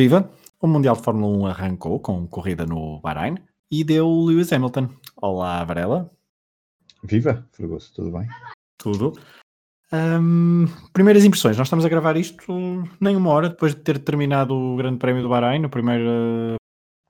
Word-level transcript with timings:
Viva! 0.00 0.30
O 0.62 0.66
Mundial 0.66 0.96
de 0.96 1.02
Fórmula 1.02 1.36
1 1.36 1.46
arrancou 1.48 2.00
com 2.00 2.26
corrida 2.26 2.64
no 2.64 3.02
Bahrein 3.02 3.34
e 3.70 3.84
deu 3.84 4.08
Lewis 4.10 4.50
Hamilton. 4.50 4.88
Olá, 5.14 5.62
Varela. 5.62 6.10
Viva, 7.04 7.46
Fragoso, 7.52 7.92
tudo 7.92 8.10
bem? 8.10 8.26
Tudo. 8.78 9.12
Um, 9.92 10.64
primeiras 10.94 11.22
impressões, 11.22 11.58
nós 11.58 11.66
estamos 11.66 11.84
a 11.84 11.88
gravar 11.90 12.16
isto 12.16 12.50
nem 12.98 13.14
uma 13.14 13.28
hora 13.28 13.50
depois 13.50 13.74
de 13.74 13.82
ter 13.82 13.98
terminado 13.98 14.54
o 14.54 14.74
Grande 14.74 14.96
Prémio 14.96 15.22
do 15.22 15.28
Bahrein, 15.28 15.66
a 15.66 15.68
primeira 15.68 16.56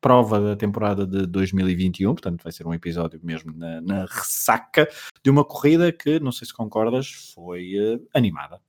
prova 0.01 0.41
da 0.41 0.57
temporada 0.57 1.07
de 1.07 1.27
2021, 1.27 2.13
portanto 2.13 2.43
vai 2.43 2.51
ser 2.51 2.67
um 2.67 2.75
episódio 2.75 3.21
mesmo 3.23 3.53
na, 3.57 3.81
na 3.81 4.01
ressaca 4.01 4.89
de 5.23 5.31
uma 5.31 5.45
corrida 5.45 5.93
que, 5.93 6.19
não 6.19 6.33
sei 6.33 6.45
se 6.45 6.53
concordas, 6.53 7.33
foi 7.37 7.71
uh, 7.79 8.05
animada. 8.13 8.61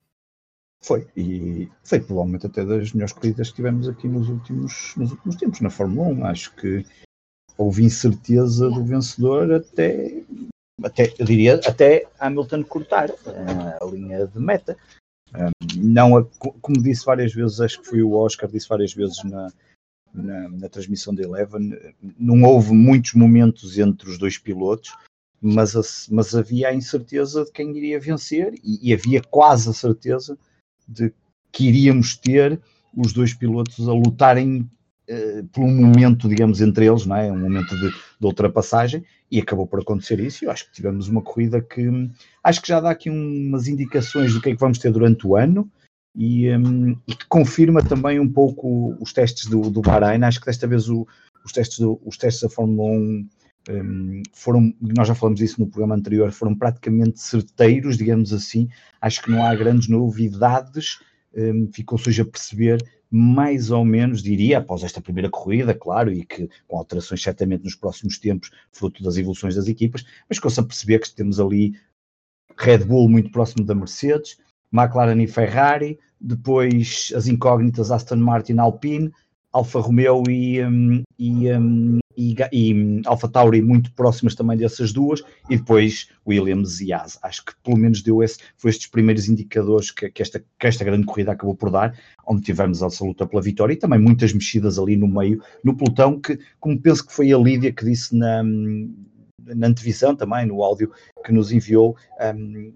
Foi, 0.83 1.07
e 1.15 1.69
foi 1.83 1.99
provavelmente 1.99 2.47
até 2.47 2.65
das 2.65 2.91
melhores 2.91 3.13
corridas 3.13 3.49
que 3.49 3.57
tivemos 3.57 3.87
aqui 3.87 4.07
nos 4.07 4.27
últimos, 4.29 4.93
nos 4.97 5.11
últimos 5.11 5.35
tempos 5.35 5.61
na 5.61 5.69
Fórmula 5.69 6.07
1. 6.07 6.25
Acho 6.25 6.55
que 6.55 6.83
houve 7.55 7.83
incerteza 7.83 8.67
do 8.69 8.83
vencedor 8.83 9.53
até, 9.53 10.23
até 10.83 11.13
eu 11.19 11.25
diria, 11.25 11.55
até 11.65 12.07
Hamilton 12.19 12.63
cortar 12.63 13.11
uh, 13.11 13.77
a 13.79 13.85
linha 13.85 14.25
de 14.25 14.39
meta. 14.39 14.75
Um, 15.35 15.51
não 15.77 16.17
a, 16.17 16.25
como 16.39 16.81
disse 16.81 17.05
várias 17.05 17.31
vezes, 17.31 17.61
acho 17.61 17.79
que 17.79 17.87
foi 17.87 18.01
o 18.01 18.13
Oscar, 18.13 18.49
disse 18.49 18.67
várias 18.67 18.93
vezes 18.93 19.23
na, 19.23 19.51
na, 20.11 20.49
na 20.49 20.69
transmissão 20.69 21.13
da 21.13 21.21
Eleven, 21.21 21.77
não 22.19 22.43
houve 22.43 22.73
muitos 22.73 23.13
momentos 23.13 23.77
entre 23.77 24.09
os 24.09 24.17
dois 24.17 24.39
pilotos, 24.39 24.95
mas, 25.39 26.07
mas 26.09 26.35
havia 26.35 26.69
a 26.69 26.73
incerteza 26.73 27.45
de 27.45 27.51
quem 27.51 27.77
iria 27.77 27.99
vencer 27.99 28.55
e, 28.63 28.89
e 28.89 28.93
havia 28.93 29.21
quase 29.21 29.69
a 29.69 29.73
certeza 29.73 30.37
de 30.91 31.13
que 31.51 31.67
iríamos 31.67 32.15
ter 32.15 32.59
os 32.95 33.13
dois 33.13 33.33
pilotos 33.33 33.87
a 33.87 33.93
lutarem 33.93 34.69
uh, 35.09 35.43
por 35.51 35.63
um 35.63 35.73
momento, 35.73 36.27
digamos, 36.27 36.61
entre 36.61 36.85
eles, 36.85 37.05
não 37.05 37.15
é? 37.15 37.31
um 37.31 37.39
momento 37.39 37.75
de, 37.75 37.89
de, 37.89 38.25
ultrapassagem, 38.25 39.03
e 39.29 39.39
acabou 39.39 39.65
por 39.65 39.79
acontecer 39.79 40.19
isso. 40.19 40.45
Eu 40.45 40.51
acho 40.51 40.65
que 40.65 40.73
tivemos 40.73 41.07
uma 41.07 41.21
corrida 41.21 41.61
que 41.61 42.09
acho 42.43 42.61
que 42.61 42.67
já 42.67 42.79
dá 42.79 42.91
aqui 42.91 43.09
umas 43.09 43.67
indicações 43.67 44.33
do 44.33 44.41
que 44.41 44.49
é 44.49 44.53
que 44.53 44.59
vamos 44.59 44.77
ter 44.77 44.91
durante 44.91 45.25
o 45.25 45.35
ano. 45.35 45.69
E, 46.13 46.53
um, 46.57 46.91
e 47.07 47.15
que 47.15 47.25
confirma 47.29 47.81
também 47.81 48.19
um 48.19 48.27
pouco 48.27 48.97
os 48.99 49.13
testes 49.13 49.45
do, 49.45 49.69
do 49.69 49.81
Bahrein. 49.81 50.21
Acho 50.23 50.41
que 50.41 50.45
desta 50.45 50.67
vez 50.67 50.89
o, 50.89 51.07
os, 51.45 51.53
testes 51.53 51.79
do, 51.79 52.01
os 52.05 52.17
testes 52.17 52.41
da 52.41 52.49
Fórmula 52.49 52.91
1 52.91 53.29
um, 53.69 54.21
foram, 54.33 54.73
nós 54.81 55.07
já 55.07 55.15
falamos 55.15 55.39
disso 55.39 55.59
no 55.59 55.67
programa 55.67 55.95
anterior, 55.95 56.31
foram 56.31 56.55
praticamente 56.55 57.19
certeiros, 57.19 57.97
digamos 57.97 58.33
assim. 58.33 58.67
Acho 58.99 59.21
que 59.21 59.31
não 59.31 59.45
há 59.45 59.53
grandes 59.55 59.87
novidades, 59.87 60.99
um, 61.35 61.69
ficou-se 61.71 62.09
hoje 62.09 62.21
a 62.21 62.25
perceber 62.25 62.83
mais 63.13 63.71
ou 63.71 63.83
menos, 63.83 64.23
diria, 64.23 64.59
após 64.59 64.83
esta 64.83 65.01
primeira 65.01 65.29
corrida, 65.29 65.73
claro, 65.73 66.13
e 66.13 66.23
que 66.23 66.49
com 66.65 66.77
alterações 66.77 67.21
certamente 67.21 67.65
nos 67.65 67.75
próximos 67.75 68.17
tempos, 68.17 68.51
fruto 68.71 69.03
das 69.03 69.17
evoluções 69.17 69.53
das 69.53 69.67
equipas, 69.67 70.05
mas 70.29 70.37
ficou-se 70.37 70.59
a 70.59 70.63
perceber 70.63 70.99
que 70.99 71.13
temos 71.13 71.37
ali 71.37 71.75
Red 72.57 72.85
Bull 72.85 73.09
muito 73.09 73.29
próximo 73.29 73.65
da 73.65 73.75
Mercedes, 73.75 74.37
McLaren 74.71 75.21
e 75.21 75.27
Ferrari, 75.27 75.99
depois 76.19 77.11
as 77.13 77.27
incógnitas 77.27 77.91
Aston 77.91 78.17
Martin 78.17 78.57
Alpine, 78.59 79.11
Alfa 79.51 79.81
Romeo 79.81 80.23
e, 80.29 80.63
um, 80.63 81.03
e, 81.19 81.51
um, 81.51 81.99
e, 82.21 82.35
e 82.51 82.73
um, 82.73 83.01
Alfa 83.05 83.27
Tauri 83.27 83.61
muito 83.61 83.91
próximas 83.93 84.35
também 84.35 84.55
dessas 84.55 84.93
duas, 84.93 85.23
e 85.49 85.57
depois 85.57 86.09
Williams 86.27 86.79
e 86.79 86.93
Haas. 86.93 87.17
Acho 87.23 87.45
que 87.45 87.53
pelo 87.63 87.77
menos 87.77 88.03
deu 88.03 88.21
esse, 88.21 88.37
foi 88.57 88.69
estes 88.69 88.87
primeiros 88.87 89.27
indicadores 89.27 89.89
que, 89.89 90.09
que, 90.11 90.21
esta, 90.21 90.39
que 90.39 90.67
esta 90.67 90.85
grande 90.85 91.05
corrida 91.05 91.31
acabou 91.31 91.55
por 91.55 91.71
dar, 91.71 91.97
onde 92.27 92.43
tivemos 92.43 92.81
essa 92.81 93.03
luta 93.03 93.25
pela 93.25 93.41
vitória 93.41 93.73
e 93.73 93.77
também 93.77 93.99
muitas 93.99 94.33
mexidas 94.33 94.77
ali 94.77 94.95
no 94.95 95.07
meio, 95.07 95.41
no 95.63 95.75
pelotão, 95.75 96.19
que 96.19 96.39
como 96.59 96.79
penso 96.79 97.05
que 97.05 97.13
foi 97.13 97.33
a 97.33 97.37
Lídia 97.37 97.71
que 97.71 97.83
disse 97.83 98.15
na, 98.15 98.43
na 98.43 99.67
antevisão 99.67 100.15
também, 100.15 100.45
no 100.45 100.61
áudio 100.63 100.91
que 101.25 101.33
nos 101.33 101.51
enviou, 101.51 101.95
um, 102.35 102.71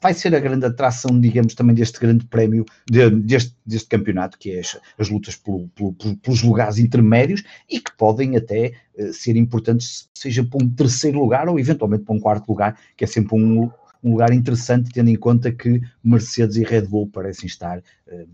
vai 0.00 0.14
ser 0.14 0.34
a 0.34 0.40
grande 0.40 0.66
atração, 0.66 1.18
digamos, 1.20 1.54
também 1.54 1.74
deste 1.74 1.98
grande 1.98 2.24
prémio, 2.26 2.64
de, 2.88 3.10
deste, 3.10 3.56
deste 3.66 3.88
campeonato, 3.88 4.38
que 4.38 4.52
é 4.52 4.60
as, 4.60 4.78
as 4.98 5.08
lutas 5.08 5.36
pelo, 5.36 5.68
pelo, 5.68 5.92
pelos 5.94 6.42
lugares 6.42 6.78
intermédios 6.78 7.42
e 7.68 7.80
que 7.80 7.94
podem 7.96 8.36
até 8.36 8.72
uh, 8.98 9.12
ser 9.12 9.36
importantes, 9.36 10.08
seja 10.14 10.44
para 10.44 10.64
um 10.64 10.68
terceiro 10.68 11.18
lugar 11.18 11.48
ou 11.48 11.58
eventualmente 11.58 12.04
para 12.04 12.14
um 12.14 12.20
quarto 12.20 12.48
lugar, 12.48 12.78
que 12.96 13.04
é 13.04 13.06
sempre 13.06 13.36
um, 13.36 13.70
um 14.02 14.10
lugar 14.10 14.32
interessante, 14.32 14.90
tendo 14.92 15.10
em 15.10 15.16
conta 15.16 15.50
que 15.52 15.80
Mercedes 16.02 16.56
e 16.56 16.64
Red 16.64 16.82
Bull 16.82 17.08
parecem 17.08 17.46
estar 17.46 17.78
uh, 17.78 18.28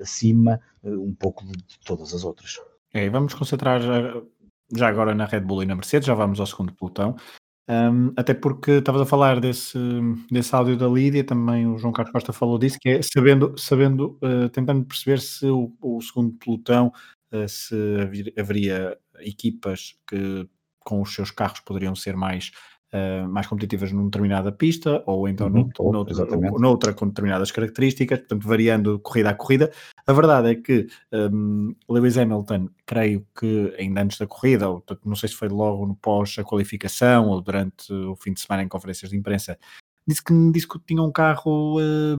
acima 0.00 0.60
uh, 0.82 1.00
um 1.00 1.14
pouco 1.14 1.44
de, 1.44 1.52
de, 1.52 1.78
todas 1.84 2.14
as 2.14 2.24
outras. 2.24 2.58
É, 2.94 3.08
vamos 3.08 3.34
concentrar 3.34 3.80
já, 3.80 4.22
já 4.74 4.88
agora 4.88 5.14
na 5.14 5.26
Red 5.26 5.40
Bull 5.40 5.62
e 5.62 5.66
na 5.66 5.74
Mercedes, 5.74 6.06
já 6.06 6.14
vamos 6.14 6.40
ao 6.40 6.46
segundo 6.46 6.72
pelotão. 6.72 7.16
Um, 7.68 8.12
até 8.16 8.34
porque 8.34 8.72
estavas 8.72 9.02
a 9.02 9.06
falar 9.06 9.40
desse, 9.40 9.78
desse 10.30 10.54
áudio 10.54 10.76
da 10.76 10.88
Lídia, 10.88 11.22
também 11.24 11.66
o 11.66 11.78
João 11.78 11.92
Carlos 11.92 12.12
Costa 12.12 12.32
falou 12.32 12.58
disso, 12.58 12.78
que 12.80 12.88
é 12.88 13.00
sabendo, 13.02 13.54
sabendo 13.56 14.18
uh, 14.22 14.48
tentando 14.48 14.84
perceber 14.84 15.20
se 15.20 15.46
o, 15.46 15.72
o 15.80 16.00
segundo 16.00 16.32
pelotão, 16.38 16.92
uh, 17.32 17.48
se 17.48 17.74
haveria 18.36 18.98
equipas 19.20 19.94
que 20.08 20.48
com 20.80 21.00
os 21.00 21.14
seus 21.14 21.30
carros 21.30 21.60
poderiam 21.60 21.94
ser 21.94 22.16
mais 22.16 22.50
uh, 22.92 23.28
mais 23.28 23.46
competitivas 23.46 23.90
numa 23.92 24.04
determinada 24.04 24.52
pista 24.52 25.02
ou 25.06 25.28
então 25.28 25.48
uhum, 25.48 25.70
no, 25.78 25.92
noutra, 25.92 26.26
noutra 26.58 26.92
com 26.92 27.08
determinadas 27.08 27.50
características, 27.50 28.20
portanto, 28.20 28.46
variando 28.46 28.98
corrida 29.00 29.30
a 29.30 29.34
corrida. 29.34 29.72
A 30.06 30.12
verdade 30.12 30.50
é 30.50 30.54
que 30.54 30.86
um, 31.12 31.74
Lewis 31.88 32.18
Hamilton, 32.18 32.68
creio 32.86 33.26
que 33.38 33.74
ainda 33.78 34.02
antes 34.02 34.18
da 34.18 34.26
corrida, 34.26 34.68
ou 34.68 34.84
não 35.04 35.16
sei 35.16 35.28
se 35.28 35.34
foi 35.34 35.48
logo 35.48 35.86
no 35.86 35.96
pós 35.96 36.36
a 36.38 36.44
qualificação 36.44 37.28
ou 37.28 37.40
durante 37.40 37.92
o 37.92 38.16
fim 38.16 38.32
de 38.32 38.40
semana 38.40 38.62
em 38.62 38.68
conferências 38.68 39.10
de 39.10 39.16
imprensa, 39.16 39.58
disse 40.06 40.22
que, 40.22 40.32
disse 40.52 40.68
que 40.68 40.78
tinha 40.80 41.02
um 41.02 41.12
carro 41.12 41.78
uh, 41.78 42.16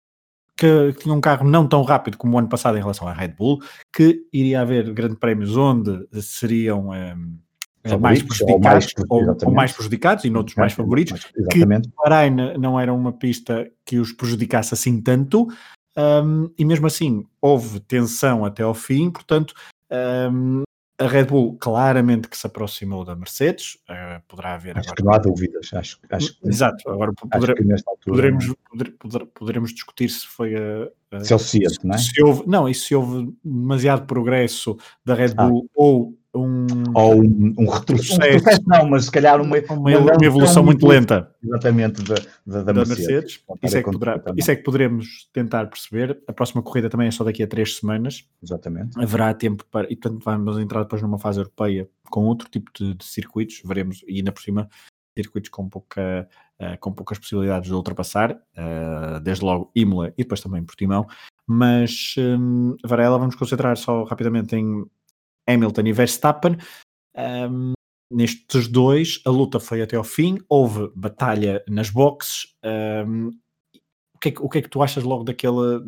que 0.55 0.93
tinha 0.99 1.13
um 1.13 1.21
carro 1.21 1.47
não 1.47 1.67
tão 1.67 1.81
rápido 1.81 2.17
como 2.17 2.35
o 2.35 2.39
ano 2.39 2.47
passado 2.47 2.77
em 2.77 2.81
relação 2.81 3.07
à 3.07 3.13
Red 3.13 3.29
Bull, 3.29 3.61
que 3.91 4.25
iria 4.31 4.61
haver 4.61 4.93
grandes 4.93 5.17
prémios 5.17 5.57
onde 5.57 6.07
seriam 6.21 6.89
um, 6.89 7.37
mais 7.99 8.21
prejudicados 8.21 8.93
ou 9.09 9.17
mais, 9.17 9.43
ou, 9.43 9.51
mais, 9.51 9.71
prejudicados 9.71 10.23
e 10.23 10.29
noutros 10.29 10.55
mais 10.55 10.73
favoritos, 10.73 11.27
exatamente. 11.35 11.89
que 11.89 11.95
Bahrein 11.97 12.57
não 12.57 12.79
era 12.79 12.93
uma 12.93 13.11
pista 13.11 13.69
que 13.85 13.99
os 13.99 14.11
prejudicasse 14.13 14.73
assim 14.73 15.01
tanto, 15.01 15.47
um, 15.97 16.49
e 16.57 16.65
mesmo 16.65 16.87
assim 16.87 17.25
houve 17.41 17.79
tensão 17.81 18.45
até 18.45 18.63
ao 18.63 18.73
fim, 18.73 19.11
portanto 19.11 19.53
um, 20.31 20.63
a 20.97 21.07
Red 21.07 21.25
Bull 21.25 21.57
claramente 21.59 22.27
que 22.27 22.37
se 22.37 22.47
aproximou 22.47 23.03
da 23.03 23.15
Mercedes, 23.15 23.77
uh, 23.89 24.21
poderá 24.27 24.53
haver 24.53 24.77
acho 24.77 24.89
agora... 24.89 24.95
que 24.95 25.03
não 25.03 25.13
há 25.13 25.17
dúvidas, 25.17 25.69
acho, 25.73 25.99
acho 26.09 26.39
que... 26.39 26.47
Exato, 26.47 26.89
agora 26.89 27.11
poder, 27.13 27.55
poderemos, 28.05 28.53
poder, 28.69 28.91
poder, 28.97 29.25
poderemos 29.27 29.73
discutir 29.73 30.09
se 30.09 30.25
foi 30.25 30.55
a... 30.55 31.17
a 31.17 31.19
se 31.23 31.33
é 31.33 31.67
o 31.67 31.71
não 31.83 31.95
é? 31.95 31.97
Se 31.97 32.23
houve, 32.23 32.43
não, 32.47 32.69
e 32.69 32.73
se 32.73 32.95
houve 32.95 33.33
demasiado 33.43 34.05
progresso 34.05 34.77
da 35.03 35.13
Red 35.13 35.33
ah. 35.37 35.47
Bull 35.47 35.65
ah. 35.65 35.71
ou 35.75 36.17
um, 36.35 36.65
ou 36.95 37.21
um, 37.21 37.53
um 37.59 37.69
retrocesso, 37.69 38.17
um 38.17 38.67
não, 38.67 38.89
mas 38.89 39.05
se 39.05 39.11
calhar 39.11 39.39
uma, 39.39 39.55
uma, 39.69 39.97
uma 39.99 40.25
evolução 40.25 40.63
muito, 40.63 40.85
lenta. 40.87 41.29
Exatamente, 41.43 42.01
da, 42.03 42.15
da, 42.45 42.63
da, 42.63 42.73
Mercedes. 42.73 42.97
Mercedes. 42.97 43.43
Isso, 43.61 43.77
é 43.77 43.83
que 43.83 43.91
poderá, 43.91 44.23
isso 44.35 44.51
é 44.51 44.55
que 44.55 44.63
poderemos 44.63 45.29
tentar 45.31 45.67
perceber. 45.67 46.23
A 46.27 46.33
próxima 46.33 46.63
corrida 46.63 46.89
também 46.89 47.07
é 47.07 47.11
só 47.11 47.23
daqui 47.23 47.43
a 47.43 47.47
três 47.47 47.77
semanas. 47.77 48.27
Exatamente. 48.41 48.99
Haverá 48.99 49.33
tempo 49.33 49.63
para. 49.69 49.91
E 49.91 49.95
portanto 49.95 50.23
vamos 50.23 50.57
entrar 50.57 50.81
depois 50.81 51.01
numa 51.01 51.19
fase 51.19 51.39
europeia 51.39 51.87
com 52.09 52.25
outro 52.25 52.49
tipo 52.49 52.71
de, 52.73 52.95
de 52.95 53.05
circuitos, 53.05 53.61
veremos, 53.63 54.03
e 54.07 54.17
ainda 54.17 54.31
por 54.31 54.41
cima, 54.41 54.69
circuitos 55.15 55.49
com, 55.49 55.69
pouca, 55.69 56.27
uh, 56.59 56.77
com 56.79 56.91
poucas 56.91 57.19
possibilidades 57.19 57.69
de 57.69 57.75
ultrapassar, 57.75 58.31
uh, 58.31 59.19
desde 59.21 59.45
logo 59.45 59.71
Imola 59.75 60.09
e 60.17 60.23
depois 60.23 60.41
também 60.41 60.63
Portimão. 60.63 61.07
Mas, 61.45 62.15
um, 62.17 62.75
Varela, 62.83 63.19
vamos 63.19 63.35
concentrar 63.35 63.77
só 63.77 64.03
rapidamente 64.03 64.55
em 64.55 64.85
Hamilton 65.47 65.81
e 65.85 65.93
Verstappen. 65.93 66.57
Um, 67.15 67.73
nestes 68.11 68.67
dois, 68.67 69.21
a 69.25 69.29
luta 69.29 69.59
foi 69.59 69.81
até 69.81 69.95
ao 69.95 70.03
fim, 70.03 70.37
houve 70.47 70.91
batalha 70.95 71.63
nas 71.67 71.89
boxes. 71.89 72.47
Um, 72.63 73.31
o, 74.13 74.19
que 74.19 74.29
é 74.29 74.31
que, 74.31 74.41
o 74.41 74.49
que 74.49 74.57
é 74.59 74.61
que 74.61 74.69
tu 74.69 74.81
achas 74.81 75.03
logo 75.03 75.23
daquela. 75.23 75.83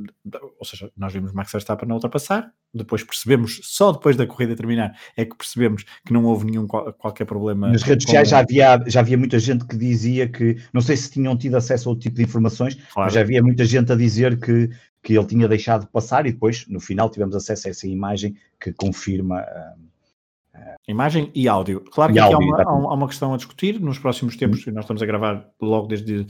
Ou 0.59 0.65
seja, 0.65 0.91
nós 0.97 1.13
vimos 1.13 1.31
Max 1.31 1.51
Verstappen 1.51 1.89
a 1.89 1.93
ultrapassar, 1.93 2.51
depois 2.73 3.03
percebemos, 3.03 3.61
só 3.63 3.93
depois 3.93 4.17
da 4.17 4.27
corrida 4.27 4.55
terminar, 4.55 4.97
é 5.15 5.23
que 5.23 5.35
percebemos 5.35 5.85
que 6.05 6.11
não 6.11 6.25
houve 6.25 6.45
nenhum 6.45 6.67
qualquer 6.67 7.25
problema. 7.25 7.69
Nas 7.69 7.83
redes 7.83 8.03
sociais 8.03 8.29
já 8.29 8.39
havia, 8.39 8.83
já 8.87 8.99
havia 8.99 9.17
muita 9.17 9.39
gente 9.39 9.65
que 9.65 9.77
dizia 9.77 10.27
que, 10.27 10.61
não 10.73 10.81
sei 10.81 10.97
se 10.97 11.09
tinham 11.11 11.37
tido 11.37 11.55
acesso 11.55 11.87
a 11.87 11.91
outro 11.91 12.03
tipo 12.03 12.17
de 12.17 12.23
informações, 12.23 12.75
claro. 12.75 13.07
mas 13.07 13.13
já 13.13 13.21
havia 13.21 13.41
muita 13.41 13.63
gente 13.63 13.91
a 13.91 13.95
dizer 13.95 14.39
que 14.39 14.69
que 15.05 15.15
ele 15.15 15.27
tinha 15.27 15.47
deixado 15.47 15.85
passar 15.85 16.25
e 16.25 16.31
depois, 16.31 16.67
no 16.67 16.79
final, 16.79 17.11
tivemos 17.11 17.35
acesso 17.35 17.67
a 17.67 17.71
essa 17.71 17.87
imagem 17.87 18.35
que 18.59 18.73
confirma. 18.73 19.41
Uh, 19.41 20.57
uh, 20.57 20.75
imagem 20.87 21.31
e 21.35 21.47
áudio. 21.47 21.81
Claro 21.81 22.11
que 22.11 22.17
áudio, 22.17 22.55
há, 22.55 22.73
uma, 22.73 22.89
há, 22.89 22.93
uma, 22.95 23.07
questão 23.07 23.31
a 23.31 23.37
discutir 23.37 23.79
nos 23.79 23.99
próximos 23.99 24.35
tempos, 24.35 24.65
nós 24.65 24.83
estamos 24.83 25.03
a 25.03 25.05
gravar 25.05 25.47
logo 25.61 25.85
desde 25.85 26.25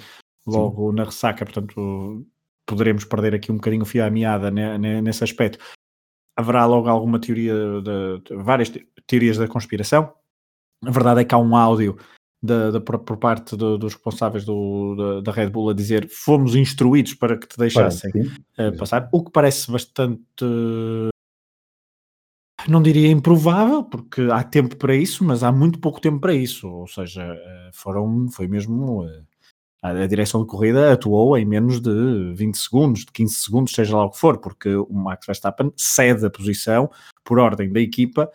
logo 0.45 0.89
Sim. 0.89 0.97
na 0.97 1.03
ressaca, 1.05 1.45
portanto 1.45 2.27
poderemos 2.65 3.05
perder 3.05 3.33
aqui 3.33 3.49
um 3.49 3.55
bocadinho 3.55 3.83
o 3.83 3.85
fio 3.85 4.03
à 4.03 4.09
meada 4.09 4.51
nesse 4.51 5.23
aspecto. 5.23 5.57
haverá 6.35 6.65
logo 6.65 6.89
alguma 6.89 7.17
teoria, 7.17 7.53
de, 7.81 8.19
de, 8.25 8.43
várias 8.43 8.69
teorias 9.07 9.37
da 9.37 9.47
conspiração. 9.47 10.11
A 10.85 10.91
verdade 10.91 11.21
é 11.21 11.23
que 11.23 11.33
há 11.33 11.37
um 11.37 11.55
áudio 11.55 11.97
da, 12.45 12.71
da, 12.71 12.79
por 12.79 13.17
parte 13.17 13.55
do, 13.55 13.77
dos 13.77 13.93
responsáveis 13.93 14.45
do, 14.45 14.95
da, 14.95 15.21
da, 15.21 15.31
Red 15.31 15.49
Bull 15.49 15.69
a 15.69 15.73
dizer 15.73 16.07
fomos 16.09 16.55
instruídos 16.55 17.13
para 17.15 17.37
que 17.37 17.47
te 17.47 17.57
deixassem 17.57 18.11
uh, 18.11 18.77
passar, 18.77 19.09
o 19.11 19.23
que 19.23 19.31
parece 19.31 19.71
bastante 19.71 20.23
não 22.67 22.81
diria 22.81 23.09
improvável, 23.11 23.83
porque 23.83 24.21
há 24.31 24.43
tempo 24.43 24.75
para 24.75 24.95
isso, 24.95 25.23
mas 25.23 25.43
há 25.43 25.51
muito 25.51 25.79
pouco 25.79 26.01
tempo 26.01 26.19
para 26.19 26.33
isso. 26.33 26.67
Ou 26.67 26.87
seja, 26.87 27.21
eh, 27.23 27.69
foram, 27.73 28.27
foi 28.29 28.47
mesmo. 28.47 29.05
Eh, 29.07 29.23
a 29.83 30.07
direção 30.07 30.41
de 30.41 30.47
corrida 30.47 30.91
atuou 30.93 31.37
em 31.37 31.45
menos 31.45 31.79
de 31.79 32.33
20 32.33 32.57
segundos, 32.57 32.99
de 33.01 33.11
15 33.11 33.35
segundos, 33.35 33.73
seja 33.73 33.95
lá 33.95 34.05
o 34.05 34.09
que 34.09 34.17
for, 34.17 34.39
porque 34.39 34.73
o 34.75 34.91
Max 34.91 35.27
Verstappen 35.27 35.71
cede 35.77 36.25
a 36.25 36.29
posição 36.29 36.89
por 37.23 37.37
ordem 37.37 37.71
da 37.71 37.79
equipa 37.79 38.31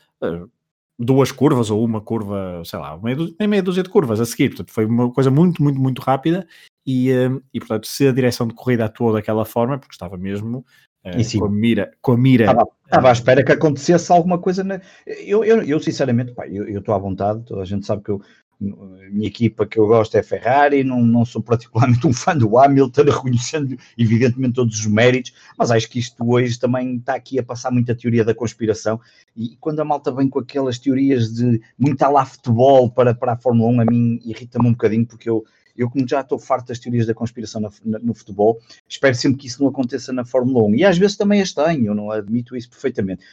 duas 1.00 1.32
curvas 1.32 1.70
ou 1.70 1.82
uma 1.82 2.00
curva, 2.00 2.62
sei 2.64 2.78
lá, 2.78 2.96
meia 2.98 3.16
dúzia, 3.16 3.48
meia 3.48 3.62
dúzia 3.62 3.82
de 3.82 3.88
curvas 3.88 4.20
a 4.20 4.26
seguir. 4.26 4.50
Portanto, 4.50 4.70
foi 4.70 4.84
uma 4.84 5.10
coisa 5.10 5.30
muito, 5.30 5.62
muito, 5.62 5.80
muito 5.80 6.02
rápida 6.02 6.46
e, 6.86 7.10
uh, 7.10 7.42
e 7.54 7.58
portanto, 7.58 7.86
se 7.86 8.06
a 8.06 8.12
direção 8.12 8.46
de 8.46 8.54
corrida 8.54 8.84
atuou 8.84 9.14
daquela 9.14 9.46
forma, 9.46 9.78
porque 9.78 9.94
estava 9.94 10.18
mesmo 10.18 10.58
uh, 11.04 11.38
com 11.38 11.46
a 11.46 11.50
mira. 11.50 11.90
Com 12.02 12.12
a 12.12 12.16
mira 12.18 12.44
estava, 12.44 12.68
estava 12.84 13.08
à 13.08 13.12
espera 13.12 13.42
que 13.42 13.52
acontecesse 13.52 14.12
alguma 14.12 14.38
coisa. 14.38 14.62
Na... 14.62 14.78
Eu, 15.06 15.42
eu, 15.42 15.62
eu, 15.62 15.80
sinceramente, 15.80 16.34
pá, 16.34 16.46
eu 16.46 16.78
estou 16.78 16.94
à 16.94 16.98
vontade, 16.98 17.44
toda 17.46 17.62
a 17.62 17.66
gente 17.66 17.86
sabe 17.86 18.02
que 18.02 18.10
eu 18.10 18.20
minha 18.60 19.26
equipa 19.26 19.66
que 19.66 19.78
eu 19.78 19.86
gosto 19.86 20.14
é 20.16 20.22
Ferrari, 20.22 20.84
não, 20.84 21.02
não 21.02 21.24
sou 21.24 21.42
particularmente 21.42 22.04
um 22.06 22.12
fã 22.12 22.36
do 22.36 22.58
Hamilton, 22.58 23.04
reconhecendo 23.04 23.76
evidentemente 23.96 24.54
todos 24.54 24.78
os 24.78 24.86
méritos, 24.86 25.32
mas 25.56 25.70
acho 25.70 25.88
que 25.88 25.98
isto 25.98 26.30
hoje 26.30 26.58
também 26.58 26.96
está 26.96 27.14
aqui 27.14 27.38
a 27.38 27.42
passar 27.42 27.70
muita 27.70 27.94
teoria 27.94 28.24
da 28.24 28.34
conspiração 28.34 29.00
e 29.34 29.56
quando 29.60 29.80
a 29.80 29.84
malta 29.84 30.12
vem 30.12 30.28
com 30.28 30.38
aquelas 30.38 30.78
teorias 30.78 31.32
de 31.32 31.60
muito 31.78 32.00
lá 32.02 32.24
futebol 32.24 32.90
para, 32.90 33.14
para 33.14 33.32
a 33.32 33.36
Fórmula 33.36 33.70
1, 33.70 33.80
a 33.80 33.84
mim 33.86 34.20
irrita-me 34.24 34.68
um 34.68 34.72
bocadinho 34.72 35.06
porque 35.06 35.30
eu, 35.30 35.44
eu 35.76 35.88
como 35.88 36.06
já 36.06 36.20
estou 36.20 36.38
farto 36.38 36.68
das 36.68 36.78
teorias 36.78 37.06
da 37.06 37.14
conspiração 37.14 37.62
na, 37.62 37.98
no 37.98 38.14
futebol, 38.14 38.60
espero 38.86 39.14
sempre 39.14 39.38
que 39.38 39.46
isso 39.46 39.62
não 39.62 39.70
aconteça 39.70 40.12
na 40.12 40.24
Fórmula 40.24 40.66
1 40.66 40.74
e 40.74 40.84
às 40.84 40.98
vezes 40.98 41.16
também 41.16 41.40
as 41.40 41.52
tenho, 41.52 41.86
eu 41.86 41.94
não 41.94 42.10
admito 42.10 42.54
isso 42.54 42.68
perfeitamente. 42.68 43.24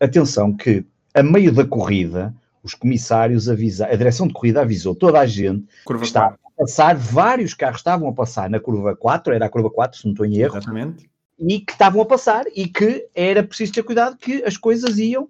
Atenção 0.00 0.56
que 0.56 0.84
a 1.12 1.22
meio 1.22 1.52
da 1.52 1.66
corrida 1.66 2.34
os 2.62 2.74
comissários 2.74 3.48
avisaram, 3.48 3.92
a 3.92 3.96
direção 3.96 4.26
de 4.26 4.32
corrida 4.32 4.60
avisou 4.60 4.94
toda 4.94 5.18
a 5.18 5.26
gente 5.26 5.66
curva 5.84 6.02
que 6.02 6.06
estava 6.06 6.34
a 6.44 6.50
passar, 6.62 6.96
vários 6.96 7.54
carros 7.54 7.78
estavam 7.80 8.08
a 8.08 8.12
passar 8.12 8.50
na 8.50 8.60
curva 8.60 8.94
4, 8.94 9.32
era 9.32 9.46
a 9.46 9.48
curva 9.48 9.70
4, 9.70 9.98
se 9.98 10.04
não 10.04 10.12
estou 10.12 10.26
em 10.26 10.36
erro. 10.36 10.56
Exatamente. 10.56 11.10
E 11.38 11.60
que 11.60 11.72
estavam 11.72 12.02
a 12.02 12.06
passar 12.06 12.44
e 12.54 12.68
que 12.68 13.08
era 13.14 13.42
preciso 13.42 13.72
ter 13.72 13.82
cuidado 13.82 14.16
que 14.16 14.44
as 14.44 14.56
coisas 14.56 14.98
iam, 14.98 15.28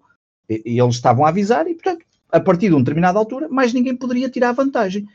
e, 0.49 0.63
e 0.67 0.81
eles 0.81 0.97
estavam 0.97 1.25
a 1.25 1.29
avisar 1.29 1.69
e, 1.69 1.75
portanto, 1.75 2.05
a 2.33 2.41
partir 2.41 2.69
de 2.69 2.75
uma 2.75 2.81
determinada 2.81 3.19
altura, 3.19 3.49
mais 3.49 3.73
ninguém 3.73 3.97
poderia 3.97 4.29
tirar 4.29 4.53
vantagem. 4.53 5.07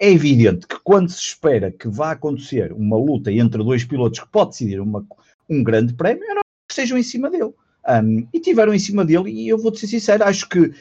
É 0.00 0.10
evidente 0.10 0.66
que 0.66 0.78
quando 0.82 1.08
se 1.10 1.20
espera 1.20 1.70
que 1.70 1.88
vá 1.88 2.10
acontecer 2.10 2.72
uma 2.72 2.96
luta 2.96 3.30
entre 3.32 3.62
dois 3.62 3.84
pilotos 3.84 4.18
que 4.18 4.28
pode 4.28 4.50
decidir 4.50 4.80
uma, 4.80 5.06
um 5.48 5.62
grande 5.62 5.94
prémio, 5.94 6.24
é 6.24 6.34
que 6.34 6.42
estejam 6.70 6.98
em 6.98 7.02
cima 7.02 7.30
dele. 7.30 7.52
Um, 7.88 8.26
e 8.32 8.40
tiveram 8.40 8.74
em 8.74 8.78
cima 8.80 9.04
dele, 9.04 9.30
e 9.30 9.48
eu 9.48 9.58
vou-te 9.58 9.78
ser 9.78 9.86
sincero, 9.86 10.24
acho 10.24 10.48
que 10.48 10.72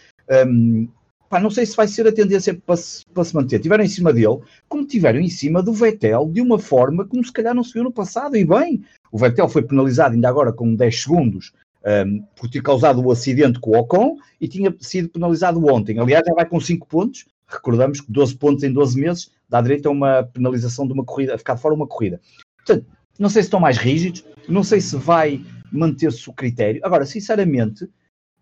um, 0.48 0.88
pá, 1.30 1.39
não 1.39 1.50
sei 1.50 1.66
se 1.66 1.75
vai 1.75 1.88
ser 1.88 2.07
a 2.07 2.12
tendência 2.12 2.54
para 2.54 2.77
se, 2.77 3.06
para 3.13 3.24
se 3.24 3.36
manter. 3.36 3.60
Tiveram 3.60 3.83
em 3.83 3.89
cima 3.89 4.13
dele, 4.13 4.39
como 4.68 4.86
tiveram 4.86 5.19
em 5.19 5.30
cima 5.30 5.62
do 5.62 5.74
Vettel, 5.74 6.30
de 6.31 6.42
uma 6.42 6.60
forma 6.60 7.06
como 7.06 7.24
se 7.24 7.31
calhar 7.31 7.54
não 7.54 7.63
se 7.63 7.74
viu 7.74 7.83
no 7.83 7.92
passado. 7.92 8.36
E 8.36 8.45
bem, 8.45 8.83
o 9.12 9.18
Vettel 9.18 9.50
foi 9.50 9.63
penalizado 9.63 10.16
ainda 10.16 10.30
agora 10.30 10.54
com 10.54 10.75
10 10.75 11.01
segundos 11.01 11.51
um, 11.86 12.24
por 12.36 12.50
ter 12.50 12.62
causado 12.62 13.01
o 13.01 13.12
acidente 13.12 13.60
com 13.60 13.72
o 13.72 13.80
Ocon 13.80 14.18
e 14.39 14.48
tinha 14.48 14.74
sido 14.80 15.10
penalizado 15.10 15.63
ontem. 15.66 16.00
Aliás, 16.00 16.24
já 16.25 16.33
vai 16.33 16.45
com 16.45 16.60
5 16.60 16.88
pontos. 16.88 17.25
Recordamos 17.48 18.01
que 18.01 18.12
12 18.12 18.36
pontos 18.38 18.63
em 18.63 18.74
12 18.74 19.00
meses 19.00 19.31
dá 19.48 19.62
direito 19.62 19.88
a 19.88 19.92
uma 19.92 20.24
penalização 20.24 20.88
de 20.88 20.94
uma 20.94 21.06
corrida, 21.06 21.36
a 21.36 21.38
ficar 21.38 21.57
fora 21.57 21.75
uma 21.75 21.88
corrida. 21.88 22.19
Portanto, 22.57 22.88
não 23.19 23.30
sei 23.30 23.44
se 23.44 23.48
estão 23.48 23.60
mais 23.60 23.78
rígidos, 23.78 24.25
não 24.50 24.63
sei 24.63 24.81
se 24.81 24.95
vai 24.95 25.42
manter-se 25.71 26.28
o 26.30 26.33
critério. 26.33 26.81
Agora, 26.83 27.06
sinceramente, 27.06 27.88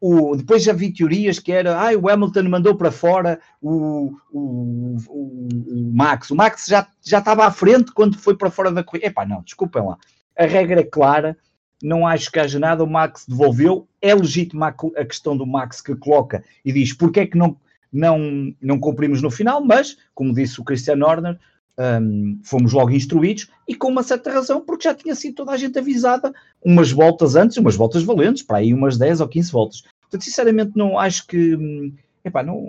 o, 0.05 0.35
depois 0.35 0.61
já 0.61 0.73
vi 0.73 0.91
teorias 0.91 1.39
que 1.39 1.49
era 1.49 1.79
ah, 1.79 1.97
o 1.97 2.09
Hamilton 2.09 2.43
mandou 2.49 2.75
para 2.75 2.91
fora 2.91 3.39
o, 3.61 4.13
o, 4.33 4.97
o, 5.07 5.47
o, 5.47 5.91
Max. 5.93 6.29
O 6.29 6.35
Max 6.35 6.65
já, 6.67 6.85
já 7.01 7.19
estava 7.19 7.45
à 7.45 7.51
frente 7.51 7.93
quando 7.93 8.17
foi 8.17 8.35
para 8.35 8.51
fora 8.51 8.69
da 8.69 8.83
corrida. 8.83 9.07
Epá, 9.07 9.25
não, 9.25 9.41
desculpem 9.41 9.81
lá. 9.81 9.97
A 10.37 10.45
regra 10.45 10.81
é 10.81 10.83
clara, 10.83 11.37
não 11.81 12.05
acho 12.05 12.29
que 12.29 12.37
haja 12.37 12.59
nada. 12.59 12.83
O 12.83 12.89
Max 12.89 13.25
devolveu. 13.25 13.87
É 14.01 14.13
legítima 14.13 14.75
a 14.97 15.05
questão 15.05 15.37
do 15.37 15.47
Max 15.47 15.79
que 15.79 15.95
coloca 15.95 16.43
e 16.65 16.73
diz 16.73 16.91
porque 16.91 17.21
é 17.21 17.25
que 17.25 17.37
não, 17.37 17.55
não, 17.89 18.53
não 18.61 18.77
cumprimos 18.77 19.21
no 19.21 19.31
final, 19.31 19.63
mas, 19.63 19.95
como 20.13 20.33
disse 20.33 20.59
o 20.59 20.65
Christian 20.65 21.01
Horner, 21.01 21.39
um, 21.77 22.39
fomos 22.43 22.73
logo 22.73 22.91
instruídos 22.91 23.47
e 23.67 23.73
com 23.73 23.87
uma 23.87 24.03
certa 24.03 24.31
razão, 24.31 24.61
porque 24.61 24.87
já 24.87 24.93
tinha 24.93 25.15
sido 25.15 25.35
toda 25.35 25.51
a 25.51 25.57
gente 25.57 25.77
avisada 25.79 26.33
umas 26.63 26.91
voltas 26.91 27.35
antes, 27.35 27.57
umas 27.57 27.75
voltas 27.75 28.03
valentes, 28.03 28.43
para 28.43 28.57
aí 28.57 28.73
umas 28.73 28.97
10 28.97 29.21
ou 29.21 29.27
15 29.27 29.51
voltas. 29.51 29.83
Portanto, 30.13 30.25
sinceramente, 30.25 30.71
não 30.75 30.99
acho 30.99 31.25
que. 31.25 31.91
Epá, 32.23 32.43
não, 32.43 32.61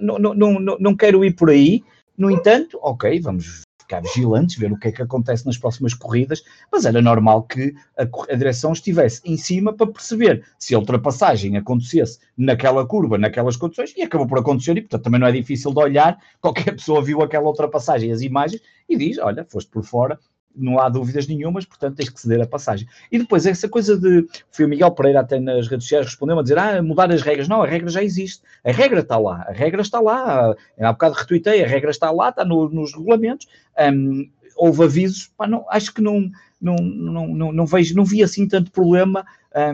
não, 0.00 0.18
não, 0.18 0.34
não, 0.34 0.78
não, 0.78 0.96
quero 0.96 1.24
ir 1.24 1.34
por 1.34 1.48
aí. 1.48 1.84
No 2.18 2.28
entanto, 2.30 2.78
ok, 2.82 3.20
vamos 3.20 3.62
ficar 3.78 4.00
vigilantes, 4.00 4.56
ver 4.56 4.72
o 4.72 4.76
que 4.76 4.88
é 4.88 4.92
que 4.92 5.00
acontece 5.00 5.46
nas 5.46 5.56
próximas 5.56 5.94
corridas, 5.94 6.42
mas 6.70 6.84
era 6.84 7.00
normal 7.00 7.44
que 7.44 7.74
a, 7.96 8.02
a, 8.02 8.34
direção 8.34 8.72
estivesse 8.72 9.22
em 9.24 9.36
cima 9.36 9.72
para 9.72 9.86
perceber 9.86 10.44
se 10.58 10.74
a 10.74 10.78
ultrapassagem 10.78 11.56
acontecesse 11.56 12.18
naquela 12.36 12.84
curva, 12.84 13.16
naquelas 13.16 13.56
condições, 13.56 13.94
e 13.96 14.02
acabou 14.02 14.26
por 14.26 14.38
acontecer, 14.38 14.76
e 14.76 14.82
portanto 14.82 15.04
também 15.04 15.20
não 15.20 15.28
é 15.28 15.32
difícil 15.32 15.72
de 15.72 15.78
olhar, 15.78 16.18
qualquer 16.40 16.72
pessoa 16.74 17.02
viu 17.02 17.22
aquela 17.22 17.46
ultrapassagem, 17.46 18.12
as 18.12 18.20
imagens, 18.20 18.60
e 18.88 18.96
diz, 18.96 19.16
olha, 19.18 19.46
foste 19.48 19.70
por 19.70 19.84
fora, 19.84 20.18
não 20.54 20.80
há 20.80 20.88
dúvidas 20.88 21.26
nenhumas, 21.26 21.64
portanto 21.64 21.96
tens 21.96 22.08
que 22.08 22.20
ceder 22.20 22.40
a 22.40 22.46
passagem. 22.46 22.88
E 23.10 23.18
depois 23.18 23.46
essa 23.46 23.68
coisa 23.68 23.98
de, 23.98 24.26
foi 24.50 24.64
o 24.64 24.68
Miguel 24.68 24.90
Pereira 24.92 25.20
até 25.20 25.38
nas 25.38 25.68
redes 25.68 25.84
sociais 25.84 26.06
respondeu 26.06 26.38
a 26.38 26.42
dizer, 26.42 26.58
ah, 26.58 26.82
mudar 26.82 27.10
as 27.10 27.22
regras, 27.22 27.48
não, 27.48 27.62
a 27.62 27.66
regra 27.66 27.88
já 27.88 28.02
existe, 28.02 28.42
a 28.64 28.72
regra 28.72 29.00
está 29.00 29.16
lá, 29.16 29.44
a 29.48 29.52
regra 29.52 29.82
está 29.82 30.00
lá, 30.00 30.54
há 30.78 30.92
bocado 30.92 31.14
retuitei, 31.14 31.62
a 31.62 31.66
regra 31.66 31.90
está 31.90 32.10
lá, 32.10 32.30
está 32.30 32.44
no, 32.44 32.68
nos 32.68 32.94
regulamentos, 32.94 33.46
um, 33.92 34.28
houve 34.56 34.84
avisos, 34.84 35.30
pá, 35.36 35.46
não, 35.46 35.64
acho 35.70 35.94
que 35.94 36.02
não, 36.02 36.30
não, 36.60 36.76
não, 36.76 37.28
não, 37.28 37.52
não, 37.52 37.66
vejo, 37.66 37.94
não 37.94 38.04
vi 38.04 38.22
assim 38.22 38.46
tanto 38.46 38.70
problema, 38.70 39.24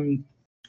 um, 0.00 0.22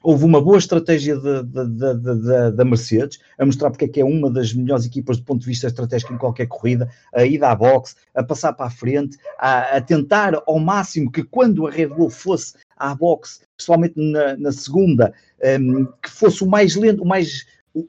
houve 0.07 0.23
uma 0.23 0.39
boa 0.39 0.57
estratégia 0.57 1.19
da 1.19 2.63
Mercedes, 2.63 3.19
a 3.37 3.45
mostrar 3.45 3.69
porque 3.69 3.83
é 3.83 3.87
que 3.89 3.99
é 3.99 4.05
uma 4.05 4.31
das 4.31 4.53
melhores 4.53 4.85
equipas 4.85 5.17
do 5.17 5.25
ponto 5.25 5.41
de 5.41 5.47
vista 5.47 5.67
estratégico 5.67 6.13
em 6.13 6.17
qualquer 6.17 6.47
corrida, 6.47 6.89
a 7.13 7.25
ida 7.25 7.49
à 7.49 7.53
boxe, 7.53 7.93
a 8.15 8.23
passar 8.23 8.53
para 8.53 8.67
a 8.67 8.69
frente, 8.69 9.17
a, 9.37 9.75
a 9.75 9.81
tentar 9.81 10.41
ao 10.47 10.59
máximo 10.59 11.11
que 11.11 11.23
quando 11.23 11.67
a 11.67 11.69
Red 11.69 11.87
Bull 11.87 12.09
fosse 12.09 12.53
à 12.77 12.95
boxe, 12.95 13.41
principalmente 13.57 13.95
na, 13.97 14.37
na 14.37 14.51
segunda, 14.53 15.13
um, 15.59 15.85
que 16.01 16.09
fosse 16.09 16.41
o 16.41 16.47
mais 16.47 16.77
lento, 16.77 17.03
o 17.03 17.05
mais, 17.05 17.45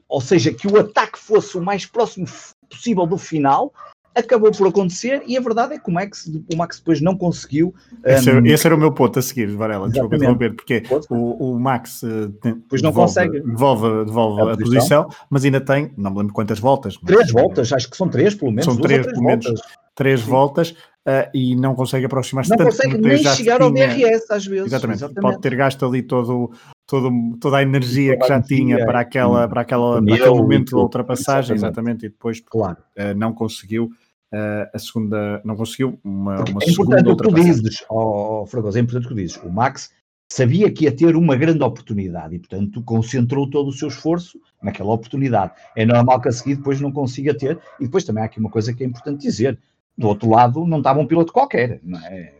ou 0.09 0.19
seja, 0.19 0.53
que 0.53 0.67
o 0.67 0.77
ataque 0.77 1.17
fosse 1.17 1.57
o 1.57 1.61
mais 1.61 1.85
próximo 1.85 2.27
possível 2.69 3.07
do 3.07 3.17
final, 3.17 3.73
acabou 4.15 4.51
por 4.51 4.67
acontecer 4.67 5.23
e 5.25 5.37
a 5.37 5.41
verdade 5.41 5.75
é 5.75 5.79
que 5.79 5.89
o 5.89 5.93
Max, 5.93 6.29
o 6.51 6.57
Max 6.57 6.79
depois 6.79 7.01
não 7.01 7.15
conseguiu. 7.17 7.73
Esse, 8.03 8.31
um, 8.31 8.45
esse 8.45 8.65
era 8.65 8.75
o 8.75 8.79
meu 8.79 8.91
ponto 8.91 9.19
a 9.19 9.21
seguir, 9.21 9.47
Varela, 9.47 9.89
desculpa 9.89 10.15
interromper, 10.15 10.55
porque 10.55 10.83
o, 11.09 11.51
o 11.53 11.59
Max 11.59 12.03
uh, 12.03 12.27
depois 12.43 12.81
não 12.81 12.91
devolve, 12.91 13.13
consegue. 13.13 13.39
devolve, 13.41 14.05
devolve 14.05 14.41
a, 14.41 14.53
a 14.53 14.57
posição. 14.57 15.03
posição. 15.03 15.25
mas 15.29 15.45
ainda 15.45 15.61
tem, 15.61 15.91
não 15.97 16.11
me 16.11 16.17
lembro 16.19 16.33
quantas 16.33 16.59
voltas. 16.59 16.97
Três 17.05 17.31
voltas, 17.31 17.71
acho 17.71 17.89
que 17.89 17.97
são 17.97 18.09
três, 18.09 18.35
pelo 18.35 18.51
menos. 18.51 18.65
São 18.65 18.75
três, 18.75 19.01
três, 19.01 19.13
pelo 19.13 19.25
menos. 19.25 19.61
Três 19.95 20.21
Sim. 20.21 20.29
voltas 20.29 20.75
uh, 21.07 21.29
e 21.33 21.55
não 21.55 21.75
consegue 21.75 22.05
aproximar-se 22.05 22.49
tanto. 22.49 22.59
Não 22.59 22.69
consegue 22.69 22.97
nem 22.97 23.23
chegar 23.23 23.61
ao 23.61 23.71
DRS 23.71 24.29
às 24.29 24.45
vezes. 24.45 24.67
Exatamente. 24.67 24.97
Exatamente. 24.97 25.21
Pode 25.21 25.41
ter 25.41 25.55
gasto 25.55 25.85
ali 25.85 26.01
todo, 26.01 26.51
todo, 26.85 27.11
toda 27.39 27.57
a 27.57 27.61
energia 27.61 28.17
que 28.17 28.27
já 28.27 28.41
tinha 28.41 28.85
para, 28.85 29.01
aquela, 29.01 29.47
para, 29.47 29.61
aquela, 29.61 30.03
para 30.03 30.15
aquele 30.15 30.29
momento 30.29 30.75
da 30.75 30.81
ultrapassagem, 30.81 31.55
exatamente. 31.55 32.05
exatamente, 32.05 32.05
e 32.05 32.09
depois 32.09 32.39
claro. 32.39 32.77
uh, 32.97 33.15
não 33.15 33.33
conseguiu 33.33 33.89
Uh, 34.31 34.69
a 34.75 34.77
segunda 34.77 35.41
não 35.43 35.55
conseguiu 35.55 35.99
uma, 36.03 36.43
uma 36.43 36.61
é 36.61 36.69
importante 36.69 37.09
o 37.09 37.17
que 37.17 37.23
tu 37.23 37.33
dizes, 37.33 37.83
oh, 37.89 38.45
Fragoso, 38.45 38.77
é 38.77 38.81
importante 38.81 39.05
o 39.05 39.09
que 39.09 39.15
tu 39.15 39.17
dizes. 39.17 39.37
O 39.37 39.49
Max 39.49 39.89
sabia 40.31 40.71
que 40.71 40.85
ia 40.85 40.95
ter 40.95 41.15
uma 41.15 41.35
grande 41.35 41.63
oportunidade 41.63 42.35
e, 42.35 42.39
portanto, 42.39 42.83
concentrou 42.83 43.49
todo 43.49 43.69
o 43.69 43.73
seu 43.73 43.87
esforço 43.87 44.39
naquela 44.61 44.93
oportunidade. 44.93 45.53
É 45.75 45.85
normal 45.85 46.21
que 46.21 46.29
a 46.29 46.31
seguir 46.31 46.55
depois 46.55 46.79
não 46.79 46.91
consiga 46.91 47.35
ter. 47.35 47.59
E 47.79 47.85
depois 47.85 48.03
também 48.03 48.21
há 48.21 48.27
aqui 48.27 48.39
uma 48.39 48.51
coisa 48.51 48.71
que 48.73 48.83
é 48.83 48.85
importante 48.85 49.21
dizer: 49.21 49.57
do 49.99 50.07
outro 50.07 50.29
lado, 50.29 50.65
não 50.65 50.79
estava 50.79 50.99
um 50.99 51.07
piloto 51.07 51.33
qualquer, 51.33 51.79
não 51.83 51.99
é? 51.99 52.33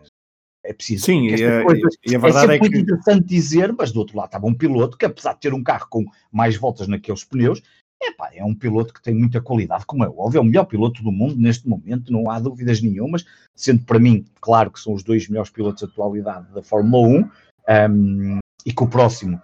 É 0.64 0.74
preciso. 0.74 1.06
Sim, 1.06 1.28
e 1.28 1.34
a, 1.34 1.64
e 2.06 2.16
a, 2.16 2.20
verdade 2.20 2.52
é, 2.52 2.56
é 2.56 2.60
que. 2.60 2.70
muito 2.70 2.78
interessante 2.78 3.26
dizer, 3.26 3.74
mas 3.78 3.92
do 3.92 4.00
outro 4.00 4.18
lado 4.18 4.28
estava 4.28 4.46
um 4.46 4.54
piloto 4.54 4.98
que, 4.98 5.06
apesar 5.06 5.34
de 5.34 5.40
ter 5.40 5.54
um 5.54 5.64
carro 5.64 5.88
com 5.90 6.06
mais 6.32 6.58
voltas 6.58 6.88
naqueles 6.88 7.24
pneus, 7.24 7.62
Epá, 8.02 8.30
é 8.34 8.44
um 8.46 8.56
piloto 8.56 8.94
que 8.94 9.02
tem 9.02 9.14
muita 9.14 9.42
qualidade, 9.42 9.86
como 9.86 10.06
é 10.06 10.08
óbvio, 10.08 10.38
é 10.38 10.42
o 10.42 10.46
melhor 10.46 10.66
piloto 10.66 11.04
do 11.04 11.12
mundo 11.12 11.36
neste 11.36 11.68
momento, 11.68 12.14
não 12.14 12.30
há 12.30 12.40
dúvidas 12.40 12.82
nenhumas, 12.82 13.26
sendo 13.54 13.84
para 13.84 14.00
mim, 14.00 14.26
claro 14.40 14.72
que 14.72 14.80
são 14.80 14.94
os 14.94 15.04
dois 15.04 15.28
melhores 15.28 15.50
pilotos 15.50 15.82
da 15.82 15.88
atualidade 15.90 16.50
da 16.54 16.64
Fórmula 16.64 17.08
1, 17.08 17.30
um, 17.92 18.40
e 18.66 18.74
que 18.74 18.84
o 18.84 18.88
próximo 18.88 19.42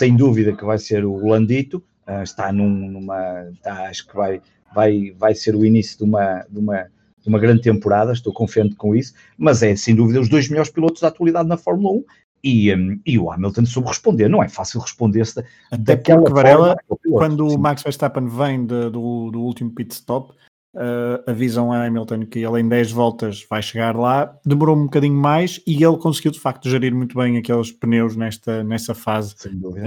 sem 0.00 0.16
dúvida 0.16 0.56
que 0.56 0.64
vai 0.64 0.78
ser 0.78 1.04
o 1.04 1.16
Landito, 1.16 1.82
uh, 2.06 2.22
está 2.22 2.52
num, 2.52 2.68
numa, 2.68 3.50
está, 3.50 3.88
acho 3.88 4.06
que 4.06 4.14
vai, 4.14 4.40
vai, 4.72 5.10
vai 5.10 5.34
ser 5.34 5.54
o 5.54 5.64
início 5.64 5.98
de 5.98 6.04
uma, 6.04 6.46
de 6.48 6.58
uma 6.58 6.84
de 6.84 6.90
uma 7.26 7.38
grande 7.38 7.62
temporada, 7.62 8.12
estou 8.12 8.32
confiante 8.32 8.74
com 8.76 8.94
isso, 8.94 9.14
mas 9.36 9.62
é 9.62 9.74
sem 9.76 9.94
dúvida 9.94 10.20
os 10.20 10.28
dois 10.28 10.48
melhores 10.48 10.70
pilotos 10.70 11.00
da 11.00 11.08
atualidade 11.08 11.48
na 11.48 11.56
Fórmula 11.56 11.94
1 11.94 12.04
e, 12.42 12.74
um, 12.74 13.00
e 13.04 13.18
o 13.18 13.30
Hamilton 13.30 13.66
soube 13.66 13.88
responder. 13.88 14.28
Não 14.28 14.42
é 14.42 14.48
fácil 14.48 14.80
responder-se 14.80 15.44
daquela 15.78 16.20
porque, 16.20 16.34
Varela, 16.34 16.76
quando 17.10 17.46
o 17.48 17.58
Max 17.58 17.82
Verstappen 17.82 18.26
vem 18.26 18.64
de, 18.64 18.90
do, 18.90 19.30
do 19.30 19.40
último 19.40 19.70
pit 19.70 19.92
stop, 19.92 20.32
uh, 20.74 21.30
avisam 21.30 21.72
a 21.72 21.84
Hamilton 21.84 22.26
que 22.26 22.40
ele 22.40 22.60
em 22.60 22.68
10 22.68 22.92
voltas 22.92 23.46
vai 23.48 23.62
chegar 23.62 23.96
lá, 23.96 24.38
demorou 24.44 24.76
um 24.76 24.84
bocadinho 24.84 25.14
mais 25.14 25.60
e 25.66 25.82
ele 25.82 25.96
conseguiu 25.96 26.30
de 26.30 26.40
facto 26.40 26.68
gerir 26.68 26.94
muito 26.94 27.16
bem 27.16 27.36
aqueles 27.36 27.72
pneus 27.72 28.16
nesta, 28.16 28.62
nessa 28.62 28.94
fase, 28.94 29.34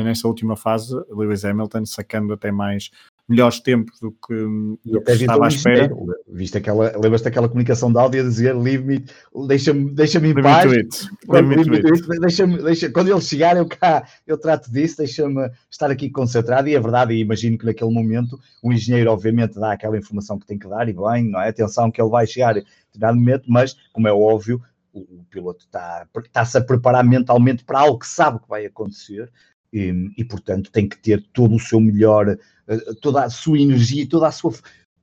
nessa 0.04 0.28
última 0.28 0.56
fase, 0.56 0.94
Lewis 1.10 1.46
Hamilton 1.46 1.86
sacando 1.86 2.34
até 2.34 2.52
mais 2.52 2.92
melhores 3.32 3.60
tempos 3.60 4.00
do 4.00 4.12
que, 4.12 4.36
do 4.86 5.02
que 5.02 5.12
estava 5.12 5.46
à 5.46 5.48
espera. 5.48 5.90
Viste 6.28 6.58
aquela, 6.58 6.92
lembras-te 6.98 7.26
daquela 7.26 7.48
comunicação 7.48 7.92
de 7.92 7.98
áudio 7.98 8.22
a 8.22 8.24
dizer 8.24 8.56
leave 8.56 8.84
me, 8.84 9.06
deixa-me 9.48 9.92
deixa 9.92 10.20
em 10.20 10.34
paz. 10.34 10.72
Deixa-me, 12.22 12.62
deixa, 12.62 12.90
quando 12.92 13.10
ele 13.10 13.22
chegar, 13.22 13.58
eu 13.58 13.66
cá, 13.66 14.08
eu 14.28 14.38
trato 14.38 14.72
disso, 14.72 14.98
deixa-me 14.98 15.50
estar 15.70 15.90
aqui 15.90 16.10
concentrado. 16.10 16.68
E 16.68 16.76
é 16.76 16.80
verdade, 16.80 17.14
e 17.14 17.22
imagino 17.22 17.58
que 17.58 17.66
naquele 17.66 17.92
momento 17.92 18.40
o 18.62 18.72
engenheiro, 18.72 19.12
obviamente, 19.12 19.60
dá 19.60 19.74
aquela 19.74 19.98
informação 19.98 20.38
que 20.38 20.46
tem 20.46 20.60
que 20.60 20.68
dar, 20.68 20.88
e 20.88 20.94
bem, 20.94 21.30
não 21.30 21.42
é? 21.42 21.50
Atenção 21.50 21.90
que 21.90 22.02
ele 22.02 22.10
vai 22.10 22.28
chegar 22.28 22.54
determinado 22.54 23.18
momento, 23.18 23.44
mas, 23.48 23.76
como 23.94 24.08
é 24.08 24.14
óbvio, 24.14 24.62
o, 24.94 25.00
o 25.00 25.26
piloto 25.30 25.66
está, 25.66 26.06
está-se 26.26 26.58
a 26.58 26.62
preparar 26.62 27.04
mentalmente 27.04 27.64
para 27.64 27.80
algo 27.80 28.00
que 28.00 28.08
sabe 28.08 28.40
que 28.40 28.50
vai 28.50 28.66
acontecer. 28.66 29.32
E, 29.74 30.12
e, 30.18 30.26
portanto 30.26 30.70
tem 30.70 30.88
que 30.88 30.98
ter 30.98 31.24
todo 31.32 31.56
o 31.56 31.60
seu 31.60 31.80
melhor 31.80 32.38
eh, 32.68 32.78
toda 33.02 33.24
a 33.24 33.30
sua 33.30 33.58
energia, 33.58 34.08
toda 34.08 34.28
a 34.28 34.32
sua 34.32 34.54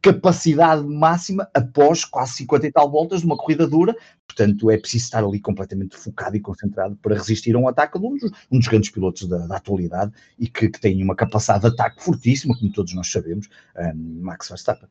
capacidade 0.00 0.87
máxima 0.87 1.48
após 1.52 2.04
quase 2.04 2.34
50 2.34 2.66
e 2.66 2.72
tal 2.72 2.90
voltas 2.90 3.20
de 3.20 3.26
uma 3.26 3.37
corrida 3.37 3.66
dura. 3.66 3.96
Portanto, 4.26 4.70
é 4.70 4.78
preciso 4.78 5.04
estar 5.04 5.25
ali 5.25 5.40
completamente 5.40 5.96
focado 5.96 6.37
e 6.37 6.40
concentrado 6.40 6.96
para 6.96 7.16
resistir 7.16 7.54
a 7.56 7.58
um 7.58 7.68
ataque 7.68 7.98
de 7.98 8.06
um 8.06 8.16
dos, 8.16 8.30
um 8.50 8.58
dos 8.58 8.68
grandes 8.68 8.90
pilotos 8.90 9.26
da, 9.26 9.46
da 9.46 9.56
atualidade 9.56 10.12
e 10.38 10.46
que, 10.48 10.68
que, 10.68 10.80
tem 10.80 11.02
uma 11.02 11.16
capacidade 11.16 11.62
de 11.62 11.68
ataque 11.68 12.02
fortíssima, 12.02 12.56
como 12.56 12.72
todos 12.72 12.94
nós 12.94 13.10
sabemos, 13.10 13.48
um, 13.76 14.20
Max 14.22 14.48
Verstappen. 14.48 14.88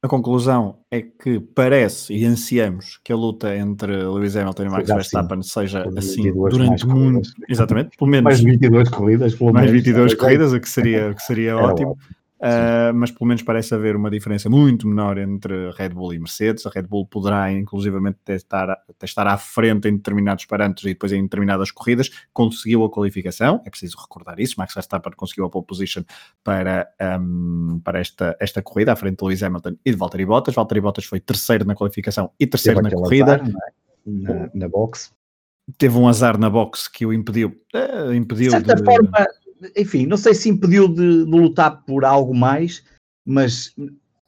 A 0.00 0.06
conclusão 0.06 0.76
é 0.92 1.02
que 1.02 1.40
parece 1.40 2.14
e 2.14 2.24
ansiamos 2.24 3.00
que 3.02 3.12
a 3.12 3.16
luta 3.16 3.56
entre 3.56 3.96
Lewis 3.96 4.36
Hamilton 4.36 4.62
e 4.62 4.68
Max 4.68 4.88
Verstappen 4.88 5.42
seja 5.42 5.84
assim 5.96 6.32
durante 6.32 6.86
muito. 6.86 7.28
Exatamente, 7.48 7.96
pelo 7.96 8.08
menos. 8.08 8.24
Mais 8.24 8.40
22 8.40 8.88
corridas, 8.90 9.34
pelo 9.34 9.52
mais 9.52 9.66
menos. 9.66 9.84
22 9.84 10.14
corridas, 10.14 10.52
o 10.52 10.60
que 10.60 10.68
seria, 10.68 11.10
o 11.10 11.14
que 11.16 11.22
seria 11.22 11.56
ótimo. 11.56 11.90
ótimo. 11.90 12.17
Uh, 12.40 12.94
mas 12.94 13.10
pelo 13.10 13.26
menos 13.26 13.42
parece 13.42 13.74
haver 13.74 13.96
uma 13.96 14.08
diferença 14.08 14.48
muito 14.48 14.86
menor 14.86 15.18
entre 15.18 15.72
Red 15.72 15.90
Bull 15.90 16.14
e 16.14 16.18
Mercedes. 16.18 16.64
A 16.66 16.70
Red 16.70 16.84
Bull 16.84 17.04
poderá, 17.06 17.52
inclusivamente, 17.52 18.18
estar, 18.28 18.70
até 18.70 19.04
estar 19.04 19.26
à 19.26 19.36
frente 19.36 19.88
em 19.88 19.96
determinados 19.96 20.44
parâmetros 20.44 20.84
e 20.84 20.90
depois 20.90 21.12
em 21.12 21.22
determinadas 21.22 21.72
corridas. 21.72 22.10
Conseguiu 22.32 22.84
a 22.84 22.90
qualificação, 22.90 23.60
é 23.66 23.70
preciso 23.70 23.98
recordar 23.98 24.38
isso. 24.38 24.54
Max 24.56 24.72
Verstappen 24.72 25.12
conseguiu 25.16 25.46
a 25.46 25.50
pole 25.50 25.66
position 25.66 26.04
para, 26.44 26.88
um, 27.20 27.80
para 27.82 27.98
esta, 27.98 28.36
esta 28.38 28.62
corrida, 28.62 28.92
à 28.92 28.96
frente 28.96 29.18
de 29.18 29.24
Lewis 29.24 29.42
Hamilton 29.42 29.76
e 29.84 29.90
de 29.90 29.96
Valtteri 29.96 30.24
Bottas. 30.24 30.54
Valtteri 30.54 30.80
Bottas 30.80 31.04
foi 31.06 31.18
terceiro 31.18 31.64
na 31.64 31.74
qualificação 31.74 32.30
e 32.38 32.46
terceiro 32.46 32.80
na 32.80 32.90
corrida. 32.90 33.34
Azar, 33.34 33.48
é? 33.48 33.88
na, 34.08 34.50
na 34.54 34.68
box. 34.68 35.12
Teve 35.76 35.98
um 35.98 36.08
azar 36.08 36.38
na 36.38 36.48
box 36.48 36.88
que 36.88 37.04
o 37.04 37.12
impediu. 37.12 37.60
Uh, 37.74 38.14
impediu 38.14 38.52
de 38.52 38.56
certa 38.56 38.76
de... 38.76 38.84
forma 38.84 39.26
enfim, 39.76 40.06
não 40.06 40.16
sei 40.16 40.34
se 40.34 40.48
impediu 40.48 40.88
de, 40.88 41.24
de 41.24 41.30
lutar 41.30 41.82
por 41.84 42.04
algo 42.04 42.34
mais, 42.34 42.82
mas 43.24 43.74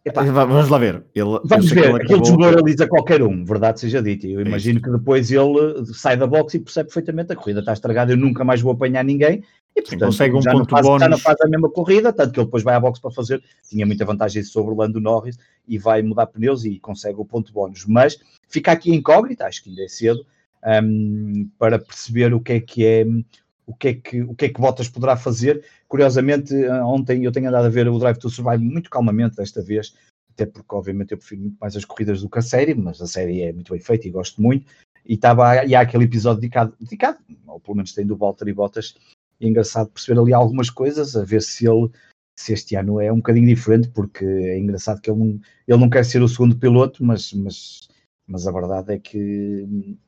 Epá, 0.03 0.23
vamos 0.23 0.69
lá 0.71 0.79
ver. 0.79 1.05
Ele, 1.15 1.39
vamos 1.45 1.71
ver, 1.71 1.95
ele 1.95 2.21
desmoraliza 2.21 2.89
qualquer 2.89 3.23
um, 3.23 3.45
verdade 3.45 3.81
seja 3.81 4.03
dita. 4.03 4.27
Eu 4.27 4.41
é 4.41 4.45
imagino 4.45 4.81
que 4.81 4.91
depois 4.91 5.31
ele 5.31 5.85
sai 5.93 6.17
da 6.17 6.27
boxe 6.27 6.57
e 6.57 6.61
percebe 6.61 6.89
perfeitamente 6.89 7.33
a 7.33 7.37
corrida 7.37 7.61
está 7.61 7.75
estragada, 7.75 8.13
eu 8.13 8.17
nunca 8.17 8.43
mais 8.43 8.63
vou 8.63 8.73
apanhar 8.73 9.05
ninguém. 9.05 9.45
E 9.77 9.83
portanto, 9.83 10.07
consegue 10.07 10.35
um 10.35 10.43
já, 10.43 10.53
ponto 10.53 10.63
não 10.63 10.71
faz, 10.71 10.87
bónus. 10.87 11.03
já 11.03 11.09
não 11.09 11.19
faz 11.19 11.41
a 11.43 11.49
mesma 11.49 11.71
corrida, 11.71 12.13
tanto 12.13 12.33
que 12.33 12.41
ele 12.41 12.47
depois 12.47 12.63
vai 12.63 12.75
à 12.75 12.81
boxe 12.81 13.01
para 13.01 13.11
fazer. 13.11 13.43
Tinha 13.69 13.85
muita 13.85 14.05
vantagem 14.05 14.43
sobre 14.43 14.73
o 14.73 14.77
Lando 14.77 15.01
Norris 15.01 15.39
e 15.69 15.79
vai 15.79 16.03
mudar 16.03 16.27
pneus 16.27 16.65
e 16.65 16.79
consegue 16.81 17.21
o 17.21 17.25
ponto 17.25 17.53
bónus. 17.53 17.85
Mas 17.87 18.19
fica 18.49 18.73
aqui 18.73 18.93
incógnita, 18.93 19.45
acho 19.45 19.63
que 19.63 19.69
ainda 19.69 19.83
é 19.83 19.89
cedo, 19.89 20.25
um, 20.83 21.49
para 21.59 21.79
perceber 21.79 22.33
o 22.33 22.41
que 22.41 22.55
é 22.55 22.61
que 22.61 22.87
é 22.87 23.05
o 23.71 23.75
que 23.75 23.89
é 23.89 23.95
que, 23.95 24.23
o 24.23 24.35
que, 24.35 24.47
é 24.47 24.49
que 24.49 24.61
Bottas 24.61 24.89
poderá 24.89 25.17
fazer. 25.17 25.65
Curiosamente, 25.87 26.53
eh, 26.53 26.83
ontem 26.83 27.25
eu 27.25 27.31
tenho 27.31 27.49
andado 27.49 27.67
a 27.67 27.71
ver 27.71 27.89
o 27.89 27.99
Drive 28.01 28.19
to 28.19 28.29
Survive 28.29 28.65
muito 28.65 28.91
calmamente 28.91 29.37
desta 29.37 29.63
vez, 29.63 29.95
até 30.33 30.45
porque 30.45 30.75
obviamente 30.75 31.13
eu 31.13 31.19
prefiro 31.19 31.43
muito 31.43 31.57
mais 31.61 31.77
as 31.77 31.85
corridas 31.85 32.21
do 32.21 32.29
que 32.29 32.41
a 32.41 32.43
série, 32.43 32.75
mas 32.75 33.01
a 33.01 33.07
série 33.07 33.43
é 33.43 33.53
muito 33.53 33.73
bem 33.73 33.81
feita 33.81 34.09
e 34.09 34.11
gosto 34.11 34.43
muito. 34.43 34.67
E, 35.07 35.15
estava, 35.15 35.65
e 35.65 35.75
há 35.75 35.83
aquele 35.83 36.05
episódio 36.05 36.41
dedicado, 36.41 36.75
dedicado, 36.81 37.19
ou 37.47 37.61
pelo 37.61 37.77
menos 37.77 37.93
tem 37.93 38.05
do 38.05 38.17
Walter 38.17 38.49
e 38.49 38.53
Bottas, 38.53 38.97
e 39.41 39.47
é 39.47 39.49
engraçado 39.49 39.91
perceber 39.91 40.21
ali 40.21 40.35
algumas 40.35 40.69
coisas, 40.69 41.15
a 41.15 41.25
ver 41.25 41.41
se 41.41 41.69
ele 41.69 41.91
se 42.37 42.53
este 42.53 42.75
ano 42.75 43.01
é 43.01 43.13
um 43.13 43.17
bocadinho 43.17 43.47
diferente, 43.47 43.89
porque 43.91 44.25
é 44.25 44.59
engraçado 44.59 45.01
que 45.01 45.11
ele 45.11 45.19
não, 45.19 45.41
ele 45.69 45.79
não 45.79 45.91
quer 45.91 46.05
ser 46.05 46.23
o 46.23 46.29
segundo 46.29 46.57
piloto, 46.57 47.05
mas, 47.05 47.33
mas, 47.35 47.81
mas 48.27 48.47
a 48.47 48.53
verdade 48.53 48.95
é 48.95 48.99
que 48.99 49.99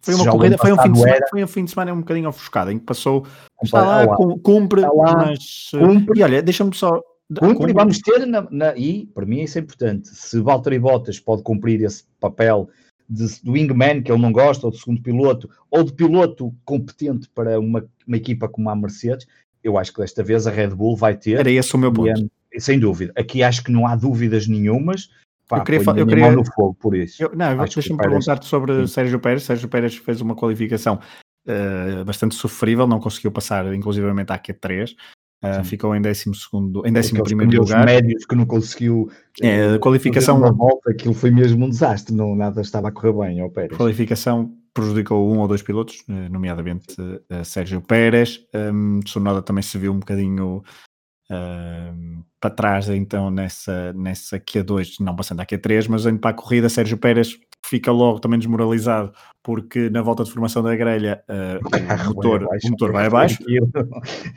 foi 0.00 0.14
uma 0.14 0.30
corrida, 0.30 0.58
foi 0.58 0.72
um, 0.72 0.78
fim 0.78 0.92
de 0.92 0.98
semana, 0.98 1.26
foi 1.30 1.44
um 1.44 1.46
fim 1.46 1.64
de 1.64 1.70
semana 1.70 1.92
um 1.92 1.98
bocadinho 2.00 2.28
ofuscado, 2.28 2.70
em 2.70 2.78
que 2.78 2.84
passou, 2.84 3.26
está 3.62 3.82
lá, 3.82 4.16
cumpre, 4.42 4.80
está 4.80 4.92
lá, 4.92 5.16
mas... 5.16 5.70
Eh, 5.74 5.78
cumpre, 5.78 6.20
e 6.20 6.22
olha, 6.22 6.42
deixa-me 6.42 6.74
só... 6.74 7.00
Cumpre, 7.28 7.54
cumpre, 7.54 7.70
e 7.70 7.74
vamos 7.74 7.98
ter, 7.98 8.26
na, 8.26 8.46
na, 8.50 8.76
e 8.76 9.06
para 9.06 9.26
mim 9.26 9.40
isso 9.40 9.58
é 9.58 9.60
importante, 9.60 10.08
se 10.08 10.40
Valtteri 10.40 10.78
Bottas 10.78 11.20
pode 11.20 11.42
cumprir 11.42 11.82
esse 11.82 12.04
papel 12.18 12.68
de, 13.08 13.26
do 13.42 13.52
wingman 13.52 14.02
que 14.02 14.10
ele 14.10 14.22
não 14.22 14.32
gosta, 14.32 14.66
ou 14.66 14.72
de 14.72 14.78
segundo 14.78 15.02
piloto, 15.02 15.50
ou 15.70 15.84
de 15.84 15.92
piloto 15.92 16.54
competente 16.64 17.28
para 17.34 17.58
uma, 17.60 17.84
uma 18.06 18.16
equipa 18.16 18.48
como 18.48 18.70
a 18.70 18.76
Mercedes, 18.76 19.26
eu 19.62 19.76
acho 19.76 19.92
que 19.92 20.00
desta 20.00 20.22
vez 20.22 20.46
a 20.46 20.50
Red 20.50 20.68
Bull 20.68 20.96
vai 20.96 21.16
ter... 21.16 21.38
Era 21.38 21.50
esse 21.50 21.74
o 21.74 21.78
meu 21.78 21.92
ponto. 21.92 22.30
E, 22.52 22.60
sem 22.60 22.78
dúvida. 22.78 23.12
Aqui 23.16 23.42
acho 23.42 23.62
que 23.62 23.70
não 23.70 23.86
há 23.86 23.94
dúvidas 23.94 24.48
nenhumas, 24.48 25.10
Pá, 25.50 25.58
eu 25.58 25.64
queria, 25.64 25.82
eu 25.96 26.06
queria... 26.06 26.30
no 26.30 26.44
fogo 26.44 26.74
por 26.74 26.94
isso. 26.94 27.20
Eu, 27.20 27.32
não, 27.34 27.56
deixa-me 27.56 27.98
perguntar-te 27.98 28.46
sobre 28.46 28.82
Sim. 28.82 28.86
Sérgio 28.86 29.18
Pérez. 29.18 29.42
Sérgio 29.42 29.68
Pérez 29.68 29.96
fez 29.96 30.20
uma 30.20 30.36
qualificação 30.36 31.00
uh, 31.48 32.04
bastante 32.04 32.36
sofrível, 32.36 32.86
não 32.86 33.00
conseguiu 33.00 33.32
passar, 33.32 33.74
inclusivamente, 33.74 34.32
à 34.32 34.38
Q3. 34.38 34.92
Uh, 35.42 35.64
ficou 35.64 35.96
em 35.96 36.00
12 36.00 36.24
em 36.28 36.96
11 36.96 37.22
primeiro 37.24 37.62
lugar. 37.62 37.84
médios 37.84 38.24
que 38.24 38.36
não 38.36 38.46
conseguiu. 38.46 39.10
É, 39.42 39.74
a 39.74 39.78
qualificação. 39.80 40.38
Uma 40.38 40.52
volta, 40.52 40.92
aquilo 40.92 41.14
foi 41.14 41.32
mesmo 41.32 41.64
um 41.64 41.68
desastre, 41.68 42.14
não, 42.14 42.36
nada 42.36 42.60
estava 42.60 42.88
a 42.88 42.92
correr 42.92 43.12
bem 43.12 43.40
ao 43.40 43.50
Pérez. 43.50 43.72
A 43.72 43.76
qualificação 43.76 44.54
prejudicou 44.72 45.34
um 45.34 45.40
ou 45.40 45.48
dois 45.48 45.62
pilotos, 45.62 46.04
eh, 46.08 46.28
nomeadamente 46.28 46.94
Sérgio 47.42 47.80
Pérez. 47.80 48.46
Um, 48.54 49.00
Tsunoda 49.00 49.42
também 49.42 49.62
se 49.62 49.76
viu 49.76 49.92
um 49.92 49.98
bocadinho 49.98 50.62
uh, 51.30 52.24
para 52.40 52.50
trás 52.50 52.88
então 52.88 53.30
nessa, 53.30 53.92
nessa 53.92 54.38
Q2, 54.38 54.96
não 55.00 55.14
passando 55.14 55.40
à 55.40 55.46
Q3, 55.46 55.88
mas 55.88 56.06
indo 56.06 56.18
para 56.18 56.30
a 56.30 56.34
corrida, 56.34 56.68
Sérgio 56.68 56.98
Pérez 56.98 57.38
fica 57.64 57.92
logo 57.92 58.18
também 58.18 58.38
desmoralizado 58.38 59.12
porque 59.42 59.88
na 59.88 60.02
volta 60.02 60.22
de 60.22 60.30
formação 60.30 60.62
da 60.62 60.74
grelha 60.76 61.22
uh, 61.28 62.10
o, 62.10 62.14
motor, 62.14 62.42
abaixo, 62.42 62.66
o 62.66 62.70
motor 62.70 62.92
vai 62.92 63.06
abaixo, 63.06 63.38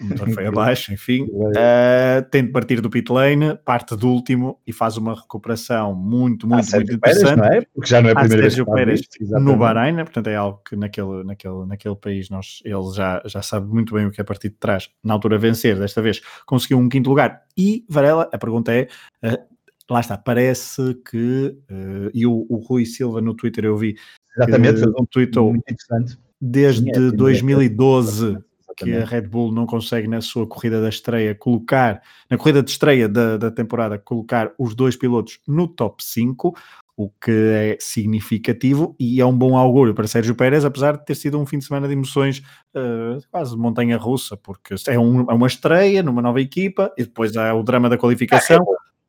o 0.02 0.06
motor 0.06 0.30
foi 0.30 0.48
abaixo, 0.48 0.94
enfim, 0.94 1.24
uh, 1.24 2.24
tem 2.32 2.46
de 2.46 2.52
partir 2.52 2.80
do 2.80 2.90
pit 2.90 3.12
lane, 3.12 3.58
parte 3.66 3.96
do 3.96 4.10
último 4.10 4.60
e 4.66 4.72
faz 4.72 4.98
uma 4.98 5.16
recuperação 5.16 5.94
muito, 5.94 6.48
muito, 6.48 6.74
ah, 6.74 6.78
muito 6.78 6.94
interessante. 6.94 7.42
Pérez, 7.42 7.64
é? 7.64 7.68
Porque 7.74 7.90
já 7.90 8.02
não 8.02 8.10
é 8.10 8.12
a 8.14 8.16
primeira 8.16 8.44
Sérgio 8.44 8.66
vez 8.66 9.02
Pérez 9.08 9.32
no 9.42 9.58
Bahrein, 9.58 9.94
né? 9.94 10.04
portanto 10.04 10.28
é 10.28 10.36
algo 10.36 10.62
que 10.68 10.76
naquele, 10.76 11.24
naquele, 11.24 11.66
naquele 11.66 11.96
país 11.96 12.30
nós, 12.30 12.62
ele 12.64 12.92
já, 12.96 13.22
já 13.26 13.42
sabe 13.42 13.68
muito 13.68 13.94
bem 13.94 14.06
o 14.06 14.12
que 14.12 14.22
é 14.22 14.24
partir 14.24 14.50
de 14.50 14.56
trás, 14.56 14.90
na 15.04 15.14
altura 15.14 15.38
vencer, 15.38 15.78
desta 15.78 16.02
vez 16.02 16.22
conseguiu 16.46 16.78
um 16.78 16.88
quinto 16.88 17.10
lugar. 17.10 17.44
E 17.58 17.86
Varela, 17.90 18.30
a 18.32 18.38
pergunta 18.38 18.74
é, 18.74 18.88
uh, 19.24 19.53
lá 19.94 20.02
está, 20.02 20.18
parece 20.18 20.96
que, 21.10 21.56
uh, 21.72 22.10
e 22.14 22.26
o, 22.26 22.46
o, 22.50 22.58
Rui 22.58 22.86
Silva 22.86 23.22
no 23.22 23.34
Twitter 23.34 23.66
eu 23.66 23.78
vi, 23.78 23.96
Exatamente, 24.36 24.80
fez 24.80 24.92
um 25.00 25.06
tweet 25.06 25.40
muito 25.40 25.64
interessante. 25.70 26.18
Desde 26.42 26.90
é, 26.90 27.12
2012 27.12 28.38
que 28.76 28.92
a 28.92 29.06
Red 29.06 29.24
Bull 29.24 29.52
não 29.52 29.66
consegue 29.66 30.08
na 30.08 30.20
sua 30.22 30.48
corrida 30.48 30.82
da 30.82 30.90
estreia 30.90 31.36
colocar, 31.36 32.02
na 32.30 32.38
corrida 32.38 32.64
de 32.64 32.72
estreia 32.72 33.08
da, 33.08 33.38
da 33.38 33.52
temporada, 33.52 33.98
colocar 33.98 34.52
os 34.58 34.76
dois 34.76 34.96
pilotos 34.96 35.40
no 35.48 35.68
top 35.68 36.04
5, 36.04 36.56
o 36.96 37.10
que 37.10 37.32
é 37.32 37.78
significativo 37.80 38.96
e 39.00 39.20
é 39.20 39.26
um 39.26 39.36
bom 39.36 39.58
augúrio 39.58 39.94
para 39.94 40.08
Sérgio 40.08 40.36
Pérez, 40.36 40.64
apesar 40.64 40.98
de 40.98 41.06
ter 41.06 41.16
sido 41.16 41.40
um 41.40 41.46
fim 41.46 41.58
de 41.58 41.66
semana 41.66 41.88
de 41.88 41.94
emoções 41.94 42.40
uh, 42.76 43.20
quase 43.32 43.58
montanha 43.58 43.98
russa, 43.98 44.38
porque 44.38 44.76
é, 44.88 45.00
um, 45.00 45.22
é, 45.22 45.34
uma 45.34 45.48
estreia 45.48 46.04
numa 46.04 46.22
nova 46.22 46.40
equipa 46.40 46.94
e 46.98 47.04
depois 47.04 47.36
há 47.36 47.54
o 47.54 47.64
drama 47.64 47.90
da 47.90 47.98
qualificação. 47.98 48.64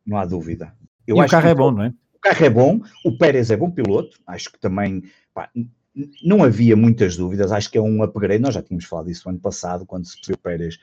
Não 0.07 0.19
há 0.19 0.25
dúvida. 0.25 0.75
Eu 1.07 1.17
e 1.17 1.21
o 1.23 1.29
carro 1.29 1.49
é 1.49 1.55
bom, 1.55 1.71
não 1.71 1.85
é? 1.85 1.95
O 2.15 2.21
carro 2.21 2.45
é 2.45 2.51
bom, 2.51 2.81
o 3.05 3.19
Pérez 3.19 3.51
é 3.51 3.57
bom 3.57 3.71
piloto, 3.71 4.19
acho 4.27 4.51
que 4.51 4.59
também 4.59 5.05
pá, 5.35 5.51
não 6.23 6.43
havia 6.43 6.75
muitas 6.75 7.17
dúvidas, 7.17 7.53
acho 7.53 7.71
que 7.71 7.79
é 7.79 7.81
um 7.81 8.03
upgrade, 8.03 8.43
nós 8.43 8.55
já 8.55 8.63
tínhamos 8.63 8.87
falado 8.87 9.07
disso 9.07 9.29
ano 9.29 9.39
passado, 9.39 9.87
quando 9.87 10.07
se 10.07 10.17
percebeu 10.17 10.39
Pérez 10.39 10.79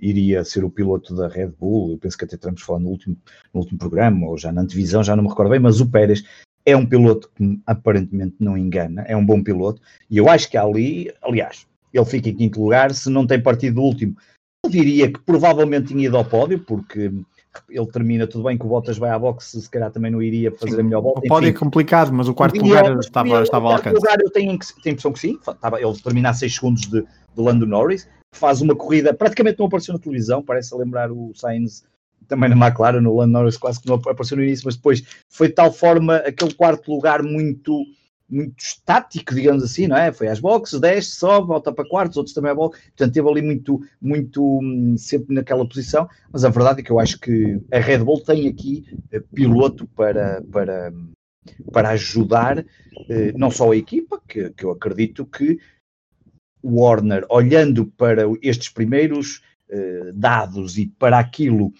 iria 0.00 0.44
ser 0.44 0.64
o 0.64 0.70
piloto 0.70 1.14
da 1.14 1.28
Red 1.28 1.48
Bull, 1.58 1.90
eu 1.92 1.98
penso 1.98 2.16
que 2.16 2.24
até 2.24 2.36
estamos 2.36 2.62
falando 2.62 2.84
no 2.84 2.90
último, 2.90 3.16
no 3.52 3.60
último 3.60 3.78
programa, 3.78 4.28
ou 4.28 4.38
já 4.38 4.52
na 4.52 4.62
antevisão, 4.62 5.02
já 5.02 5.16
não 5.16 5.24
me 5.24 5.28
recordo 5.28 5.50
bem, 5.50 5.58
mas 5.58 5.80
o 5.80 5.90
Pérez 5.90 6.24
é 6.64 6.76
um 6.76 6.86
piloto 6.86 7.30
que 7.34 7.60
aparentemente 7.66 8.36
não 8.38 8.56
engana, 8.56 9.02
é 9.02 9.16
um 9.16 9.26
bom 9.26 9.42
piloto, 9.42 9.82
e 10.08 10.16
eu 10.16 10.28
acho 10.28 10.48
que 10.48 10.56
ali, 10.56 11.12
aliás, 11.20 11.66
ele 11.92 12.04
fica 12.04 12.28
em 12.28 12.36
quinto 12.36 12.62
lugar, 12.62 12.94
se 12.94 13.10
não 13.10 13.26
tem 13.26 13.42
partido 13.42 13.76
do 13.76 13.82
último, 13.82 14.16
eu 14.64 14.70
diria 14.70 15.10
que 15.10 15.18
provavelmente 15.20 15.88
tinha 15.88 16.06
ido 16.06 16.16
ao 16.16 16.24
pódio, 16.24 16.60
porque 16.60 17.10
ele 17.68 17.86
termina 17.86 18.26
tudo 18.26 18.44
bem 18.44 18.58
que 18.58 18.64
o 18.64 18.68
Bottas 18.68 18.98
vai 18.98 19.10
à 19.10 19.18
boxe, 19.18 19.60
se 19.60 19.70
calhar 19.70 19.90
também 19.90 20.10
não 20.10 20.22
iria 20.22 20.50
fazer 20.52 20.76
sim, 20.76 20.80
a 20.80 20.84
melhor 20.84 21.02
volta. 21.02 21.20
O 21.20 21.28
pódio 21.28 21.48
é 21.48 21.52
complicado, 21.52 22.12
mas 22.12 22.28
o 22.28 22.34
quarto 22.34 22.60
lugar 22.60 22.98
estava, 22.98 23.42
estava 23.42 23.66
ao 23.66 23.72
alcance. 23.74 23.96
lugar 23.96 24.18
eu 24.20 24.30
tenho, 24.30 24.58
tenho 24.58 24.78
a 24.86 24.90
impressão 24.90 25.12
que 25.12 25.18
sim, 25.18 25.38
estava, 25.46 25.80
ele 25.80 25.96
termina 26.02 26.30
a 26.30 26.34
6 26.34 26.54
segundos 26.54 26.82
de, 26.82 27.04
do 27.34 27.42
Lando 27.42 27.66
Norris, 27.66 28.08
faz 28.32 28.60
uma 28.60 28.74
corrida, 28.74 29.14
praticamente 29.14 29.58
não 29.58 29.66
apareceu 29.66 29.94
na 29.94 30.00
televisão, 30.00 30.42
parece 30.42 30.74
lembrar 30.74 31.10
o 31.10 31.32
Sainz 31.34 31.84
também 32.26 32.50
na 32.50 32.66
McLaren, 32.66 33.00
no 33.00 33.16
Lando 33.16 33.32
Norris 33.32 33.56
quase 33.56 33.80
que 33.80 33.88
não 33.88 33.94
apareceu 33.96 34.36
no 34.36 34.42
início, 34.42 34.66
mas 34.66 34.76
depois 34.76 35.02
foi 35.28 35.48
de 35.48 35.54
tal 35.54 35.72
forma 35.72 36.16
aquele 36.16 36.54
quarto 36.54 36.92
lugar 36.92 37.22
muito 37.22 37.84
muito 38.28 38.58
estático, 38.58 39.34
digamos 39.34 39.62
assim, 39.62 39.86
não 39.86 39.96
é? 39.96 40.12
Foi 40.12 40.28
às 40.28 40.38
boxes, 40.38 40.78
desce, 40.78 41.12
sobe, 41.12 41.48
volta 41.48 41.72
para 41.72 41.88
quartos, 41.88 42.16
outros 42.16 42.34
também 42.34 42.50
a 42.50 42.54
bola, 42.54 42.70
portanto 42.70 43.12
teve 43.12 43.28
ali 43.28 43.42
muito, 43.42 43.80
muito 44.00 44.60
hum, 44.60 44.96
sempre 44.98 45.34
naquela 45.34 45.66
posição, 45.66 46.08
mas 46.30 46.44
a 46.44 46.50
verdade 46.50 46.80
é 46.80 46.82
que 46.84 46.90
eu 46.90 47.00
acho 47.00 47.18
que 47.18 47.60
a 47.72 47.78
Red 47.78 47.98
Bull 47.98 48.22
tem 48.22 48.48
aqui 48.48 48.84
eh, 49.10 49.20
piloto 49.34 49.86
para, 49.88 50.42
para, 50.52 50.92
para 51.72 51.90
ajudar 51.90 52.64
eh, 53.08 53.32
não 53.34 53.50
só 53.50 53.72
a 53.72 53.76
equipa, 53.76 54.20
que, 54.28 54.50
que 54.50 54.64
eu 54.64 54.70
acredito 54.70 55.24
que 55.24 55.58
o 56.62 56.82
Warner, 56.82 57.24
olhando 57.30 57.86
para 57.86 58.22
estes 58.42 58.68
primeiros 58.68 59.42
eh, 59.70 60.12
dados 60.14 60.76
e 60.76 60.86
para 60.86 61.18
aquilo 61.18 61.72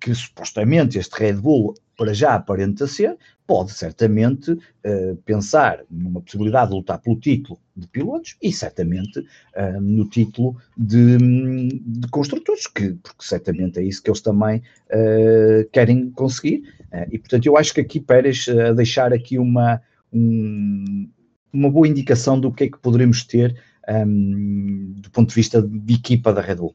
que 0.00 0.14
supostamente 0.14 0.98
este 0.98 1.14
Red 1.16 1.34
Bull 1.34 1.74
para 1.96 2.14
já 2.14 2.34
aparenta 2.34 2.86
ser, 2.86 3.16
pode 3.46 3.72
certamente 3.72 4.52
uh, 4.52 5.16
pensar 5.24 5.80
numa 5.90 6.20
possibilidade 6.20 6.70
de 6.70 6.76
lutar 6.76 6.98
pelo 6.98 7.18
título 7.18 7.58
de 7.76 7.86
pilotos 7.88 8.36
e 8.42 8.52
certamente 8.52 9.18
uh, 9.20 9.80
no 9.80 10.08
título 10.08 10.56
de, 10.76 11.18
de, 11.18 12.08
construtores, 12.08 12.66
que, 12.66 12.94
porque 12.94 13.24
certamente 13.24 13.78
é 13.78 13.82
isso 13.82 14.02
que 14.02 14.10
eles 14.10 14.20
também 14.20 14.58
uh, 14.58 15.68
querem 15.70 16.10
conseguir. 16.10 16.62
e 17.10 17.18
portanto 17.18 17.46
eu 17.46 17.56
acho 17.56 17.74
que 17.74 17.80
aqui 17.80 18.00
Pérez 18.00 18.46
a 18.48 18.72
deixar 18.72 19.12
aqui 19.12 19.38
uma, 19.38 19.80
um, 20.12 21.08
uma 21.52 21.70
boa 21.70 21.88
indicação 21.88 22.40
do 22.40 22.52
que 22.52 22.64
é 22.64 22.68
que 22.68 22.78
poderemos 22.78 23.24
ter 23.24 23.56
um, 23.88 24.94
do 24.96 25.10
ponto 25.10 25.28
de 25.28 25.34
vista 25.34 25.60
de 25.60 25.94
equipa 25.94 26.32
da 26.32 26.40
Red 26.40 26.56
Bull. 26.56 26.74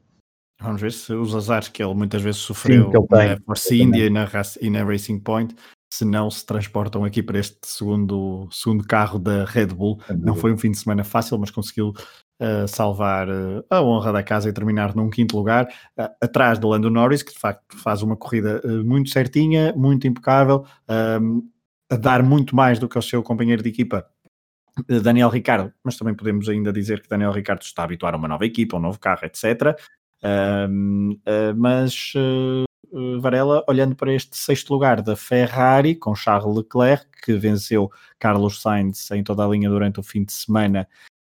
Vamos 0.60 0.80
ver 0.80 0.92
se 0.92 1.12
os 1.12 1.34
azares 1.34 1.68
que 1.68 1.82
ele 1.82 1.94
muitas 1.94 2.20
vezes 2.20 2.40
sofreu 2.40 2.90
Sim, 2.90 3.06
na 3.10 3.40
Force 3.46 3.80
India 3.80 4.06
e 4.06 4.10
na, 4.10 4.28
e 4.60 4.70
na 4.70 4.84
Racing 4.84 5.20
Point 5.20 5.54
se 5.90 6.04
não 6.04 6.30
se 6.30 6.44
transportam 6.44 7.04
aqui 7.04 7.22
para 7.22 7.38
este 7.38 7.58
segundo, 7.64 8.46
segundo 8.50 8.86
carro 8.86 9.18
da 9.18 9.44
Red 9.44 9.68
Bull. 9.68 10.00
Não 10.18 10.34
foi 10.34 10.52
um 10.52 10.58
fim 10.58 10.70
de 10.70 10.78
semana 10.78 11.02
fácil, 11.02 11.38
mas 11.38 11.50
conseguiu 11.50 11.88
uh, 11.88 12.68
salvar 12.68 13.28
uh, 13.28 13.64
a 13.70 13.80
honra 13.82 14.12
da 14.12 14.22
casa 14.22 14.48
e 14.48 14.52
terminar 14.52 14.94
num 14.94 15.08
quinto 15.08 15.36
lugar, 15.36 15.66
uh, 15.98 16.08
atrás 16.20 16.58
do 16.58 16.68
Lando 16.68 16.90
Norris, 16.90 17.22
que 17.22 17.32
de 17.32 17.38
facto 17.38 17.76
faz 17.78 18.02
uma 18.02 18.16
corrida 18.16 18.60
muito 18.84 19.10
certinha, 19.10 19.72
muito 19.74 20.06
impecável, 20.06 20.64
a 21.90 21.96
dar 21.96 22.22
muito 22.22 22.54
mais 22.54 22.78
do 22.78 22.88
que 22.88 22.98
o 22.98 23.02
seu 23.02 23.22
companheiro 23.22 23.62
de 23.62 23.70
equipa. 23.70 24.06
Daniel 25.02 25.28
Ricardo, 25.28 25.72
mas 25.82 25.96
também 25.96 26.14
podemos 26.14 26.48
ainda 26.48 26.72
dizer 26.72 27.02
que 27.02 27.08
Daniel 27.08 27.32
Ricardo 27.32 27.62
está 27.62 27.82
a 27.82 27.84
habituar 27.84 28.14
a 28.14 28.16
uma 28.16 28.28
nova 28.28 28.46
equipa, 28.46 28.76
um 28.76 28.80
novo 28.80 29.00
carro, 29.00 29.24
etc. 29.24 29.76
mas 31.56 32.12
eh, 32.92 33.18
Varela, 33.20 33.64
olhando 33.68 33.94
para 33.94 34.12
este 34.12 34.36
sexto 34.36 34.72
lugar 34.72 35.02
da 35.02 35.16
Ferrari, 35.16 35.94
com 35.94 36.14
Charles 36.14 36.56
Leclerc, 36.56 37.06
que 37.22 37.34
venceu 37.34 37.90
Carlos 38.18 38.62
Sainz 38.62 39.10
em 39.10 39.22
toda 39.22 39.44
a 39.44 39.48
linha 39.48 39.68
durante 39.68 40.00
o 40.00 40.02
fim 40.02 40.24
de 40.24 40.32
semana, 40.32 40.88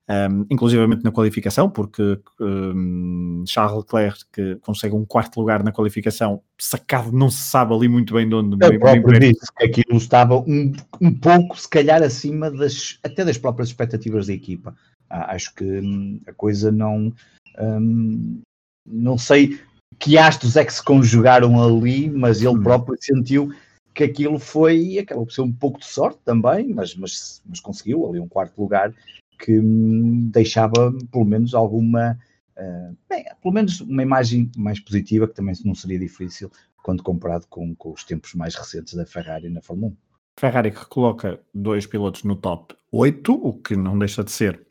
um, 0.09 0.45
inclusivamente 0.51 1.05
na 1.05 1.13
qualificação, 1.13 1.71
porque 1.71 2.21
um, 2.41 3.45
Charles 3.47 3.85
Leclerc 3.85 4.25
que 4.33 4.57
consegue 4.57 4.95
um 4.95 5.05
quarto 5.05 5.39
lugar 5.39 5.63
na 5.63 5.73
qualificação, 5.73 6.43
sacado 6.59 7.13
não 7.13 7.31
se 7.31 7.49
sabe 7.49 7.75
ali 7.75 7.89
muito 7.89 8.15
bem 8.15 8.29
de 8.29 8.35
onde. 8.35 8.57
Eu 8.65 8.81
próprio 8.81 9.21
disse 9.21 9.53
que 9.57 9.65
aquilo 9.65 9.97
estava 9.97 10.37
um, 10.37 10.73
um 11.01 11.15
pouco, 11.15 11.59
se 11.59 11.69
calhar, 11.69 12.03
acima 12.03 12.51
das, 12.51 12.99
até 13.05 13.25
das 13.25 13.39
próprias 13.39 13.69
expectativas 13.69 14.27
da 14.27 14.33
equipa. 14.33 14.75
Ah, 15.09 15.35
acho 15.35 15.55
que 15.55 15.65
hum, 15.65 16.21
a 16.27 16.33
coisa 16.33 16.73
não... 16.73 17.13
Hum, 17.59 18.41
não 18.87 19.19
sei, 19.19 19.61
que 19.99 20.17
astros 20.17 20.57
é 20.57 20.65
que 20.65 20.73
se 20.73 20.83
conjugaram 20.83 21.63
ali, 21.63 22.09
mas 22.11 22.41
ele 22.41 22.57
hum. 22.57 22.63
próprio 22.63 22.97
sentiu 23.01 23.53
que 23.95 24.05
aquilo 24.05 24.39
foi, 24.39 24.99
acabou 24.99 25.27
por 25.27 25.33
ser 25.33 25.43
um 25.43 25.53
pouco 25.53 25.79
de 25.79 25.87
sorte 25.87 26.21
também, 26.25 26.73
mas, 26.73 26.95
mas, 26.95 27.43
mas 27.45 27.61
conseguiu 27.61 28.09
ali 28.09 28.21
um 28.21 28.29
quarto 28.29 28.61
lugar 28.61 28.95
que 29.39 29.59
hum, 29.59 30.31
deixava 30.33 30.93
pelo 31.11 31.25
menos 31.25 31.55
alguma, 31.55 32.19
uh, 32.57 32.97
bem, 33.09 33.25
pelo 33.43 33.55
menos 33.55 33.81
uma 33.81 34.03
imagem 34.03 34.51
mais 34.57 34.79
positiva, 34.79 35.27
que 35.27 35.35
também 35.35 35.55
não 35.65 35.75
seria 35.75 35.99
difícil 35.99 36.51
quando 36.83 37.03
comparado 37.03 37.47
com, 37.49 37.75
com 37.75 37.93
os 37.93 38.05
tempos 38.05 38.35
mais 38.35 38.55
recentes 38.55 38.95
da 38.95 39.05
Ferrari 39.05 39.49
na 39.49 39.61
Fórmula 39.61 39.93
1. 39.93 39.97
Ferrari 40.39 40.71
que 40.71 40.87
coloca 40.87 41.41
dois 41.53 41.87
pilotos 41.87 42.23
no 42.25 42.37
top 42.37 42.75
8, 42.91 43.33
o 43.33 43.53
que 43.55 43.77
não 43.77 43.99
deixa 43.99 44.25
de 44.25 44.31
ser 44.31 44.67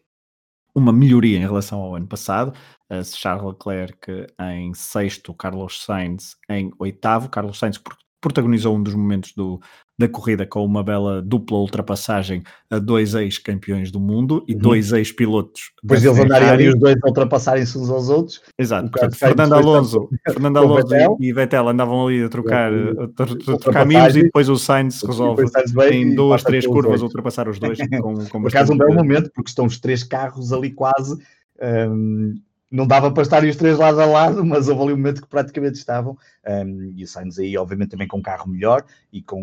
uma 0.73 0.91
melhoria 0.91 1.37
em 1.37 1.41
relação 1.41 1.79
ao 1.79 1.95
ano 1.95 2.07
passado. 2.07 2.53
Charles 3.03 3.45
Leclerc 3.45 4.27
em 4.41 4.73
sexto, 4.73 5.33
Carlos 5.33 5.83
Sainz 5.83 6.35
em 6.49 6.71
oitavo. 6.79 7.29
Carlos 7.29 7.59
Sainz 7.59 7.79
protagonizou 8.21 8.75
um 8.75 8.83
dos 8.83 8.93
momentos 8.93 9.33
do, 9.33 9.61
da 9.97 10.07
corrida 10.07 10.45
com 10.45 10.63
uma 10.63 10.83
bela 10.83 11.21
dupla 11.21 11.57
ultrapassagem 11.57 12.43
a 12.69 12.77
dois 12.77 13.13
ex-campeões 13.13 13.91
do 13.91 13.99
mundo 13.99 14.43
e 14.47 14.53
uhum. 14.53 14.59
dois 14.59 14.91
ex-pilotos. 14.91 15.71
Depois 15.81 16.03
eles 16.03 16.19
andarem 16.19 16.49
ali 16.49 16.67
os 16.69 16.79
dois 16.79 16.97
a 17.01 17.07
ultrapassarem-se 17.07 17.77
uns 17.77 17.89
aos 17.89 18.09
outros. 18.09 18.41
Exato. 18.57 18.89
Portanto, 18.89 19.15
Fernando 19.15 19.53
Alonso, 19.53 20.09
Fernando 20.27 20.57
Alonso 20.57 20.87
Vettel. 20.87 21.17
e 21.19 21.33
Vettel 21.33 21.67
andavam 21.69 22.07
ali 22.07 22.23
a 22.23 22.29
trocar, 22.29 22.71
a, 22.73 23.53
a 23.53 23.57
trocar 23.57 23.85
mimos 23.85 24.15
e 24.15 24.23
depois 24.23 24.49
o 24.49 24.57
Sainz 24.57 25.01
resolve 25.01 25.45
em 25.91 26.13
duas, 26.13 26.43
três 26.43 26.65
curvas 26.65 27.01
ultrapassar 27.01 27.47
os 27.47 27.59
dois. 27.59 27.77
com, 28.01 28.25
com 28.25 28.41
Por 28.41 28.47
acaso 28.47 28.73
um 28.73 28.77
belo 28.77 28.95
momento, 28.95 29.31
porque 29.33 29.49
estão 29.49 29.65
os 29.65 29.79
três 29.79 30.03
carros 30.03 30.51
ali 30.51 30.71
quase. 30.71 31.17
Um, 31.61 32.35
não 32.71 32.85
dava 32.85 33.11
para 33.11 33.23
estarem 33.23 33.49
os 33.49 33.55
três 33.55 33.77
lado 33.77 33.99
a 33.99 34.05
lado, 34.05 34.45
mas 34.45 34.67
houve 34.67 34.83
ali 34.83 34.93
um 34.93 34.97
momento 34.97 35.21
que 35.21 35.27
praticamente 35.27 35.77
estavam. 35.77 36.17
Um, 36.47 36.93
e 36.95 37.03
o 37.03 37.07
Sainz 37.07 37.39
aí, 37.39 37.57
obviamente, 37.57 37.91
também 37.91 38.07
com 38.07 38.17
um 38.17 38.21
carro 38.21 38.49
melhor 38.49 38.85
e 39.11 39.21
com, 39.21 39.41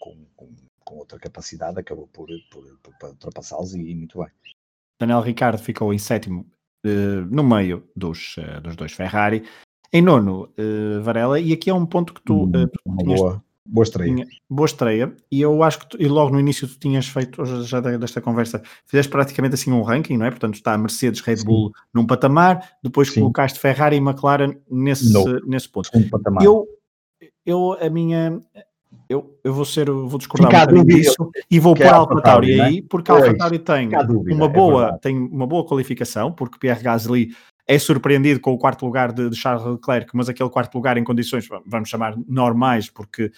com, 0.00 0.16
com, 0.36 0.48
com 0.84 0.96
outra 0.96 1.18
capacidade, 1.18 1.78
acabou 1.78 2.08
por, 2.08 2.28
por, 2.50 2.64
por, 2.82 2.94
por 2.98 3.08
ultrapassá-los 3.10 3.74
e, 3.74 3.80
e, 3.80 3.94
muito 3.94 4.18
bem. 4.18 4.28
Daniel 5.00 5.20
Ricardo 5.20 5.58
ficou 5.58 5.92
em 5.92 5.98
sétimo 5.98 6.46
uh, 6.84 7.24
no 7.30 7.44
meio 7.44 7.88
dos, 7.94 8.36
uh, 8.38 8.60
dos 8.60 8.74
dois 8.76 8.92
Ferrari. 8.92 9.44
Em 9.92 10.02
nono, 10.02 10.52
uh, 10.58 11.02
Varela, 11.02 11.38
e 11.38 11.52
aqui 11.52 11.70
é 11.70 11.74
um 11.74 11.86
ponto 11.86 12.12
que 12.12 12.22
tu, 12.22 12.44
hum, 12.44 12.50
tu 12.50 12.96
tinhas, 12.98 13.20
boa. 13.66 13.82
Estreia. 13.84 14.14
Tinha, 14.14 14.26
boa 14.48 14.66
estreia. 14.66 15.16
E 15.30 15.40
eu 15.40 15.62
acho 15.62 15.80
que 15.80 15.88
tu, 15.88 16.02
e 16.02 16.06
logo 16.06 16.32
no 16.32 16.40
início 16.40 16.68
tu 16.68 16.78
tinhas 16.78 17.06
feito, 17.06 17.44
já 17.44 17.80
desta 17.80 18.20
conversa, 18.20 18.62
fizeste 18.86 19.10
praticamente 19.10 19.54
assim 19.54 19.72
um 19.72 19.82
ranking, 19.82 20.16
não 20.16 20.26
é? 20.26 20.30
Portanto, 20.30 20.54
está 20.54 20.74
a 20.74 20.78
Mercedes, 20.78 21.20
Red 21.20 21.38
Sim. 21.38 21.46
Bull 21.46 21.72
num 21.92 22.06
patamar, 22.06 22.76
depois 22.82 23.08
Sim. 23.08 23.20
colocaste 23.20 23.58
Ferrari 23.58 23.96
e 23.96 24.00
McLaren 24.00 24.56
nesse, 24.70 25.12
nesse 25.46 25.68
ponto. 25.68 25.90
patamar. 26.10 26.44
Eu, 26.44 26.66
eu, 27.44 27.76
a 27.80 27.88
minha. 27.90 28.40
Eu, 29.08 29.38
eu 29.44 29.52
vou 29.52 29.64
ser, 29.64 29.90
vou 29.90 30.18
discordar 30.18 30.72
um 30.72 30.84
disso 30.84 31.30
e 31.50 31.60
vou 31.60 31.74
pôr 31.74 31.86
Alfa 31.86 32.22
Tauri 32.22 32.58
aí, 32.60 32.80
porque 32.80 33.10
Alfa 33.10 33.36
Tauri 33.36 33.58
tem 33.58 33.88
uma 33.88 34.46
é 34.46 34.48
boa, 34.48 34.88
é 34.94 34.98
tem 34.98 35.18
uma 35.18 35.46
boa 35.46 35.66
qualificação, 35.66 36.32
porque 36.32 36.58
Pierre 36.58 36.82
Gasly 36.82 37.30
é 37.66 37.78
surpreendido 37.78 38.40
com 38.40 38.52
o 38.52 38.58
quarto 38.58 38.84
lugar 38.84 39.12
de, 39.12 39.28
de, 39.30 39.36
Charles 39.36 39.64
Leclerc, 39.64 40.10
mas 40.14 40.28
aquele 40.28 40.50
quarto 40.50 40.74
lugar 40.74 40.96
em 40.96 41.04
condições, 41.04 41.48
vamos 41.66 41.88
chamar 41.88 42.14
normais, 42.28 42.90
porque 42.90 43.24
é 43.24 43.30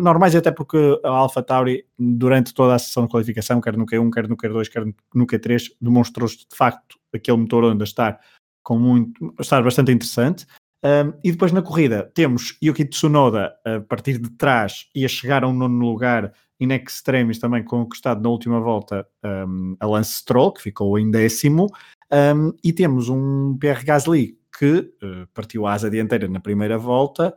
normais 0.00 0.34
até 0.34 0.50
porque 0.50 1.00
a 1.04 1.08
Alpha 1.08 1.42
Tauri, 1.42 1.84
durante 1.98 2.52
toda 2.52 2.74
a 2.74 2.78
sessão 2.78 3.04
de 3.04 3.10
qualificação, 3.10 3.60
quer 3.60 3.76
no 3.76 3.86
Q1, 3.86 4.10
quer 4.12 4.28
no 4.28 4.36
Q2, 4.36 4.68
quer 4.68 4.84
no 5.14 5.26
Q3, 5.26 5.72
demonstrou 5.80 6.28
de 6.28 6.46
facto 6.54 6.96
aquele 7.14 7.38
motor 7.38 7.64
onde 7.64 7.84
estar 7.84 8.20
com 8.62 8.78
muito, 8.78 9.34
estar 9.40 9.62
bastante 9.62 9.92
interessante. 9.92 10.46
Um, 10.84 11.12
e 11.24 11.32
depois 11.32 11.50
na 11.50 11.60
corrida 11.60 12.08
temos 12.14 12.56
Yuki 12.62 12.84
Tsunoda 12.84 13.52
a 13.64 13.80
partir 13.80 14.18
de 14.18 14.30
trás 14.30 14.88
e 14.94 15.04
a 15.04 15.08
chegar 15.08 15.42
a 15.42 15.48
um 15.48 15.52
nono 15.52 15.84
lugar 15.84 16.32
in 16.60 16.70
extremis 16.72 17.38
também 17.38 17.64
conquistado 17.64 18.22
na 18.22 18.28
última 18.28 18.60
volta 18.60 19.06
um, 19.24 19.76
a 19.80 19.86
Lance 19.86 20.14
Stroll, 20.14 20.52
que 20.52 20.62
ficou 20.62 20.98
em 20.98 21.10
décimo, 21.10 21.66
um, 22.12 22.52
e 22.62 22.72
temos 22.72 23.08
um 23.08 23.56
Pierre 23.58 23.84
Gasly 23.84 24.38
que 24.56 24.92
uh, 25.02 25.26
partiu 25.34 25.66
a 25.66 25.72
asa 25.72 25.90
dianteira 25.90 26.28
na 26.28 26.40
primeira 26.40 26.78
volta 26.78 27.34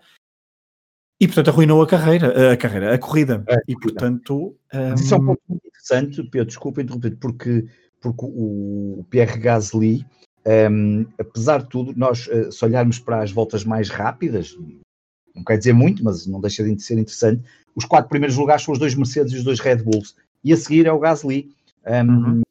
e 1.21 1.27
portanto 1.27 1.51
arruinou 1.51 1.81
a 1.81 1.87
carreira, 1.87 2.51
a 2.51 2.57
carreira, 2.57 2.95
a 2.95 2.97
corrida. 2.97 3.43
É, 3.47 3.57
e 3.67 3.75
portanto. 3.75 4.55
Um... 4.73 4.93
Isso 4.95 5.13
é 5.13 5.17
um 5.17 5.25
ponto 5.25 5.41
muito 5.47 5.67
interessante, 5.67 6.23
Pedro, 6.23 6.47
desculpa 6.47 6.81
interromper, 6.81 7.15
porque 7.17 7.67
porque 8.01 8.25
o 8.25 9.05
Pierre 9.09 9.39
Gasly, 9.39 10.03
um, 10.71 11.05
apesar 11.19 11.61
de 11.61 11.69
tudo, 11.69 11.93
nós, 11.95 12.27
uh, 12.27 12.51
se 12.51 12.65
olharmos 12.65 12.97
para 12.97 13.21
as 13.21 13.31
voltas 13.31 13.63
mais 13.63 13.89
rápidas, 13.89 14.57
não 15.35 15.43
quer 15.43 15.57
dizer 15.57 15.73
muito, 15.73 16.03
mas 16.03 16.25
não 16.25 16.41
deixa 16.41 16.63
de 16.63 16.81
ser 16.81 16.97
interessante, 16.97 17.43
os 17.75 17.85
quatro 17.85 18.09
primeiros 18.09 18.35
lugares 18.35 18.63
são 18.63 18.73
os 18.73 18.79
dois 18.79 18.95
Mercedes 18.95 19.33
e 19.33 19.37
os 19.37 19.43
dois 19.43 19.59
Red 19.59 19.77
Bulls, 19.77 20.15
e 20.43 20.51
a 20.51 20.57
seguir 20.57 20.87
é 20.87 20.91
o 20.91 20.99
Gasly. 20.99 21.53
Um, 21.85 22.09
uhum. 22.09 22.41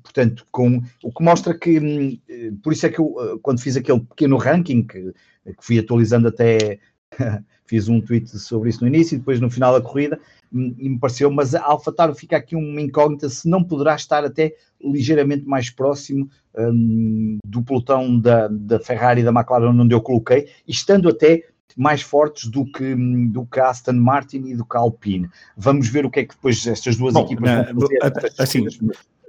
Portanto, 0.00 0.46
com, 0.50 0.82
o 1.02 1.12
que 1.12 1.22
mostra 1.22 1.56
que, 1.56 1.78
hum, 1.78 2.18
por 2.62 2.72
isso 2.72 2.86
é 2.86 2.88
que 2.88 2.98
eu, 2.98 3.06
uh, 3.06 3.38
quando 3.40 3.60
fiz 3.60 3.76
aquele 3.76 4.00
pequeno 4.00 4.36
ranking, 4.36 4.84
que, 4.84 5.12
que 5.44 5.56
fui 5.60 5.78
atualizando 5.78 6.28
até, 6.28 6.78
fiz 7.66 7.88
um 7.88 8.00
tweet 8.00 8.28
sobre 8.38 8.68
isso 8.68 8.80
no 8.80 8.88
início 8.88 9.14
e 9.14 9.18
depois 9.18 9.40
no 9.40 9.50
final 9.50 9.72
da 9.72 9.80
corrida, 9.80 10.18
hum, 10.52 10.74
e 10.78 10.88
me 10.88 10.98
pareceu, 10.98 11.30
mas 11.30 11.54
a 11.54 11.62
AlphaTauri 11.62 12.14
fica 12.14 12.36
aqui 12.36 12.56
uma 12.56 12.80
incógnita 12.80 13.28
se 13.28 13.48
não 13.48 13.62
poderá 13.62 13.94
estar 13.94 14.24
até 14.24 14.54
ligeiramente 14.80 15.46
mais 15.46 15.70
próximo 15.70 16.28
um, 16.56 17.38
do 17.44 17.62
pelotão 17.62 18.18
da, 18.18 18.48
da 18.48 18.78
Ferrari 18.78 19.20
e 19.20 19.24
da 19.24 19.30
McLaren 19.30 19.80
onde 19.80 19.94
eu 19.94 20.00
coloquei, 20.00 20.48
estando 20.66 21.08
até 21.08 21.44
mais 21.76 22.02
fortes 22.02 22.48
do 22.48 22.64
que, 22.64 22.94
do 23.28 23.44
que 23.46 23.60
Aston 23.60 23.94
Martin 23.94 24.44
e 24.46 24.54
do 24.54 24.64
que 24.64 24.76
Alpine. 24.76 25.28
Vamos 25.56 25.88
ver 25.88 26.06
o 26.06 26.10
que 26.10 26.20
é 26.20 26.24
que 26.24 26.34
depois 26.34 26.66
estas 26.66 26.96
duas 26.96 27.14
Bom, 27.14 27.24
equipas 27.24 27.44
na, 27.44 27.72
vão 27.72 27.88
fazer. 28.00 28.32
Assim, 28.38 28.66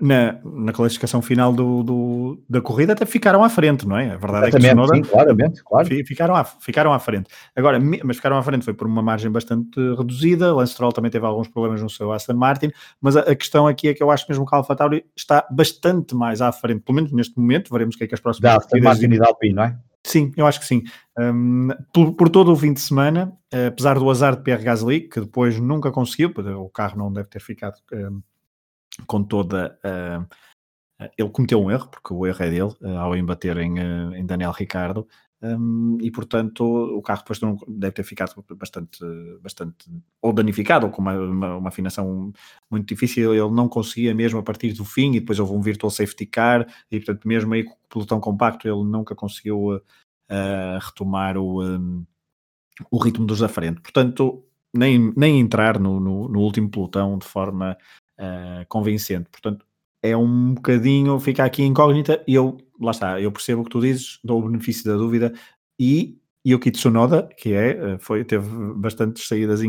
na, 0.03 0.37
na 0.43 0.73
classificação 0.73 1.21
final 1.21 1.53
do, 1.53 1.83
do, 1.83 2.43
da 2.49 2.61
corrida 2.61 2.93
até 2.93 3.05
ficaram 3.05 3.43
à 3.43 3.49
frente, 3.49 3.87
não 3.87 3.97
é? 3.97 4.11
A 4.11 4.17
verdade 4.17 4.47
Exatamente, 4.47 4.55
é 4.55 4.69
que 4.69 4.75
Sonoda, 4.75 4.95
sim, 4.95 5.01
claramente, 5.01 5.63
claro. 5.63 5.87
Ficaram 6.05 6.35
à, 6.35 6.43
ficaram 6.43 6.93
à 6.93 6.99
frente. 6.99 7.29
Agora, 7.55 7.79
mas 7.79 8.17
ficaram 8.17 8.37
à 8.37 8.43
frente 8.43 8.65
foi 8.65 8.73
por 8.73 8.85
uma 8.85 9.01
margem 9.01 9.31
bastante 9.31 9.79
reduzida, 9.95 10.53
Lance 10.53 10.73
Stroll 10.73 10.91
também 10.91 11.11
teve 11.11 11.25
alguns 11.25 11.47
problemas 11.47 11.81
no 11.81 11.89
seu 11.89 12.11
Aston 12.11 12.33
Martin, 12.33 12.71
mas 12.99 13.15
a, 13.15 13.21
a 13.21 13.35
questão 13.35 13.65
aqui 13.65 13.87
é 13.87 13.93
que 13.93 14.03
eu 14.03 14.11
acho 14.11 14.25
mesmo 14.27 14.45
que 14.45 14.53
a 14.53 14.57
AlphaTauri 14.57 15.05
está 15.15 15.47
bastante 15.49 16.15
mais 16.15 16.41
à 16.41 16.51
frente, 16.51 16.81
pelo 16.81 16.95
menos 16.95 17.11
neste 17.11 17.39
momento, 17.39 17.71
veremos 17.71 17.95
o 17.95 17.97
que 17.97 18.03
é 18.03 18.07
que 18.07 18.15
as 18.15 18.19
próximas... 18.19 18.51
Da 18.51 18.57
Aston 18.57 18.79
Martin 18.81 19.05
e 19.05 19.19
da 19.19 19.27
Alpine, 19.27 19.53
não 19.53 19.63
é? 19.63 19.77
Sim, 20.05 20.31
eu 20.35 20.45
acho 20.45 20.59
que 20.59 20.65
sim. 20.65 20.83
Um, 21.17 21.69
por, 21.93 22.13
por, 22.13 22.29
todo 22.29 22.51
o 22.51 22.55
fim 22.55 22.73
de 22.73 22.81
semana, 22.81 23.37
apesar 23.67 23.97
do 23.97 24.09
azar 24.09 24.35
de 24.35 24.43
Pierre 24.43 24.63
Gasly, 24.63 25.07
que 25.07 25.21
depois 25.21 25.59
nunca 25.59 25.91
conseguiu, 25.91 26.33
o 26.59 26.69
carro 26.69 26.97
não 26.97 27.11
deve 27.11 27.29
ter 27.29 27.39
ficado 27.39 27.77
um, 27.93 28.21
com 29.07 29.23
toda. 29.23 29.79
Uh, 29.83 30.27
ele 31.17 31.29
cometeu 31.29 31.61
um 31.61 31.71
erro, 31.71 31.87
porque 31.89 32.13
o 32.13 32.25
erro 32.25 32.43
é 32.43 32.49
dele, 32.49 32.73
uh, 32.81 32.97
ao 32.97 33.15
embater 33.15 33.57
em, 33.57 33.79
uh, 33.79 34.13
em 34.15 34.25
Daniel 34.25 34.51
Ricardo, 34.51 35.07
um, 35.43 35.97
e 36.01 36.09
portanto 36.09 36.63
o 36.63 37.01
carro 37.01 37.19
depois 37.19 37.39
deve 37.67 37.93
ter 37.93 38.03
ficado 38.03 38.33
bastante, 38.55 38.99
bastante 39.41 39.89
ou 40.21 40.31
danificado, 40.31 40.85
ou 40.85 40.91
com 40.91 41.01
uma, 41.01 41.13
uma, 41.19 41.55
uma, 41.57 41.67
afinação 41.67 42.31
muito 42.71 42.87
difícil. 42.87 43.33
Ele 43.33 43.53
não 43.53 43.67
conseguia 43.67 44.15
mesmo 44.15 44.39
a 44.39 44.43
partir 44.43 44.71
do 44.73 44.85
fim, 44.85 45.11
e 45.11 45.19
depois 45.19 45.39
houve 45.39 45.53
um 45.53 45.61
virtual 45.61 45.89
safety 45.89 46.25
car, 46.25 46.65
e 46.89 46.97
portanto, 46.99 47.27
mesmo 47.27 47.53
aí 47.53 47.63
com 47.63 47.73
o 47.73 47.89
pelotão 47.89 48.19
compacto, 48.19 48.67
ele 48.67 48.83
nunca 48.83 49.13
conseguiu 49.13 49.81
retomar 50.81 51.37
o, 51.37 51.63
um, 51.63 52.05
o 52.89 52.97
ritmo 52.97 53.25
dos 53.25 53.39
da 53.39 53.49
frente. 53.49 53.81
Portanto, 53.81 54.43
nem, 54.73 55.13
nem 55.15 55.39
entrar 55.39 55.79
no, 55.79 55.99
no, 55.99 56.27
no 56.27 56.39
último 56.39 56.69
pelotão 56.69 57.17
de 57.17 57.25
forma 57.25 57.77
uh, 58.19 58.65
convincente. 58.67 59.29
Portanto, 59.29 59.65
é 60.01 60.17
um 60.17 60.53
bocadinho, 60.55 61.19
fica 61.19 61.45
aqui 61.45 61.63
incógnita 61.63 62.23
e 62.27 62.35
eu, 62.35 62.57
lá 62.85 62.91
está, 62.91 63.19
eu 63.19 63.31
percebo 63.31 63.61
o 63.61 63.65
que 63.65 63.71
tu 63.71 63.81
dizes, 63.81 64.19
dou 64.23 64.39
o 64.39 64.47
benefício 64.47 64.85
da 64.85 64.95
dúvida 64.97 65.33
e 65.79 66.17
Yuki 66.45 66.71
Tsunoda, 66.71 67.29
que 67.37 67.53
é, 67.53 67.69
eh, 67.71 67.97
foi, 67.99 68.23
teve 68.25 68.47
bastantes 68.75 69.27
saídas, 69.27 69.61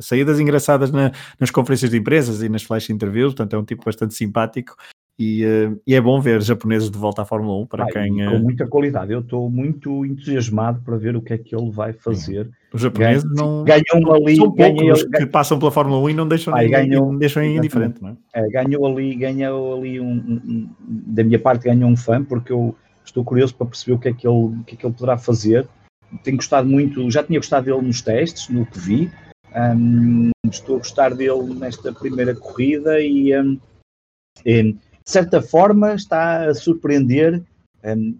saídas 0.00 0.38
engraçadas 0.38 0.90
na, 0.90 1.10
nas 1.40 1.50
conferências 1.50 1.90
de 1.90 1.96
empresas 1.96 2.42
e 2.42 2.48
nas 2.48 2.62
flash 2.62 2.90
interviews, 2.90 3.32
portanto 3.32 3.54
é 3.54 3.58
um 3.58 3.64
tipo 3.64 3.84
bastante 3.84 4.14
simpático 4.14 4.76
e, 5.18 5.44
uh, 5.44 5.80
e, 5.84 5.96
é 5.96 6.00
bom 6.00 6.20
ver 6.20 6.40
japoneses 6.40 6.88
de 6.88 6.96
volta 6.96 7.22
à 7.22 7.24
Fórmula 7.24 7.60
1 7.62 7.66
para 7.66 7.84
ah, 7.84 7.88
quem. 7.90 8.24
Com 8.24 8.38
muita 8.38 8.68
qualidade. 8.68 9.12
Eu 9.12 9.18
estou 9.18 9.50
muito 9.50 10.06
entusiasmado 10.06 10.80
para 10.82 10.96
ver 10.96 11.16
o 11.16 11.20
que 11.20 11.32
é 11.32 11.38
que 11.38 11.56
ele 11.56 11.72
vai 11.72 11.92
fazer. 11.92 12.48
Os 12.72 12.80
japoneses 12.80 13.24
Ganha, 13.24 13.34
não. 13.34 13.64
Ganham 13.64 14.14
ali. 14.14 14.36
São 14.36 14.52
poucos 14.52 15.02
que 15.02 15.26
passam 15.26 15.58
pela 15.58 15.72
Fórmula 15.72 16.00
1 16.02 16.10
e 16.10 16.14
não 16.14 16.28
deixam, 16.28 16.54
ninguém, 16.54 16.70
ganham, 16.70 17.06
não 17.06 17.18
deixam 17.18 17.42
indiferente, 17.42 18.00
não 18.00 18.10
é? 18.10 18.16
é? 18.32 18.48
Ganhou 18.48 18.86
ali, 18.86 19.16
ganhou 19.16 19.78
ali 19.78 19.98
um, 19.98 20.06
um, 20.06 20.68
Da 20.86 21.24
minha 21.24 21.38
parte, 21.40 21.64
ganhou 21.64 21.90
um 21.90 21.96
fã, 21.96 22.22
porque 22.22 22.52
eu 22.52 22.76
estou 23.04 23.24
curioso 23.24 23.56
para 23.56 23.66
perceber 23.66 23.94
o 23.94 23.98
que 23.98 24.08
é 24.10 24.12
que 24.12 24.24
ele, 24.24 24.36
o 24.36 24.64
que 24.64 24.76
é 24.76 24.78
que 24.78 24.86
ele 24.86 24.94
poderá 24.94 25.18
fazer. 25.18 25.66
Tenho 26.22 26.36
gostado 26.36 26.68
muito, 26.68 27.10
já 27.10 27.24
tinha 27.24 27.40
gostado 27.40 27.66
dele 27.66 27.82
nos 27.82 28.00
testes, 28.02 28.48
no 28.48 28.64
que 28.64 28.78
vi. 28.78 29.10
Um, 29.52 30.30
estou 30.48 30.76
a 30.76 30.78
gostar 30.78 31.12
dele 31.12 31.54
nesta 31.54 31.92
primeira 31.92 32.36
corrida 32.36 33.00
e 33.00 33.32
de 35.08 35.12
certa 35.12 35.40
forma, 35.40 35.94
está 35.94 36.50
a 36.50 36.54
surpreender, 36.54 37.42
um, 37.82 38.14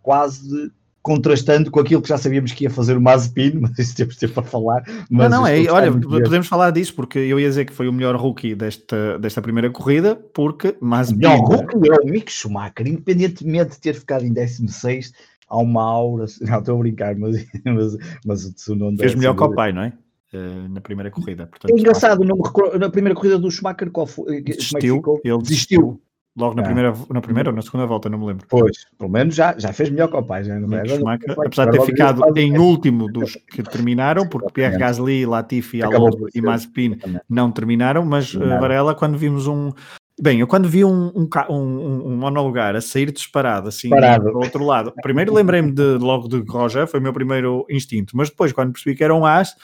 quase 0.00 0.72
contrastando 1.02 1.70
com 1.70 1.80
aquilo 1.80 2.00
que 2.00 2.08
já 2.08 2.16
sabíamos 2.16 2.52
que 2.52 2.64
ia 2.64 2.70
fazer 2.70 2.96
o 2.96 3.00
Mazepin, 3.00 3.52
mas 3.60 3.78
isso 3.78 3.94
temos 3.94 4.16
tempo 4.16 4.32
para 4.32 4.42
falar. 4.44 4.82
não, 5.10 5.28
não, 5.28 5.46
é, 5.46 5.70
olha, 5.70 5.92
podemos 5.92 6.46
falar 6.46 6.70
disso, 6.70 6.94
porque 6.94 7.18
eu 7.18 7.38
ia 7.38 7.46
dizer 7.46 7.66
que 7.66 7.74
foi 7.74 7.88
o 7.88 7.92
melhor 7.92 8.16
rookie 8.16 8.54
desta, 8.54 9.18
desta 9.18 9.42
primeira 9.42 9.68
corrida, 9.68 10.16
porque 10.16 10.74
Mazepin... 10.80 11.26
O 11.26 11.28
melhor 11.28 11.44
rookie 11.44 11.90
é 11.90 12.08
o 12.08 12.10
Mick 12.10 12.32
Schumacher, 12.32 12.88
independentemente 12.88 13.72
de 13.72 13.80
ter 13.80 13.92
ficado 13.92 14.24
em 14.24 14.32
16, 14.32 15.12
há 15.46 15.58
uma 15.58 15.82
aura, 15.82 16.24
não 16.40 16.58
estou 16.58 16.76
a 16.76 16.78
brincar, 16.78 17.16
mas, 17.16 17.36
mas, 17.66 17.96
mas 18.24 18.44
o 18.46 18.54
Tsunoda... 18.54 18.96
Fez 18.96 19.14
melhor 19.14 19.36
que 19.36 19.42
o 19.42 19.54
pai, 19.54 19.72
não 19.74 19.82
é? 19.82 19.92
Uh, 20.32 20.68
na 20.70 20.80
primeira 20.80 21.10
corrida. 21.10 21.46
Portanto, 21.46 21.70
é 21.70 21.78
engraçado, 21.78 22.24
não 22.24 22.36
me 22.36 22.78
na 22.78 22.88
primeira 22.88 23.14
corrida 23.14 23.38
do 23.38 23.50
Schumacher, 23.50 23.90
qual 23.90 24.06
foi? 24.06 24.38
É 24.38 24.40
desistiu, 24.40 25.02
ele 25.22 25.38
desistiu. 25.42 26.00
Logo 26.36 26.54
na, 26.54 26.62
é. 26.62 26.64
primeira, 26.64 26.94
na 27.10 27.20
primeira 27.20 27.50
ou 27.50 27.56
na 27.56 27.62
segunda 27.62 27.86
volta, 27.86 28.08
não 28.08 28.18
me 28.18 28.26
lembro. 28.26 28.46
Pois, 28.48 28.86
pelo 28.96 29.10
menos 29.10 29.34
já, 29.34 29.58
já 29.58 29.72
fez 29.72 29.90
melhor 29.90 30.08
que 30.08 30.16
o 30.16 30.22
pai. 30.22 30.44
Já, 30.44 30.58
não 30.60 30.78
é? 30.78 30.86
Schumacher, 30.86 31.34
apesar 31.38 31.66
de 31.66 31.78
ter 31.78 31.84
ficado 31.84 32.22
em 32.38 32.56
último 32.56 33.10
dos 33.10 33.36
que 33.50 33.62
terminaram, 33.62 34.28
porque 34.28 34.52
Pierre 34.52 34.78
Gasly, 34.78 35.26
Latifi, 35.26 35.82
Alonso 35.82 36.26
e 36.34 36.40
Mazepin 36.40 36.98
não 37.28 37.50
terminaram, 37.50 38.04
mas 38.04 38.32
uh, 38.34 38.38
Varela, 38.38 38.94
quando 38.94 39.18
vimos 39.18 39.48
um. 39.48 39.72
Bem, 40.20 40.38
eu 40.38 40.46
quando 40.46 40.68
vi 40.68 40.84
um, 40.84 41.10
um, 41.16 41.28
um, 41.48 42.06
um 42.08 42.16
monolugar 42.16 42.76
a 42.76 42.80
sair 42.80 43.10
disparado 43.10 43.68
assim 43.68 43.88
para 43.88 44.22
o 44.22 44.36
outro 44.36 44.62
lado, 44.64 44.92
primeiro 45.02 45.32
lembrei-me 45.32 45.72
de, 45.72 45.96
logo 45.96 46.28
de 46.28 46.44
Roger, 46.46 46.86
foi 46.86 47.00
o 47.00 47.02
meu 47.02 47.12
primeiro 47.12 47.64
instinto, 47.70 48.14
mas 48.14 48.28
depois, 48.28 48.52
quando 48.52 48.72
percebi 48.72 48.94
que 48.94 49.02
era 49.02 49.14
um 49.14 49.24
as, 49.24 49.56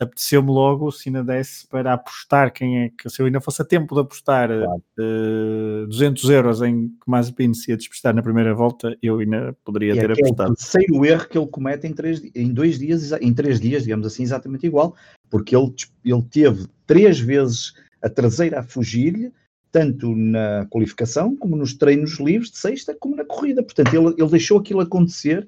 apeteceu-me 0.00 0.50
logo, 0.50 0.92
se 0.92 1.08
ainda 1.08 1.24
desse 1.24 1.66
para 1.66 1.92
apostar 1.92 2.52
quem 2.52 2.84
é 2.84 2.90
que, 2.90 3.10
se 3.10 3.20
eu 3.20 3.26
ainda 3.26 3.40
fosse 3.40 3.60
a 3.60 3.64
tempo 3.64 3.94
de 3.94 4.00
apostar 4.00 4.48
claro. 4.48 4.82
uh, 4.98 5.82
eh, 5.84 5.86
200 5.86 6.30
euros 6.30 6.62
em 6.62 6.88
que 6.88 6.94
Mazepin 7.06 7.52
se 7.52 7.70
ia 7.70 7.76
despistar 7.76 8.14
na 8.14 8.22
primeira 8.22 8.54
volta, 8.54 8.96
eu 9.02 9.18
ainda 9.18 9.56
poderia 9.64 9.94
e 9.94 9.98
ter 9.98 10.12
apostado. 10.12 10.50
É 10.50 10.52
o 10.52 10.56
terceiro 10.56 11.04
erro 11.04 11.28
que 11.28 11.36
ele 11.36 11.46
comete 11.48 11.86
em, 11.86 11.92
três, 11.92 12.22
em 12.34 12.52
dois 12.52 12.78
dias, 12.78 13.10
em 13.12 13.34
três 13.34 13.60
dias, 13.60 13.82
digamos 13.82 14.06
assim, 14.06 14.22
exatamente 14.22 14.66
igual, 14.66 14.94
porque 15.28 15.56
ele, 15.56 15.74
ele 16.04 16.22
teve 16.22 16.66
três 16.86 17.18
vezes 17.18 17.72
a 18.00 18.08
traseira 18.08 18.60
a 18.60 18.62
fugir-lhe, 18.62 19.32
tanto 19.72 20.14
na 20.14 20.64
qualificação 20.70 21.36
como 21.36 21.56
nos 21.56 21.74
treinos 21.74 22.20
livres 22.20 22.52
de 22.52 22.58
sexta, 22.58 22.96
como 22.98 23.16
na 23.16 23.24
corrida. 23.24 23.62
Portanto, 23.62 23.92
ele, 23.92 24.14
ele 24.16 24.30
deixou 24.30 24.58
aquilo 24.58 24.80
acontecer. 24.80 25.46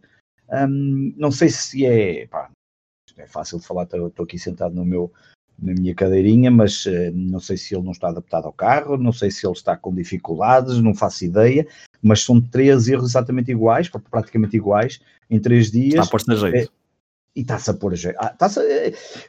Um, 0.53 1.15
não 1.17 1.31
sei 1.31 1.49
se 1.49 1.87
é, 1.87 2.27
pá, 2.27 2.51
é 3.21 3.27
fácil 3.27 3.59
de 3.59 3.67
falar, 3.67 3.85
estou 3.85 4.25
aqui 4.25 4.39
sentado 4.39 4.75
no 4.75 4.85
meu, 4.85 5.13
na 5.61 5.73
minha 5.73 5.95
cadeirinha, 5.95 6.51
mas 6.51 6.87
uh, 6.87 7.13
não 7.15 7.41
sei 7.41 7.57
se 7.57 7.75
ele 7.75 7.85
não 7.85 7.93
está 7.93 8.09
adaptado 8.09 8.47
ao 8.47 8.53
carro, 8.53 8.97
não 8.97 9.13
sei 9.13 9.31
se 9.31 9.47
ele 9.47 9.53
está 9.53 9.77
com 9.77 9.95
dificuldades, 9.95 10.81
não 10.81 10.95
faço 10.95 11.25
ideia, 11.25 11.67
mas 12.03 12.23
são 12.23 12.41
três 12.41 12.89
erros 12.89 13.11
exatamente 13.11 13.51
iguais, 13.51 13.91
praticamente 14.11 14.57
iguais, 14.57 15.01
em 15.29 15.39
três 15.39 15.71
dias. 15.71 15.95
Está 15.95 16.05
a 16.05 16.07
pôr-se 16.07 16.33
a 16.33 16.37
jeito. 16.37 16.57
É, 16.57 16.81
e 17.37 17.43
está-se 17.43 17.71
a 17.71 17.75
pôr 17.75 17.93
a 17.93 17.97
jeito. 17.97 18.17
Ah, 18.19 18.35
a, 18.41 18.49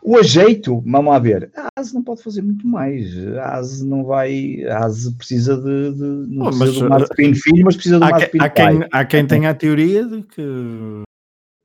o 0.04 0.18
ajeito, 0.18 0.82
vamos 0.86 1.12
lá 1.12 1.20
ver, 1.20 1.52
a 1.56 1.68
ASE 1.80 1.94
não 1.94 2.04
pode 2.04 2.24
fazer 2.24 2.42
muito 2.42 2.66
mais. 2.66 3.16
A 3.38 3.58
ASE 3.58 3.86
não 3.86 4.04
vai. 4.04 4.64
A 4.66 4.86
ASE 4.86 5.14
precisa 5.14 5.56
de. 5.58 5.94
de 5.94 6.36
não 6.36 6.48
oh, 6.48 6.50
precisa 6.50 6.66
mas, 6.66 6.80
do 6.80 6.90
Mazepin 6.90 7.36
filho, 7.36 7.66
mas 7.66 7.76
precisa 7.76 8.00
do 8.00 8.06
Mazepin 8.06 8.40
há, 8.40 8.50
quem, 8.50 8.88
há 8.92 9.06
quem 9.06 9.28
tenha 9.28 9.50
a 9.52 9.54
teoria 9.54 10.06
de 10.06 10.24
que 10.24 11.04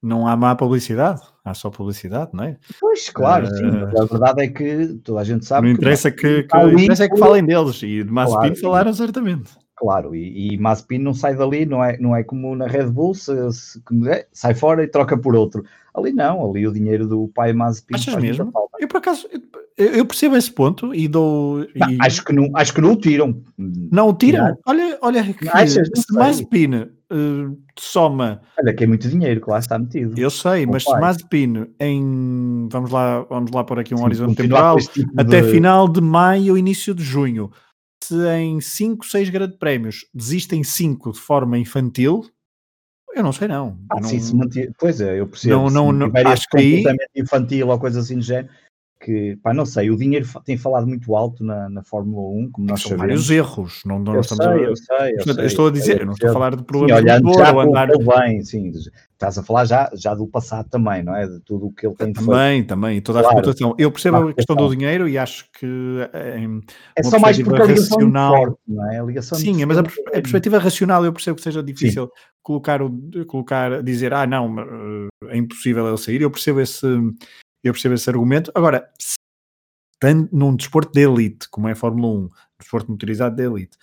não 0.06 0.26
há 0.26 0.36
má 0.36 0.54
publicidade, 0.54 1.20
há 1.44 1.52
só 1.52 1.68
publicidade, 1.68 2.30
não 2.32 2.44
é? 2.44 2.56
Pois, 2.80 3.10
claro, 3.10 3.46
uh, 3.46 3.56
sim, 3.56 3.70
mas 3.70 4.00
a 4.00 4.04
verdade 4.04 4.42
é 4.42 4.48
que 4.48 5.00
toda 5.02 5.20
a 5.20 5.24
gente 5.24 5.44
sabe. 5.44 5.66
Não 5.66 5.74
interessa 5.74 6.10
que, 6.10 6.44
que, 6.44 6.48
que, 6.48 6.82
interessa 6.82 7.04
é 7.04 7.08
que 7.08 7.18
falem 7.18 7.44
deles 7.44 7.82
e 7.82 8.04
de 8.04 8.10
Mazepin 8.10 8.38
claro, 8.38 8.56
falaram 8.56 8.92
certamente. 8.94 9.50
Claro, 9.74 10.14
e, 10.14 10.54
e 10.54 10.58
Mazepin 10.58 10.98
não 10.98 11.12
sai 11.12 11.34
dali, 11.34 11.66
não 11.66 11.84
é, 11.84 11.98
não 11.98 12.14
é 12.14 12.22
como 12.22 12.54
na 12.54 12.66
Red 12.66 12.86
Bull, 12.86 13.14
se, 13.14 13.32
se, 13.52 13.82
é, 14.08 14.26
sai 14.32 14.54
fora 14.54 14.84
e 14.84 14.88
troca 14.88 15.18
por 15.18 15.34
outro. 15.34 15.64
Ali 15.92 16.12
não, 16.12 16.48
ali 16.48 16.66
o 16.66 16.72
dinheiro 16.72 17.06
do 17.06 17.28
pai 17.34 17.52
Mazepin. 17.52 17.96
Achas 17.96 18.16
mesmo? 18.16 18.52
Eu 18.78 18.86
por 18.86 18.98
acaso, 18.98 19.28
eu, 19.76 19.86
eu, 19.88 20.06
percebo 20.06 20.36
esse 20.36 20.52
ponto 20.52 20.94
e 20.94 21.08
dou. 21.08 21.62
E... 21.62 21.78
Não, 21.78 21.88
acho, 22.00 22.24
que 22.24 22.32
não, 22.32 22.50
acho 22.54 22.72
que 22.72 22.80
não 22.80 22.92
o 22.92 22.96
tiram. 22.96 23.42
Não 23.58 24.08
o 24.08 24.14
tiram? 24.14 24.56
Olha, 24.66 24.98
olha, 25.02 25.34
que, 25.34 25.48
Achas? 25.48 25.88
se 25.94 26.14
Mazepin 26.14 26.95
uh, 27.12 27.56
soma. 27.78 28.40
Olha, 28.58 28.74
que 28.74 28.84
é 28.84 28.86
muito 28.86 29.08
dinheiro 29.08 29.40
que 29.40 29.50
lá 29.50 29.58
está 29.58 29.78
metido. 29.78 30.18
Eu 30.18 30.30
sei, 30.30 30.66
mas 30.66 30.84
pai. 30.84 30.94
se 30.94 31.00
Mazepin 31.00 31.66
em. 31.80 32.68
Vamos 32.70 32.90
lá, 32.90 33.22
vamos 33.22 33.50
lá 33.50 33.64
por 33.64 33.78
aqui 33.78 33.94
um 33.94 33.98
Sim, 33.98 34.04
horizonte 34.04 34.36
temporal, 34.36 34.76
tipo 34.78 35.10
até 35.16 35.40
de... 35.40 35.50
final 35.50 35.88
de 35.88 36.00
maio, 36.00 36.56
início 36.56 36.94
de 36.94 37.02
junho 37.02 37.50
desiste 38.00 38.28
em 38.38 38.60
5, 38.60 39.06
6 39.06 39.30
grandes 39.30 39.58
prémios, 39.58 40.06
desiste 40.14 40.54
em 40.54 40.62
5 40.62 41.12
de 41.12 41.18
forma 41.18 41.58
infantil, 41.58 42.24
eu 43.14 43.22
não 43.22 43.32
sei 43.32 43.48
não. 43.48 43.78
Ah, 43.90 44.00
não... 44.00 44.08
sim, 44.08 44.20
se 44.20 44.34
manter... 44.36 44.72
Pois 44.78 45.00
é, 45.00 45.18
eu 45.18 45.26
percebo. 45.26 45.54
Não, 45.54 45.70
não, 45.70 45.92
não, 45.92 46.12
acho 46.26 46.46
que 46.48 46.58
aí... 46.58 46.84
infantil 47.14 47.68
ou 47.68 47.78
coisa 47.78 48.00
assim 48.00 48.18
de 48.18 48.26
género, 48.26 48.52
que, 49.06 49.38
pá, 49.40 49.54
não 49.54 49.64
sei, 49.64 49.88
o 49.88 49.96
dinheiro 49.96 50.26
tem 50.44 50.56
falado 50.56 50.84
muito 50.84 51.14
alto 51.14 51.44
na, 51.44 51.68
na 51.68 51.80
Fórmula 51.80 52.28
1, 52.28 52.50
como 52.50 52.66
nós 52.66 52.82
São 52.82 52.90
sabemos. 52.90 53.06
vários 53.06 53.30
erros, 53.30 53.82
não, 53.86 54.00
não 54.00 54.14
eu 54.14 54.20
estamos 54.20 54.44
sei, 54.44 54.52
a... 54.52 54.56
eu 54.56 54.76
sei, 54.76 55.14
eu, 55.16 55.34
sei, 55.34 55.46
estou 55.46 55.68
a 55.68 55.70
dizer, 55.70 56.00
eu 56.00 56.06
não 56.06 56.12
estou 56.14 56.28
a 56.28 56.32
falar 56.32 56.56
de 56.56 56.64
problemas 56.64 56.98
sim, 56.98 57.04
olhando 57.04 57.30
do 57.30 57.38
já 57.38 57.52
ou 57.52 57.60
andar... 57.60 57.86
bem, 57.86 58.42
sim, 58.42 58.72
estás 59.12 59.38
a 59.38 59.44
falar 59.44 59.64
já, 59.64 59.88
já 59.94 60.12
do 60.12 60.26
passado 60.26 60.68
também, 60.68 61.04
não 61.04 61.14
é? 61.14 61.24
De 61.28 61.38
tudo 61.38 61.66
o 61.66 61.72
que 61.72 61.86
ele 61.86 61.94
tem 61.94 62.12
também, 62.12 62.24
feito. 62.24 62.26
Também, 62.26 62.64
também, 62.64 63.00
toda 63.00 63.20
claro. 63.20 63.36
a 63.36 63.40
reputação. 63.40 63.76
Eu 63.78 63.92
percebo 63.92 64.16
claro, 64.16 64.30
a 64.30 64.34
questão 64.34 64.56
do 64.56 64.76
dinheiro 64.76 65.08
e 65.08 65.16
acho 65.16 65.48
que 65.52 65.66
em, 66.36 66.60
é 66.96 67.02
só 67.04 67.20
mais 67.20 67.40
porque 67.40 67.62
a 67.62 67.64
ligação 67.64 67.98
racional... 67.98 68.34
é 68.34 68.38
forte, 68.38 68.58
não 68.66 68.90
é? 68.90 68.98
A 68.98 69.04
ligação 69.04 69.38
sim, 69.38 69.64
mas 69.66 69.78
a, 69.78 69.82
a, 69.82 70.20
perspectiva 70.20 70.58
racional 70.58 71.04
eu 71.04 71.12
percebo 71.12 71.36
que 71.36 71.42
seja 71.42 71.62
difícil 71.62 72.06
sim. 72.06 72.10
colocar, 72.42 72.82
o, 72.82 72.90
colocar, 73.28 73.84
dizer, 73.84 74.12
ah 74.12 74.26
não, 74.26 74.56
é 75.28 75.36
impossível 75.36 75.86
ele 75.86 75.96
sair, 75.96 76.22
eu 76.22 76.30
percebo 76.30 76.60
esse... 76.60 76.86
Eu 77.66 77.72
percebo 77.72 77.94
esse 77.94 78.08
argumento. 78.08 78.52
Agora, 78.54 78.88
tanto 79.98 80.34
num 80.34 80.54
desporto 80.54 80.92
de 80.92 81.00
elite, 81.00 81.48
como 81.50 81.68
é 81.68 81.72
a 81.72 81.76
Fórmula 81.76 82.26
1, 82.26 82.28
desporto 82.60 82.90
motorizado 82.92 83.34
de 83.34 83.42
elite, 83.42 83.76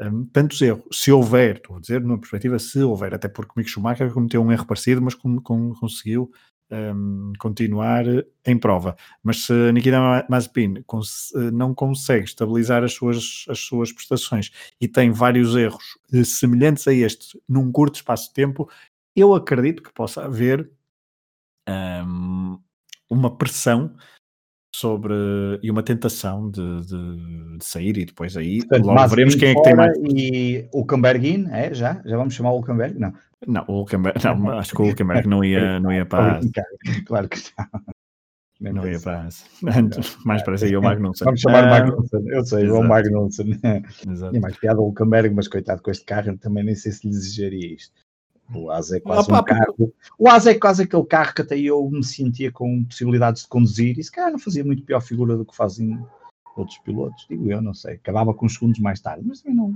um, 0.00 0.24
tantos 0.26 0.60
erros, 0.60 0.84
se 0.92 1.12
houver, 1.12 1.56
estou 1.56 1.76
a 1.76 1.80
dizer 1.80 2.00
numa 2.00 2.18
perspectiva, 2.18 2.58
se 2.58 2.80
houver, 2.80 3.14
até 3.14 3.28
porque 3.28 3.52
Mick 3.56 3.70
Schumacher 3.70 4.12
cometeu 4.12 4.42
um 4.42 4.50
erro 4.50 4.66
parecido, 4.66 5.00
mas 5.00 5.14
com, 5.14 5.40
com, 5.40 5.72
conseguiu 5.74 6.32
um, 6.70 7.32
continuar 7.38 8.04
em 8.44 8.58
prova. 8.58 8.96
Mas 9.22 9.44
se 9.44 9.72
Nikita 9.72 10.26
Mazepin 10.28 10.82
cons 10.86 11.32
não 11.52 11.74
consegue 11.74 12.24
estabilizar 12.24 12.82
as 12.82 12.92
suas, 12.92 13.44
as 13.48 13.60
suas 13.60 13.92
prestações 13.92 14.50
e 14.80 14.88
tem 14.88 15.10
vários 15.12 15.54
erros 15.54 15.96
semelhantes 16.24 16.86
a 16.88 16.92
este 16.92 17.40
num 17.48 17.70
curto 17.70 17.96
espaço 17.96 18.28
de 18.28 18.34
tempo, 18.34 18.68
eu 19.14 19.34
acredito 19.34 19.82
que 19.82 19.92
possa 19.92 20.24
haver 20.24 20.70
um, 21.68 22.58
uma 23.10 23.36
pressão 23.36 23.94
sobre 24.74 25.14
e 25.62 25.70
uma 25.70 25.82
tentação 25.82 26.50
de, 26.50 26.80
de, 26.82 27.58
de 27.58 27.64
sair 27.64 27.96
e 27.98 28.04
depois 28.04 28.36
aí 28.36 28.58
Portanto, 28.58 28.86
logo 28.86 29.08
veremos 29.08 29.34
quem 29.34 29.50
é 29.50 29.54
que 29.54 29.62
tem 29.62 29.74
mais. 29.74 29.98
E 29.98 30.68
o 30.72 30.84
Camberguin, 30.84 31.48
é? 31.50 31.72
Já? 31.74 32.02
Já 32.04 32.16
vamos 32.16 32.34
chamar 32.34 32.52
o 32.52 32.56
Hulkenberg? 32.56 32.98
Não. 32.98 33.12
Não, 33.46 33.64
o 33.68 33.72
Hulkenberg, 33.80 34.18
não, 34.24 34.50
acho 34.58 34.74
que 34.74 34.82
o 34.82 34.84
Hulkenberg 34.84 35.28
não 35.28 35.42
ia, 35.42 35.80
não 35.80 35.92
ia 35.92 36.04
para 36.04 36.40
Claro 37.06 37.28
que 37.28 37.38
já. 37.38 37.68
Não 38.60 38.88
ia 38.88 38.98
para 38.98 39.28
mais 40.24 40.42
para 40.42 40.56
aí 40.64 40.76
o 40.76 40.82
Magnussen. 40.82 41.24
Vamos 41.24 41.40
chamar 41.40 41.64
o 41.64 41.70
Magnussen, 41.70 42.28
eu 42.28 42.44
sei, 42.44 42.64
Exato. 42.64 42.80
o 42.80 42.88
Magnussen. 42.88 43.60
Exato. 44.10 44.36
E 44.36 44.40
mais 44.40 44.56
piada 44.56 44.80
o 44.80 44.84
Hulkenberg, 44.84 45.34
mas 45.34 45.48
coitado 45.48 45.80
com 45.80 45.90
este 45.90 46.04
carro, 46.04 46.36
também 46.38 46.64
nem 46.64 46.74
sei 46.74 46.90
se 46.92 47.06
lhe 47.06 47.12
desejaria 47.12 47.74
isto. 47.74 47.94
O 48.54 48.70
Asa 48.70 48.96
é 48.96 49.00
quase 49.00 49.30
ah, 49.30 49.40
um 49.40 49.44
carro. 49.44 49.92
O 50.18 50.28
Asa 50.28 50.50
é 50.50 50.54
quase 50.54 50.82
aquele 50.82 51.04
carro 51.04 51.34
que 51.34 51.42
até 51.42 51.58
eu 51.58 51.88
me 51.90 52.04
sentia 52.04 52.50
com 52.50 52.84
possibilidades 52.84 53.42
de 53.42 53.48
conduzir 53.48 53.98
e 53.98 54.02
se 54.02 54.10
calhar 54.10 54.32
não 54.32 54.38
fazia 54.38 54.64
muito 54.64 54.82
pior 54.82 55.00
figura 55.00 55.36
do 55.36 55.44
que 55.44 55.54
fazem 55.54 55.98
outros 56.56 56.78
pilotos, 56.78 57.26
digo 57.28 57.50
eu, 57.50 57.60
não 57.60 57.74
sei. 57.74 57.94
Acabava 57.94 58.34
com 58.34 58.46
uns 58.46 58.54
segundos 58.54 58.80
mais 58.80 59.00
tarde, 59.00 59.22
mas 59.26 59.40
também 59.40 59.56
não. 59.56 59.74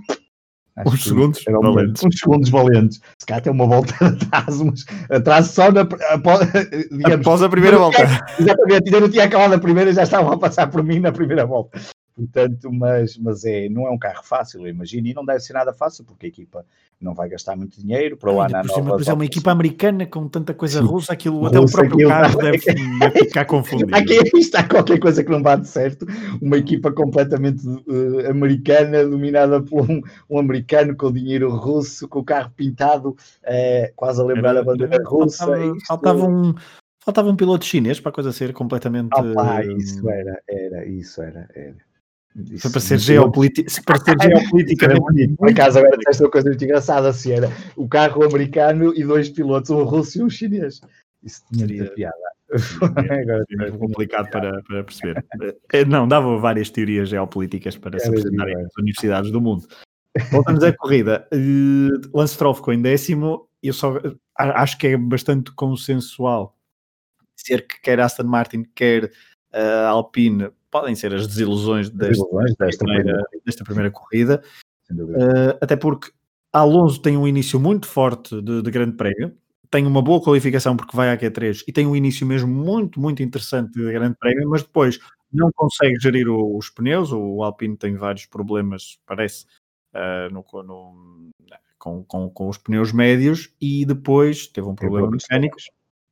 Acho 0.74 0.94
uns 0.94 1.04
segundos 1.04 1.44
valentes. 1.44 2.02
Uns 2.02 2.18
segundos 2.18 2.48
valentes. 2.48 3.00
Se 3.18 3.26
calhar 3.26 3.42
tem 3.42 3.52
uma 3.52 3.66
volta 3.66 3.94
atrás, 4.06 4.60
mas 4.60 4.84
atrás 5.10 5.46
só 5.48 5.70
na, 5.70 5.82
após, 5.82 6.40
digamos, 6.90 7.26
após 7.26 7.42
a 7.42 7.48
primeira 7.48 7.78
volta. 7.78 8.02
exatamente, 8.38 8.86
ainda 8.86 9.00
não 9.00 9.10
tinha 9.10 9.24
acabado 9.24 9.54
a 9.54 9.58
primeira 9.58 9.90
e 9.90 9.94
já 9.94 10.02
estavam 10.02 10.32
a 10.32 10.38
passar 10.38 10.70
por 10.70 10.82
mim 10.82 10.98
na 10.98 11.12
primeira 11.12 11.44
volta. 11.44 11.78
Portanto, 12.14 12.70
mas, 12.72 13.16
mas 13.16 13.44
é, 13.44 13.68
não 13.68 13.86
é 13.86 13.90
um 13.90 13.98
carro 13.98 14.22
fácil, 14.22 14.60
eu 14.60 14.68
imagino, 14.68 15.06
e 15.06 15.14
não 15.14 15.24
deve 15.24 15.40
ser 15.40 15.54
nada 15.54 15.72
fácil, 15.72 16.04
porque 16.04 16.26
a 16.26 16.28
equipa 16.28 16.66
não 17.02 17.14
vai 17.14 17.28
gastar 17.28 17.56
muito 17.56 17.80
dinheiro 17.80 18.16
para 18.16 18.32
o 18.32 18.40
ano 18.40 18.62
nova. 18.64 18.96
Mas 18.98 19.08
é 19.08 19.12
uma 19.12 19.24
equipa 19.24 19.50
americana 19.50 20.06
com 20.06 20.28
tanta 20.28 20.54
coisa 20.54 20.80
russa, 20.80 21.12
aquilo 21.12 21.44
até 21.46 21.58
o 21.58 21.66
próprio 21.66 22.08
carro 22.08 22.38
deve, 22.40 22.58
deve, 22.98 23.18
ficar 23.24 23.44
confundido. 23.44 23.92
Aqui 23.96 24.14
está 24.38 24.62
qualquer 24.62 24.98
coisa 24.98 25.24
que 25.24 25.30
não 25.30 25.42
bate 25.42 25.66
certo. 25.66 26.06
Uma 26.40 26.58
equipa 26.58 26.92
completamente 26.92 27.66
uh, 27.66 28.30
americana, 28.30 29.04
dominada 29.04 29.60
por 29.60 29.90
um, 29.90 30.00
um, 30.30 30.38
americano 30.38 30.94
com 30.96 31.12
dinheiro 31.12 31.54
russo, 31.56 32.06
com 32.08 32.20
o 32.20 32.24
carro 32.24 32.52
pintado, 32.54 33.10
uh, 33.10 33.92
quase 33.96 34.20
a 34.20 34.24
lembrar 34.24 34.50
era, 34.50 34.60
a 34.60 34.64
bandeira 34.64 35.02
russa. 35.04 35.46
Faltava, 35.46 35.66
isto... 35.66 35.86
faltava 35.86 36.26
um. 36.26 36.54
Faltava 37.04 37.28
um 37.28 37.34
piloto 37.34 37.64
chinês 37.64 37.98
para 37.98 38.10
a 38.10 38.14
coisa 38.14 38.30
ser 38.30 38.52
completamente. 38.52 39.08
Ah, 39.12 39.24
pá, 39.34 39.64
isso 39.64 40.08
era, 40.08 40.40
era, 40.46 40.86
isso 40.86 41.20
era, 41.20 41.48
era. 41.52 41.91
Isso, 42.50 42.70
para 42.70 42.80
ser 42.80 42.98
geopolítica, 43.00 43.70
para 43.84 43.98
ser 43.98 44.16
geopolítica 44.20 44.86
era 44.86 44.98
bonito. 44.98 45.36
Por 45.36 45.50
acaso 45.50 45.78
agora 45.78 45.98
tens 45.98 46.20
uma 46.20 46.30
coisa 46.30 46.48
muito 46.48 46.64
engraçada, 46.64 47.12
se 47.12 47.32
era 47.32 47.50
o 47.76 47.88
carro 47.88 48.24
americano 48.24 48.92
e 48.96 49.04
dois 49.04 49.28
pilotos, 49.28 49.70
um 49.70 49.82
russo 49.84 50.18
e 50.18 50.22
um 50.22 50.30
chinês. 50.30 50.80
Isso 51.22 51.42
tinha 51.52 51.66
muita 51.66 51.92
piada. 51.92 52.16
É, 52.52 53.70
complicado 53.78 54.30
para, 54.30 54.62
para 54.62 54.84
perceber. 54.84 55.24
Eh, 55.72 55.84
não, 55.84 56.06
dava 56.06 56.36
várias 56.38 56.68
teorias 56.68 57.08
geopolíticas 57.08 57.76
para 57.76 57.98
se 57.98 58.08
apresentarem 58.08 58.54
nas 58.54 58.76
universidades 58.78 59.30
do 59.30 59.40
mundo. 59.40 59.66
Voltamos 60.30 60.62
à 60.62 60.72
corrida. 60.72 61.26
Uh, 61.32 62.16
Lance 62.16 62.34
Stroll 62.34 62.54
ficou 62.54 62.74
em 62.74 62.82
décimo. 62.82 63.48
Eu 63.62 63.72
só 63.72 63.98
acho 64.36 64.76
que 64.76 64.88
é 64.88 64.96
bastante 64.96 65.52
consensual 65.52 66.56
dizer 67.42 67.66
que 67.66 67.80
quer 67.80 68.00
Aston 68.00 68.24
Martin, 68.24 68.64
quer 68.74 69.10
uh, 69.54 69.86
Alpine 69.88 70.50
podem 70.70 70.94
ser 70.94 71.14
as 71.14 71.26
desilusões 71.26 71.90
desta, 71.90 72.24
desta, 72.58 72.84
primeira, 72.84 73.22
desta 73.44 73.64
primeira, 73.64 73.90
corrida, 73.90 74.42
uh, 74.90 75.58
até 75.60 75.76
porque 75.76 76.10
Alonso 76.52 77.00
tem 77.00 77.16
um 77.16 77.26
início 77.28 77.60
muito 77.60 77.86
forte 77.86 78.40
de, 78.40 78.62
de, 78.62 78.70
grande 78.70 78.96
prémio, 78.96 79.36
tem 79.70 79.86
uma 79.86 80.02
boa 80.02 80.22
qualificação 80.22 80.76
porque 80.76 80.96
vai 80.96 81.10
à 81.10 81.16
Q3 81.16 81.64
e 81.66 81.72
tem 81.72 81.86
um 81.86 81.96
início 81.96 82.26
mesmo 82.26 82.52
muito, 82.52 83.00
muito 83.00 83.22
interessante 83.22 83.72
de 83.72 83.92
grande 83.92 84.16
prémio, 84.18 84.48
mas 84.48 84.62
depois 84.62 84.98
não 85.32 85.50
consegue 85.52 85.98
gerir 85.98 86.28
o, 86.28 86.56
os 86.56 86.68
pneus, 86.68 87.10
o 87.12 87.42
Alpine 87.42 87.76
tem 87.76 87.96
vários 87.96 88.26
problemas, 88.26 88.98
parece, 89.06 89.46
uh, 89.94 90.32
no, 90.32 90.44
no, 90.62 91.30
com, 91.78 92.04
com, 92.04 92.30
com, 92.30 92.48
os 92.48 92.58
pneus 92.58 92.92
médios 92.92 93.52
e 93.60 93.84
depois 93.86 94.46
teve 94.46 94.68
um 94.68 94.74
problema 94.74 95.10
mecânico. 95.10 95.56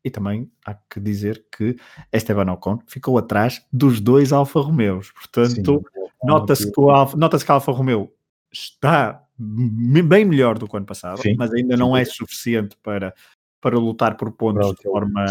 E 0.05 0.11
também 0.11 0.51
há 0.65 0.75
que 0.75 0.99
dizer 0.99 1.45
que 1.55 1.77
Esteban 2.13 2.51
Ocon 2.53 2.79
ficou 2.87 3.19
atrás 3.19 3.63
dos 3.73 4.01
dois 4.01 4.33
Alfa 4.33 4.61
Romeos. 4.61 5.13
Portanto, 5.13 5.83
nota-se 6.23 6.71
que, 6.73 6.81
Alfa, 6.81 7.17
nota 7.17 7.39
que 7.39 7.51
a 7.51 7.55
Alfa 7.55 7.73
Romeo 7.73 8.11
está 8.53 9.23
bem 9.39 10.25
melhor 10.25 10.59
do 10.59 10.67
que 10.67 10.75
o 10.75 10.77
ano 10.77 10.87
passado, 10.87 11.21
sim, 11.21 11.35
mas 11.39 11.53
ainda 11.53 11.75
sim, 11.75 11.81
não 11.81 11.97
é 11.97 12.05
suficiente 12.05 12.77
para, 12.83 13.15
para 13.61 13.79
lutar 13.79 14.17
por 14.17 14.33
pontos 14.33 14.75
de 14.75 14.83
forma. 14.83 15.25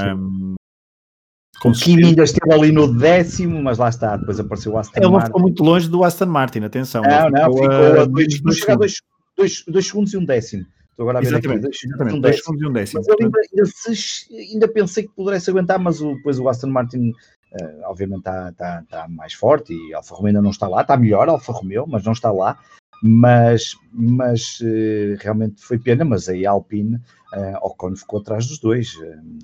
O 1.63 1.71
Kimi 1.73 2.05
ainda 2.05 2.23
esteve 2.23 2.53
ali 2.53 2.71
no 2.71 2.91
décimo, 2.91 3.62
mas 3.62 3.77
lá 3.77 3.89
está, 3.89 4.15
depois 4.15 4.39
apareceu 4.39 4.73
o 4.73 4.77
Aston 4.77 4.93
Ele 4.95 5.08
Martin. 5.08 5.17
Ele 5.17 5.25
ficou 5.27 5.41
muito 5.41 5.63
longe 5.63 5.89
do 5.89 6.03
Aston 6.03 6.25
Martin, 6.27 6.60
atenção. 6.62 7.01
Não, 7.01 7.29
não, 7.29 7.53
ficou, 7.53 7.63
ficou 7.63 8.01
a 8.01 8.05
dois, 8.05 8.41
dois, 8.41 8.95
dois, 9.36 9.63
dois 9.67 9.88
segundos 9.88 10.13
e 10.13 10.17
um 10.17 10.25
décimo. 10.25 10.65
Estou 10.99 11.09
agora 11.09 11.19
a 11.19 11.21
ver 11.21 11.38
exatamente, 11.38 11.65
aqui, 11.65 11.85
exatamente, 11.85 12.17
um. 12.17 12.19
Dois 12.19 12.41
e 12.45 12.67
um 12.67 12.73
décimo. 12.73 13.01
Mas 13.07 13.21
ainda, 13.21 13.39
ainda, 13.39 14.53
ainda, 14.53 14.67
pensei 14.67 15.03
que 15.03 15.15
pudesse 15.15 15.49
aguentar, 15.49 15.79
mas 15.79 16.01
o, 16.01 16.13
depois 16.13 16.38
o 16.38 16.49
Aston 16.49 16.67
Martin, 16.67 17.12
uh, 17.12 17.81
obviamente, 17.85 18.19
está 18.19 18.51
tá, 18.51 18.83
tá 18.89 19.07
mais 19.07 19.33
forte 19.33 19.73
e 19.73 19.93
Alfa 19.93 20.13
Romeo 20.13 20.31
ainda 20.31 20.41
não 20.41 20.49
está 20.49 20.67
lá. 20.67 20.81
Está 20.81 20.97
melhor 20.97 21.29
Alfa 21.29 21.53
Romeo, 21.53 21.85
mas 21.88 22.03
não 22.03 22.12
está 22.12 22.33
lá. 22.33 22.59
Mas, 23.01 23.77
mas 23.93 24.59
uh, 24.59 25.15
realmente 25.21 25.62
foi 25.62 25.79
pena. 25.79 26.03
Mas 26.03 26.27
aí 26.27 26.45
a 26.45 26.51
Alpine, 26.51 26.95
uh, 26.95 27.65
Ocon 27.65 27.95
ficou 27.95 28.19
atrás 28.19 28.45
dos 28.45 28.59
dois. 28.59 28.93
Uh, 28.95 29.39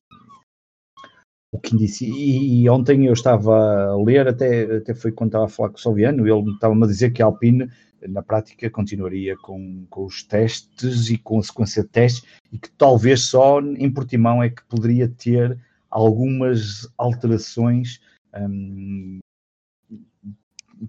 o 1.54 1.58
que 1.58 1.78
disse, 1.78 2.06
e, 2.06 2.64
e, 2.64 2.70
ontem 2.70 3.06
eu 3.06 3.14
estava 3.14 3.92
a 3.92 4.04
ler, 4.04 4.28
até, 4.28 4.76
até 4.76 4.94
foi 4.94 5.14
quando 5.14 5.30
estava 5.30 5.46
a 5.46 5.50
falar 5.50 5.70
com 5.70 5.78
o 5.78 5.80
Salviano, 5.80 6.28
ele 6.28 6.52
estava-me 6.52 6.84
a 6.84 6.88
dizer 6.88 7.12
que 7.12 7.22
a 7.22 7.28
Alpine 7.28 7.70
na 8.08 8.22
prática 8.22 8.70
continuaria 8.70 9.36
com, 9.38 9.86
com 9.90 10.06
os 10.06 10.24
testes 10.24 11.10
e 11.10 11.18
com 11.18 11.40
a 11.40 11.44
sequência 11.44 11.84
de 11.84 11.90
testes 11.90 12.24
e 12.52 12.58
que 12.58 12.70
talvez 12.72 13.22
só 13.22 13.60
em 13.62 13.92
Portimão 13.92 14.42
é 14.42 14.50
que 14.50 14.64
poderia 14.66 15.08
ter 15.08 15.60
algumas 15.90 16.88
alterações 16.98 18.02
um, 18.36 19.20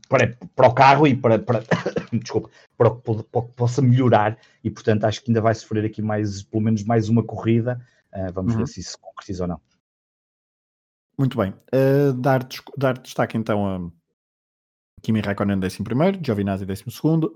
para, 0.09 0.37
para 0.55 0.69
o 0.69 0.75
carro 0.75 1.07
e 1.07 1.17
para, 1.17 1.39
para, 1.39 1.63
desculpa, 2.13 2.51
para, 2.77 2.91
para, 2.91 3.23
para 3.23 3.43
que 3.43 3.53
possa 3.55 3.81
melhorar 3.81 4.39
e 4.63 4.71
portanto 4.71 5.05
acho 5.05 5.23
que 5.23 5.31
ainda 5.31 5.41
vai 5.41 5.55
sofrer 5.55 5.85
aqui 5.85 6.03
mais, 6.03 6.43
pelo 6.43 6.63
menos 6.63 6.83
mais 6.85 7.09
uma 7.09 7.23
corrida, 7.23 7.81
uh, 8.13 8.33
vamos 8.33 8.53
uhum. 8.53 8.61
ver 8.61 8.67
se 8.67 8.81
isso 8.81 8.93
se 8.93 8.99
concretiza 8.99 9.45
ou 9.45 9.49
não. 9.49 9.61
Muito 11.19 11.39
bem, 11.39 11.51
uh, 11.51 12.13
dar, 12.13 12.47
dar 12.77 12.99
destaque 12.99 13.39
então 13.39 13.67
a 13.67 13.91
Kimi 15.07 15.21
Raikkonen 15.21 15.61
11, 15.63 16.19
Giovinazzi 16.21 16.67
12, 16.67 16.83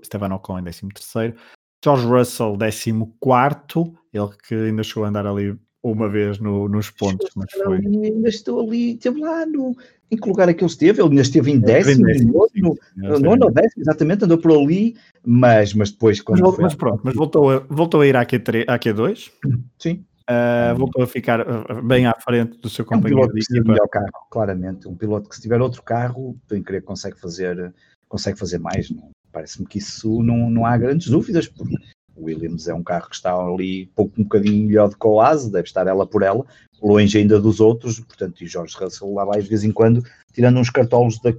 Esteban 0.01 0.33
Ocon 0.33 0.59
em 0.59 0.63
13, 0.63 1.33
George 1.81 2.05
Russell 2.05 2.57
14, 2.57 3.93
ele 4.13 4.29
que 4.45 4.55
ainda 4.55 4.83
chegou 4.83 5.05
a 5.05 5.07
andar 5.07 5.25
ali 5.25 5.57
uma 5.81 6.09
vez 6.09 6.37
no, 6.37 6.67
nos 6.67 6.89
pontos, 6.89 7.31
mas 7.33 7.49
foi. 7.53 7.77
Ainda 7.77 8.27
estou 8.27 8.59
ali, 8.59 8.95
esteve 8.95 9.21
lá 9.21 9.45
no. 9.45 9.73
em 10.11 10.17
que 10.17 10.27
lugar 10.27 10.49
é 10.49 10.53
que 10.53 10.65
ele 10.65 10.69
esteve? 10.69 11.01
Ele 11.01 11.09
ainda 11.11 11.21
esteve 11.21 11.49
em 11.49 11.59
décimo, 11.61 12.05
décimo 12.05 12.47
no, 12.57 12.77
no, 12.97 13.19
nono 13.19 13.45
ou 13.45 13.51
décimo, 13.53 13.81
exatamente, 13.83 14.25
andou 14.25 14.37
por 14.37 14.51
ali, 14.51 14.97
mas, 15.25 15.73
mas 15.73 15.91
depois... 15.91 16.21
Mas, 16.29 16.39
foi... 16.41 16.63
mas, 16.63 16.75
pronto, 16.75 16.99
mas 17.05 17.15
voltou 17.15 17.49
a, 17.49 17.59
voltou 17.69 18.01
a 18.01 18.05
ir 18.05 18.17
à, 18.17 18.25
Q3, 18.25 18.65
à 18.67 18.77
Q2? 18.77 19.31
Sim. 19.79 20.03
Uh, 20.31 20.77
voltou 20.77 21.03
a 21.03 21.07
ficar 21.07 21.41
ah, 21.41 21.81
bem 21.81 22.05
à 22.05 22.13
frente 22.13 22.57
do 22.57 22.69
seu 22.69 22.85
companheiro 22.85 23.23
é 23.23 23.59
um 23.59 23.67
melhor 23.67 23.87
carro, 23.89 24.27
claramente. 24.29 24.87
Um 24.87 24.95
piloto 24.95 25.27
que 25.27 25.35
se 25.35 25.41
tiver 25.41 25.59
outro 25.61 25.83
carro, 25.83 26.37
tenho 26.47 26.63
que 26.63 26.79
consegue 26.81 27.19
fazer, 27.19 27.73
consegue 28.07 28.39
fazer 28.39 28.59
mais. 28.59 28.93
Parece-me 29.31 29.67
que 29.67 29.79
isso 29.79 30.21
não, 30.23 30.49
não 30.49 30.65
há 30.65 30.77
grandes 30.77 31.07
dúvidas, 31.09 31.47
porque 31.47 31.75
o 32.15 32.25
Williams 32.25 32.67
é 32.67 32.73
um 32.73 32.83
carro 32.83 33.09
que 33.09 33.15
está 33.15 33.35
ali 33.35 33.87
pouco 33.95 34.19
um 34.19 34.23
bocadinho 34.23 34.67
melhor 34.67 34.89
do 34.89 34.97
que 34.97 35.07
o 35.07 35.19
Ase, 35.19 35.51
deve 35.51 35.67
estar 35.67 35.87
ela 35.87 36.05
por 36.05 36.21
ela, 36.21 36.45
longe 36.81 37.17
ainda 37.17 37.39
dos 37.39 37.59
outros, 37.59 37.99
portanto, 37.99 38.43
e 38.43 38.47
Jorge 38.47 38.75
Russell 38.77 39.13
lá 39.13 39.25
vai 39.25 39.41
de 39.41 39.49
vez 39.49 39.63
em 39.63 39.71
quando, 39.71 40.03
tirando 40.33 40.59
uns 40.59 40.69
cartolos, 40.69 41.19
da, 41.19 41.33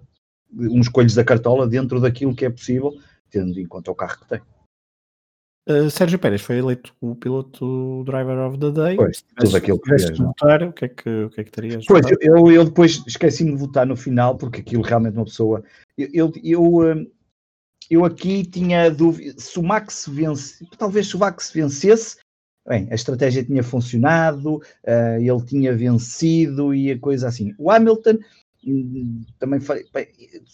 uns 0.52 0.88
coelhos 0.88 1.14
da 1.14 1.24
cartola 1.24 1.66
dentro 1.66 2.00
daquilo 2.00 2.34
que 2.34 2.44
é 2.44 2.50
possível, 2.50 2.92
tendo 3.30 3.58
em 3.58 3.66
conta 3.66 3.90
o 3.90 3.94
carro 3.94 4.18
que 4.20 4.28
tem. 4.28 4.40
Uh, 5.68 5.88
Sérgio 5.88 6.18
Pérez 6.18 6.42
foi 6.42 6.58
eleito 6.58 6.92
o 7.00 7.14
piloto 7.14 8.02
driver 8.04 8.36
of 8.38 8.58
the 8.58 8.70
day. 8.72 8.96
Pois, 8.96 9.24
tudo 9.36 9.56
aquilo 9.56 9.80
que 9.80 9.90
fez, 9.90 10.18
votar, 10.18 10.62
o 10.64 10.72
que 10.72 10.84
é 10.86 10.88
que, 10.88 11.08
o 11.08 11.30
que, 11.30 11.40
é 11.40 11.44
que 11.44 11.50
terias? 11.52 11.84
Pois, 11.86 12.04
eu, 12.20 12.50
eu 12.50 12.64
depois 12.64 13.02
esqueci-me 13.06 13.52
de 13.52 13.58
votar 13.58 13.86
no 13.86 13.96
final, 13.96 14.36
porque 14.36 14.60
aquilo 14.60 14.82
realmente 14.82 15.16
uma 15.16 15.24
pessoa. 15.24 15.62
Eu, 15.96 16.08
eu, 16.12 16.32
eu, 16.42 16.88
eh, 16.88 17.06
eu 17.88 18.04
aqui 18.04 18.44
tinha 18.44 18.90
dúvida 18.90 19.34
se 19.38 19.56
o 19.56 19.62
Max 19.62 20.08
vence, 20.10 20.66
talvez 20.76 21.06
se 21.06 21.14
o 21.14 21.20
Max 21.20 21.52
vencesse, 21.52 22.16
bem, 22.66 22.88
a 22.90 22.94
estratégia 22.96 23.44
tinha 23.44 23.62
funcionado, 23.62 24.56
uh, 24.56 25.20
ele 25.20 25.46
tinha 25.46 25.76
vencido 25.76 26.74
e 26.74 26.90
a 26.90 26.98
coisa 26.98 27.28
assim. 27.28 27.54
O 27.56 27.70
Hamilton 27.70 28.18
também 29.38 29.60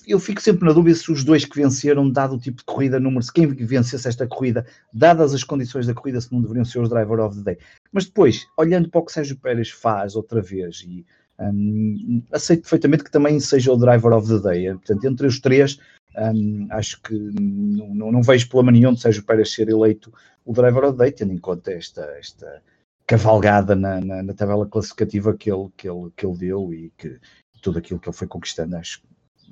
eu 0.07 0.19
fico 0.19 0.41
sempre 0.41 0.67
na 0.67 0.73
dúvida 0.73 0.97
se 0.97 1.13
os 1.13 1.23
dois 1.23 1.45
que 1.45 1.57
venceram, 1.57 2.11
dado 2.11 2.37
o 2.37 2.41
tipo 2.41 2.59
de 2.59 2.65
corrida, 2.65 2.99
número, 2.99 3.23
se 3.23 3.33
quem 3.33 3.47
vencesse 3.47 4.09
esta 4.09 4.27
corrida, 4.27 4.67
dadas 4.93 5.35
as 5.35 5.45
condições 5.45 5.87
da 5.87 5.95
corrida, 5.95 6.21
se 6.21 6.33
não 6.33 6.41
deveriam 6.41 6.65
ser 6.65 6.81
os 6.81 6.89
driver 6.89 7.21
of 7.21 7.37
the 7.37 7.43
day. 7.43 7.59
Mas 7.93 8.07
depois, 8.07 8.47
olhando 8.57 8.89
para 8.89 9.01
o 9.01 9.05
que 9.05 9.13
Sérgio 9.13 9.37
Pérez 9.37 9.71
faz 9.71 10.17
outra 10.17 10.41
vez, 10.41 10.83
e 10.87 11.05
um, 11.39 12.23
aceito 12.33 12.63
perfeitamente 12.63 13.05
que 13.05 13.11
também 13.11 13.39
seja 13.41 13.73
o 13.73 13.77
driver 13.77 14.13
of 14.13 14.27
the 14.27 14.39
day. 14.39 14.73
Portanto, 14.73 15.05
entre 15.05 15.27
os 15.27 15.39
três, 15.39 15.79
um, 16.17 16.67
acho 16.71 17.01
que 17.03 17.15
não, 17.15 17.95
não, 17.95 18.13
não, 18.13 18.23
vejo 18.23 18.49
problema 18.49 18.73
nenhum 18.73 18.95
de 18.95 19.01
Sérgio 19.01 19.25
Pérez 19.25 19.53
ser 19.53 19.69
eleito 19.69 20.13
o 20.45 20.53
driver 20.53 20.85
of 20.85 20.97
the 20.97 21.05
day, 21.05 21.13
tendo 21.13 21.33
em 21.33 21.39
conta 21.39 21.73
esta, 21.73 22.03
esta 22.19 22.63
cavalgada 23.07 23.75
na, 23.75 24.01
na, 24.01 24.23
na 24.23 24.35
tabela 24.35 24.67
classificativa 24.67 25.35
que 25.35 25.51
ele, 25.51 25.69
que, 25.77 25.89
ele, 25.89 26.11
que 26.17 26.27
ele 26.27 26.37
deu 26.39 26.75
e 26.75 26.93
que 26.97 27.19
tudo 27.61 27.79
aquilo 27.79 28.01
que 28.01 28.09
ele 28.09 28.17
foi 28.17 28.27
conquistando, 28.27 28.77
acho, 28.77 29.03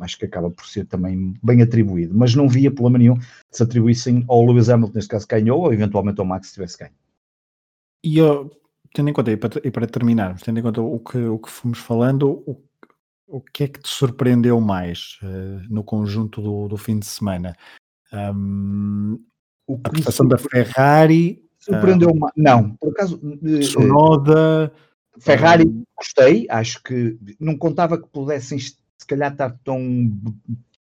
acho 0.00 0.18
que 0.18 0.24
acaba 0.24 0.50
por 0.50 0.66
ser 0.66 0.86
também 0.86 1.34
bem 1.42 1.62
atribuído. 1.62 2.14
Mas 2.14 2.34
não 2.34 2.48
via 2.48 2.70
problema 2.70 2.98
nenhum 2.98 3.16
se 3.50 3.62
atribuíssem 3.62 4.24
ao 4.28 4.44
Lewis 4.44 4.68
Hamilton, 4.68 4.94
neste 4.94 5.10
caso 5.10 5.26
ganhou, 5.28 5.60
ou 5.60 5.72
eventualmente 5.72 6.20
ao 6.20 6.26
Max 6.26 6.48
se 6.48 6.54
tivesse 6.54 6.78
ganho. 6.78 6.92
E 8.04 8.18
eu, 8.18 8.50
tendo 8.94 9.10
em 9.10 9.12
conta, 9.12 9.32
e 9.32 9.36
para, 9.36 9.60
e 9.64 9.70
para 9.70 9.86
terminarmos, 9.86 10.42
tendo 10.42 10.58
em 10.58 10.62
conta 10.62 10.80
o 10.80 10.98
que, 11.00 11.18
o 11.18 11.38
que 11.38 11.50
fomos 11.50 11.78
falando, 11.78 12.42
o, 12.46 12.62
o 13.26 13.40
que 13.40 13.64
é 13.64 13.68
que 13.68 13.80
te 13.80 13.88
surpreendeu 13.88 14.60
mais 14.60 15.18
uh, 15.22 15.66
no 15.68 15.82
conjunto 15.82 16.40
do, 16.40 16.68
do 16.68 16.76
fim 16.76 16.98
de 16.98 17.06
semana? 17.06 17.56
Um, 18.12 19.18
a 19.84 19.88
prestação 19.88 20.26
da 20.28 20.38
Ferrari. 20.38 21.44
Surpreendeu 21.58 22.10
uh, 22.10 22.30
Não, 22.36 22.76
por 22.76 22.90
acaso. 22.92 23.20
Sonoda. 23.72 24.72
Ferrari 25.18 25.64
gostei, 25.96 26.46
acho 26.50 26.82
que 26.82 27.18
não 27.40 27.56
contava 27.56 28.00
que 28.00 28.08
pudessem 28.08 28.58
se 28.58 28.76
calhar 29.06 29.32
estar 29.32 29.58
tão 29.64 30.10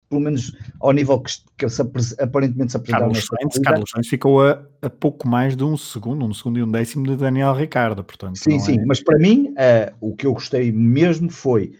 pelo 0.09 0.21
menos 0.21 0.51
ao 0.79 0.91
nível 0.91 1.19
que, 1.19 1.31
que 1.55 1.69
se, 1.69 1.81
aparentemente 2.19 2.71
se 2.71 2.77
apresentaram 2.77 3.11
Carlos 3.11 3.27
Sainz, 3.27 3.59
Carlos 3.63 3.89
Sainz 3.91 4.07
ficou 4.07 4.45
a, 4.45 4.63
a, 4.81 4.89
pouco 4.89 5.27
mais 5.27 5.55
de 5.55 5.63
um 5.63 5.77
segundo, 5.77 6.25
um 6.25 6.33
segundo 6.33 6.57
e 6.57 6.63
um 6.63 6.71
décimo 6.71 7.05
de 7.05 7.15
Daniel 7.15 7.53
Ricardo, 7.53 8.03
portanto. 8.03 8.37
Sim, 8.37 8.59
sim, 8.59 8.79
é... 8.79 8.85
mas 8.85 9.01
para 9.01 9.19
mim 9.19 9.49
uh, 9.49 9.95
o 10.01 10.15
que 10.15 10.25
eu 10.25 10.33
gostei 10.33 10.71
mesmo 10.71 11.29
foi 11.29 11.75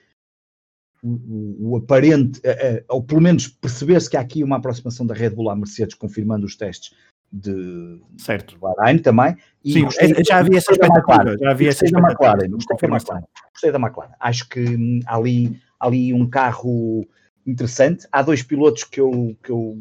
o, 1.02 1.72
o 1.72 1.78
aparente, 1.78 2.40
uh, 2.40 2.78
uh, 2.78 2.86
ou 2.90 3.04
pelo 3.04 3.22
menos 3.22 3.48
perceber-se 3.48 4.10
que 4.10 4.16
há 4.16 4.22
aqui 4.22 4.44
uma 4.44 4.58
aproximação 4.58 5.06
da 5.08 5.16
Red 5.16 5.32
Bull 5.32 5.50
à 5.50 5.56
Mercedes, 5.56 5.96
confirmando 5.96 6.46
os 6.46 6.56
testes 6.56 6.94
de, 7.32 8.02
certo. 8.18 8.56
de 8.56 8.60
Bahrein 8.60 9.00
também. 9.00 9.36
E 9.63 9.74
Sim, 9.74 9.84
gostei, 9.84 10.13
já 10.28 10.39
havia 10.39 10.58
essa 10.58 10.72
expectativa. 10.72 11.38
Já 11.38 11.52
havia 11.52 11.70
essa 11.70 11.86
expectativa. 11.86 12.20
Da 12.20 12.34
McLaren, 12.34 12.52
gostei, 12.52 12.89
da 12.89 12.96
McLaren, 12.96 13.24
gostei 13.52 13.72
da 13.72 13.80
McLaren. 13.80 14.13
Acho 14.20 14.50
que 14.50 14.60
hum, 14.60 15.00
há 15.06 15.15
ali, 15.15 15.62
ali 15.80 16.13
um 16.13 16.30
carro 16.30 17.08
interessante. 17.46 18.08
Há 18.12 18.22
dois 18.22 18.44
pilotos 18.44 18.84
que 18.84 19.00
eu, 19.00 19.36
que 19.44 19.52
eu 19.52 19.78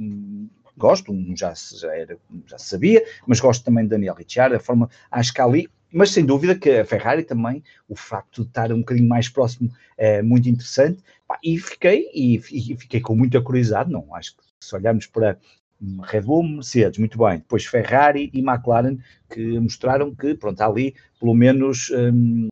gosto, 0.79 1.13
um 1.13 1.37
já, 1.37 1.53
já, 1.55 1.95
era, 1.95 2.17
já 2.47 2.57
sabia, 2.57 3.05
mas 3.27 3.41
gosto 3.41 3.65
também 3.65 3.85
de 3.85 3.91
Daniel 3.91 4.15
Ricciardo, 4.15 4.57
a 4.57 4.61
forma, 4.61 4.89
acho 5.11 5.35
que 5.35 5.41
há 5.41 5.45
ali, 5.45 5.69
mas 5.93 6.11
sem 6.11 6.25
dúvida 6.25 6.55
que 6.55 6.71
a 6.71 6.85
Ferrari 6.85 7.25
também, 7.25 7.63
o 7.89 7.97
facto 7.97 8.43
de 8.43 8.49
estar 8.49 8.73
um 8.73 8.79
bocadinho 8.79 9.09
mais 9.09 9.29
próximo 9.29 9.71
é 9.97 10.23
muito 10.23 10.49
interessante, 10.49 11.03
e 11.43 11.59
fiquei, 11.59 12.09
e, 12.15 12.37
e 12.37 12.77
fiquei 12.77 13.01
com 13.01 13.15
muita 13.15 13.41
curiosidade, 13.41 13.91
não, 13.91 14.15
acho 14.15 14.37
que 14.37 14.43
se 14.61 14.75
olharmos 14.75 15.07
para 15.07 15.39
Red 16.03 16.23
Bull, 16.23 16.43
Mercedes, 16.43 16.99
muito 16.99 17.19
bem. 17.19 17.39
Depois 17.39 17.65
Ferrari 17.65 18.31
e 18.33 18.41
McLaren, 18.41 18.99
que 19.31 19.59
mostraram 19.61 20.15
que, 20.15 20.35
pronto, 20.35 20.61
ali, 20.61 20.95
pelo 21.21 21.35
menos, 21.35 21.91
um, 21.91 22.49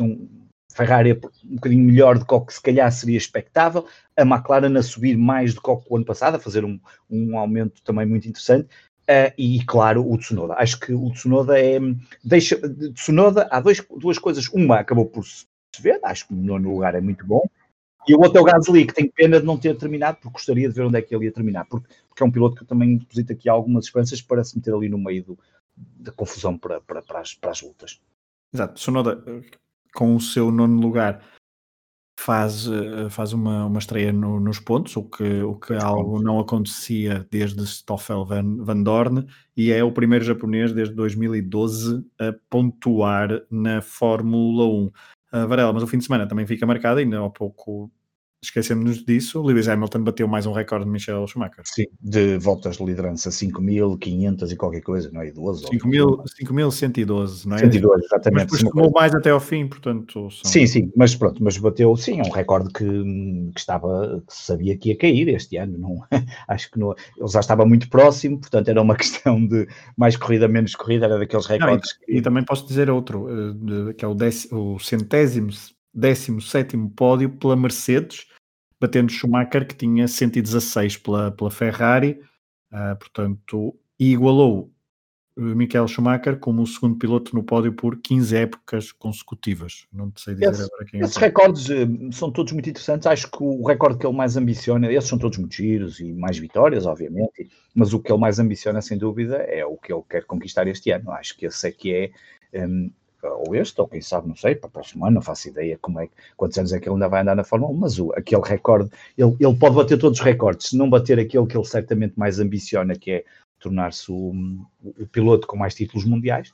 um, 0.00 0.28
Ferrari 0.74 1.10
é 1.10 1.20
um 1.44 1.56
bocadinho 1.56 1.84
melhor 1.84 2.18
do 2.18 2.24
que 2.24 2.46
que 2.46 2.54
se 2.54 2.62
calhar 2.62 2.90
seria 2.90 3.18
expectável, 3.18 3.86
a 4.16 4.22
McLaren 4.22 4.76
a 4.78 4.82
subir 4.82 5.16
mais 5.16 5.54
do 5.54 5.60
que 5.60 5.70
o 5.70 5.96
ano 5.96 6.04
passado, 6.04 6.36
a 6.36 6.40
fazer 6.40 6.64
um, 6.64 6.78
um 7.10 7.38
aumento 7.38 7.82
também 7.82 8.06
muito 8.06 8.28
interessante, 8.28 8.68
uh, 9.02 9.32
e 9.36 9.62
claro, 9.64 10.10
o 10.10 10.18
Tsunoda. 10.18 10.54
Acho 10.54 10.80
que 10.80 10.92
o 10.92 11.10
Tsunoda 11.10 11.58
é, 11.58 11.78
deixa, 12.24 12.58
Tsunoda, 12.94 13.48
há 13.50 13.60
dois, 13.60 13.84
duas 13.98 14.18
coisas, 14.18 14.48
uma 14.48 14.78
acabou 14.78 15.06
por 15.06 15.24
se 15.24 15.46
ver, 15.80 16.00
acho 16.02 16.26
que 16.26 16.34
o 16.34 16.36
nono 16.36 16.70
lugar 16.70 16.94
é 16.94 17.00
muito 17.00 17.26
bom, 17.26 17.42
e 18.06 18.14
o 18.14 18.20
outro 18.20 18.38
é 18.38 18.40
o 18.40 18.44
Gasly, 18.44 18.86
que 18.86 18.94
tem 18.94 19.08
pena 19.08 19.38
de 19.38 19.46
não 19.46 19.56
ter 19.56 19.76
terminado, 19.76 20.18
porque 20.18 20.32
gostaria 20.32 20.68
de 20.68 20.74
ver 20.74 20.82
onde 20.82 20.98
é 20.98 21.02
que 21.02 21.14
ele 21.14 21.26
ia 21.26 21.32
terminar, 21.32 21.64
porque, 21.66 21.88
porque 22.08 22.22
é 22.22 22.26
um 22.26 22.30
piloto 22.30 22.56
que 22.56 22.62
eu 22.62 22.66
também 22.66 22.96
deposito 22.96 23.32
aqui 23.32 23.48
algumas 23.48 23.84
esperanças 23.84 24.20
para 24.20 24.42
se 24.42 24.56
meter 24.56 24.74
ali 24.74 24.88
no 24.88 24.98
meio 24.98 25.24
do, 25.24 25.38
da 25.76 26.12
confusão 26.12 26.58
para, 26.58 26.80
para, 26.80 27.02
para, 27.02 27.20
as, 27.20 27.34
para 27.34 27.50
as 27.50 27.62
lutas. 27.62 28.00
Exato, 28.52 28.80
Sonoda, 28.80 29.22
com 29.94 30.16
o 30.16 30.20
seu 30.20 30.50
nono 30.50 30.80
lugar, 30.80 31.22
faz, 32.18 32.66
eh, 32.66 33.08
faz 33.10 33.32
uma, 33.32 33.66
uma 33.66 33.78
estreia 33.78 34.12
no, 34.12 34.38
nos 34.38 34.58
pontos, 34.58 34.96
o 34.96 35.04
que, 35.04 35.42
o 35.42 35.56
que 35.56 35.74
algo 35.74 36.22
não 36.22 36.38
acontecia 36.38 37.26
desde 37.30 37.66
Stoffel 37.66 38.24
Van, 38.24 38.56
Van 38.58 38.82
Dorn, 38.82 39.26
e 39.56 39.72
é 39.72 39.82
o 39.82 39.92
primeiro 39.92 40.24
japonês 40.24 40.72
desde 40.72 40.94
2012 40.94 42.04
a 42.18 42.34
pontuar 42.48 43.42
na 43.50 43.80
Fórmula 43.80 44.66
1 44.66 44.90
uh, 45.32 45.46
Varela, 45.46 45.72
mas 45.72 45.82
o 45.82 45.86
fim 45.86 45.98
de 45.98 46.04
semana 46.04 46.26
também 46.26 46.46
fica 46.46 46.66
marcado, 46.66 47.00
ainda 47.00 47.24
há 47.24 47.30
pouco 47.30 47.90
esquecemos 48.42 49.04
disso, 49.04 49.40
Lewis 49.40 49.68
Hamilton 49.68 50.02
bateu 50.02 50.26
mais 50.26 50.46
um 50.46 50.52
recorde 50.52 50.84
de 50.84 50.90
Michel 50.90 51.26
Schumacher. 51.28 51.62
Sim, 51.64 51.86
de 52.00 52.38
voltas 52.38 52.76
de 52.76 52.84
liderança, 52.84 53.30
5.500 53.30 54.50
e 54.50 54.56
qualquer 54.56 54.80
coisa, 54.80 55.10
não 55.12 55.22
é? 55.22 55.30
12? 55.30 55.66
5.112, 55.66 57.46
não 57.46 57.56
é? 57.56 57.60
112, 57.60 58.04
exatamente. 58.04 58.50
Mas 58.50 58.62
depois 58.62 58.90
mais 58.92 59.14
até 59.14 59.30
ao 59.30 59.38
fim, 59.38 59.68
portanto... 59.68 60.28
São... 60.30 60.50
Sim, 60.50 60.66
sim, 60.66 60.92
mas 60.96 61.14
pronto, 61.14 61.42
mas 61.42 61.56
bateu, 61.56 61.96
sim, 61.96 62.18
é 62.18 62.22
um 62.22 62.30
recorde 62.30 62.72
que, 62.72 62.84
que 62.84 63.60
estava, 63.60 64.22
que 64.26 64.34
sabia 64.34 64.76
que 64.76 64.88
ia 64.88 64.98
cair 64.98 65.28
este 65.28 65.56
ano, 65.56 65.78
não, 65.78 66.02
acho 66.48 66.68
que 66.68 66.80
não, 66.80 66.94
ele 67.16 67.28
já 67.28 67.40
estava 67.40 67.64
muito 67.64 67.88
próximo, 67.88 68.40
portanto 68.40 68.68
era 68.68 68.82
uma 68.82 68.96
questão 68.98 69.46
de 69.46 69.68
mais 69.96 70.16
corrida, 70.16 70.48
menos 70.48 70.74
corrida, 70.74 71.06
era 71.06 71.18
daqueles 71.18 71.46
recordes. 71.46 71.96
Não, 71.96 72.02
e, 72.02 72.12
que... 72.12 72.18
e, 72.18 72.22
também 72.22 72.44
posso 72.44 72.66
dizer 72.66 72.90
outro, 72.90 73.28
eh, 73.28 73.94
que 73.94 74.04
é 74.04 74.08
o, 74.08 74.14
décimo, 74.14 74.74
o 74.74 74.80
centésimo, 74.80 75.50
décimo 75.94 76.40
sétimo 76.40 76.90
pódio 76.90 77.30
pela 77.30 77.54
Mercedes, 77.54 78.26
batendo 78.82 79.12
Schumacher, 79.12 79.64
que 79.64 79.76
tinha 79.76 80.08
116 80.08 80.96
pela, 80.96 81.30
pela 81.30 81.52
Ferrari, 81.52 82.20
uh, 82.72 82.96
portanto, 82.98 83.78
e 83.96 84.10
igualou 84.12 84.72
Michael 85.36 85.86
Schumacher 85.86 86.36
como 86.38 86.62
o 86.62 86.66
segundo 86.66 86.98
piloto 86.98 87.34
no 87.34 87.44
pódio 87.44 87.72
por 87.72 87.96
15 88.02 88.36
épocas 88.36 88.90
consecutivas. 88.90 89.86
Não 89.92 90.12
sei 90.16 90.34
dizer 90.34 90.50
Esse, 90.50 90.62
agora 90.64 90.84
quem 90.84 91.00
é. 91.00 91.04
Esses 91.04 91.16
recordes 91.16 91.68
uh, 91.68 92.12
são 92.12 92.32
todos 92.32 92.52
muito 92.52 92.68
interessantes. 92.68 93.06
Acho 93.06 93.30
que 93.30 93.38
o 93.40 93.64
recorde 93.64 93.98
que 93.98 94.06
ele 94.06 94.16
mais 94.16 94.36
ambiciona, 94.36 94.92
esses 94.92 95.08
são 95.08 95.16
todos 95.16 95.38
muito 95.38 95.54
giros 95.54 96.00
e 96.00 96.12
mais 96.12 96.36
vitórias, 96.36 96.84
obviamente, 96.84 97.48
mas 97.72 97.94
o 97.94 98.00
que 98.00 98.10
ele 98.10 98.20
mais 98.20 98.40
ambiciona, 98.40 98.82
sem 98.82 98.98
dúvida, 98.98 99.36
é 99.36 99.64
o 99.64 99.76
que 99.76 99.92
ele 99.92 100.02
quer 100.10 100.24
conquistar 100.24 100.66
este 100.66 100.90
ano. 100.90 101.12
Acho 101.12 101.36
que 101.36 101.46
esse 101.46 101.68
é 101.68 101.70
que 101.70 101.94
é 102.52 102.66
um, 102.66 102.90
ou 103.22 103.54
este, 103.54 103.80
ou 103.80 103.88
quem 103.88 104.00
sabe, 104.00 104.28
não 104.28 104.36
sei, 104.36 104.54
para 104.54 104.68
o 104.68 104.70
próximo 104.70 105.04
ano, 105.04 105.16
não 105.16 105.22
faço 105.22 105.48
ideia 105.48 105.78
como 105.80 106.00
é, 106.00 106.08
quantos 106.36 106.58
anos 106.58 106.72
é 106.72 106.80
que 106.80 106.88
ele 106.88 106.94
ainda 106.94 107.08
vai 107.08 107.22
andar 107.22 107.36
na 107.36 107.44
Fórmula 107.44 107.72
1, 107.72 107.76
mas 107.76 107.98
o, 107.98 108.12
aquele 108.12 108.42
recorde, 108.42 108.90
ele, 109.16 109.36
ele 109.38 109.56
pode 109.56 109.76
bater 109.76 109.98
todos 109.98 110.18
os 110.18 110.24
recordes, 110.24 110.68
se 110.68 110.76
não 110.76 110.90
bater 110.90 111.18
aquele 111.18 111.46
que 111.46 111.56
ele 111.56 111.64
certamente 111.64 112.18
mais 112.18 112.40
ambiciona, 112.40 112.94
que 112.96 113.12
é 113.12 113.24
tornar-se 113.60 114.10
o, 114.10 114.32
o, 114.82 115.06
piloto 115.06 115.46
com 115.46 115.56
mais 115.56 115.74
títulos 115.74 116.04
mundiais, 116.04 116.52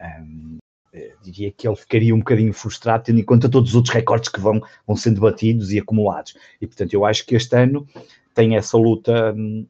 um, 0.00 0.58
é, 0.92 1.14
diria 1.22 1.52
que 1.52 1.66
ele 1.66 1.76
ficaria 1.76 2.14
um 2.14 2.18
bocadinho 2.18 2.52
frustrado, 2.52 3.04
tendo 3.04 3.20
em 3.20 3.24
conta 3.24 3.48
todos 3.48 3.70
os 3.70 3.76
outros 3.76 3.94
recordes 3.94 4.28
que 4.28 4.40
vão, 4.40 4.60
vão 4.86 4.96
sendo 4.96 5.20
batidos 5.20 5.72
e 5.72 5.78
acumulados. 5.78 6.36
E, 6.60 6.66
portanto, 6.66 6.92
eu 6.92 7.04
acho 7.04 7.24
que 7.24 7.34
este 7.34 7.56
ano 7.56 7.86
tem 8.34 8.56
essa 8.56 8.76
luta 8.76 9.32
hum, 9.32 9.66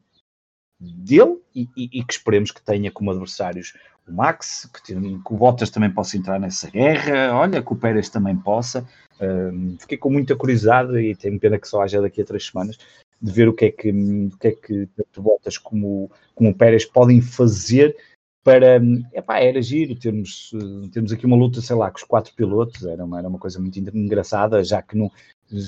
dele 0.79 1.37
e, 1.55 1.69
e, 1.77 1.99
e, 1.99 2.03
que 2.03 2.13
esperemos 2.13 2.51
que 2.51 2.61
tenha 2.61 2.91
como 2.91 3.11
adversários 3.11 3.73
o 4.11 4.15
Max, 4.15 4.69
que, 4.73 4.93
que, 4.93 5.33
o 5.33 5.37
Bottas 5.37 5.69
também 5.69 5.91
possa 5.91 6.17
entrar 6.17 6.39
nessa 6.39 6.69
guerra, 6.69 7.35
olha, 7.35 7.63
que 7.63 7.73
o 7.73 7.75
Pérez 7.75 8.09
também 8.09 8.35
possa. 8.35 8.87
Um, 9.19 9.77
fiquei 9.79 9.97
com 9.97 10.09
muita 10.09 10.35
curiosidade 10.35 10.97
e 10.97 11.15
tenho 11.15 11.39
pena 11.39 11.59
que 11.59 11.67
só 11.67 11.81
haja 11.81 12.01
daqui 12.01 12.21
a 12.21 12.25
três 12.25 12.45
semanas 12.47 12.77
de 13.21 13.31
ver 13.31 13.47
o 13.47 13.53
que 13.53 13.65
é 13.65 13.71
que, 13.71 13.91
o 13.91 14.37
que, 14.37 14.47
é 14.47 14.51
que 14.51 14.87
tanto 14.95 15.21
Bottas 15.21 15.57
como, 15.57 16.11
como 16.33 16.49
o 16.49 16.55
Pérez 16.55 16.85
podem 16.85 17.21
fazer 17.21 17.95
para, 18.43 18.81
epá, 19.13 19.39
era 19.39 19.61
giro 19.61 19.95
termos, 19.95 20.51
termos 20.91 21.11
aqui 21.11 21.25
uma 21.25 21.37
luta, 21.37 21.61
sei 21.61 21.75
lá, 21.75 21.91
com 21.91 21.97
os 21.97 22.03
quatro 22.03 22.33
pilotos, 22.33 22.83
era 22.83 23.05
uma, 23.05 23.19
era 23.19 23.29
uma 23.29 23.37
coisa 23.37 23.59
muito 23.59 23.77
engraçada, 23.77 24.63
já 24.63 24.81
que 24.81 24.97
não, 24.97 25.11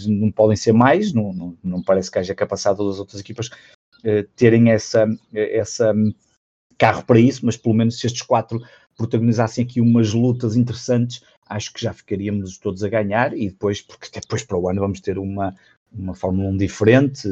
não 0.08 0.32
podem 0.32 0.58
ser 0.58 0.74
mais, 0.74 1.14
não, 1.14 1.32
não, 1.32 1.58
não 1.64 1.84
parece 1.84 2.10
que 2.10 2.18
haja 2.18 2.34
capacidade 2.34 2.80
das 2.80 2.98
outras 2.98 3.22
equipas 3.22 3.48
uh, 3.48 4.24
terem 4.36 4.72
essa, 4.72 5.08
essa 5.32 5.94
carro 6.78 7.04
para 7.04 7.20
isso, 7.20 7.46
mas 7.46 7.58
pelo 7.58 7.76
menos 7.76 8.00
se 8.00 8.08
estes 8.08 8.22
quatro 8.22 8.62
protagonizassem 8.98 9.64
aqui 9.64 9.82
umas 9.82 10.14
lutas 10.14 10.56
interessantes, 10.56 11.24
acho 11.48 11.74
que 11.74 11.82
já 11.82 11.94
ficaríamos 11.94 12.58
todos 12.58 12.84
a 12.84 12.90
ganhar 12.90 13.36
e 13.36 13.50
depois, 13.50 13.82
porque 13.82 14.08
depois 14.14 14.44
para 14.44 14.58
o 14.58 14.70
ano 14.70 14.82
vamos 14.82 15.00
ter 15.00 15.18
uma, 15.18 15.56
uma 15.92 16.14
Fórmula 16.14 16.50
1 16.50 16.58
diferente, 16.58 17.28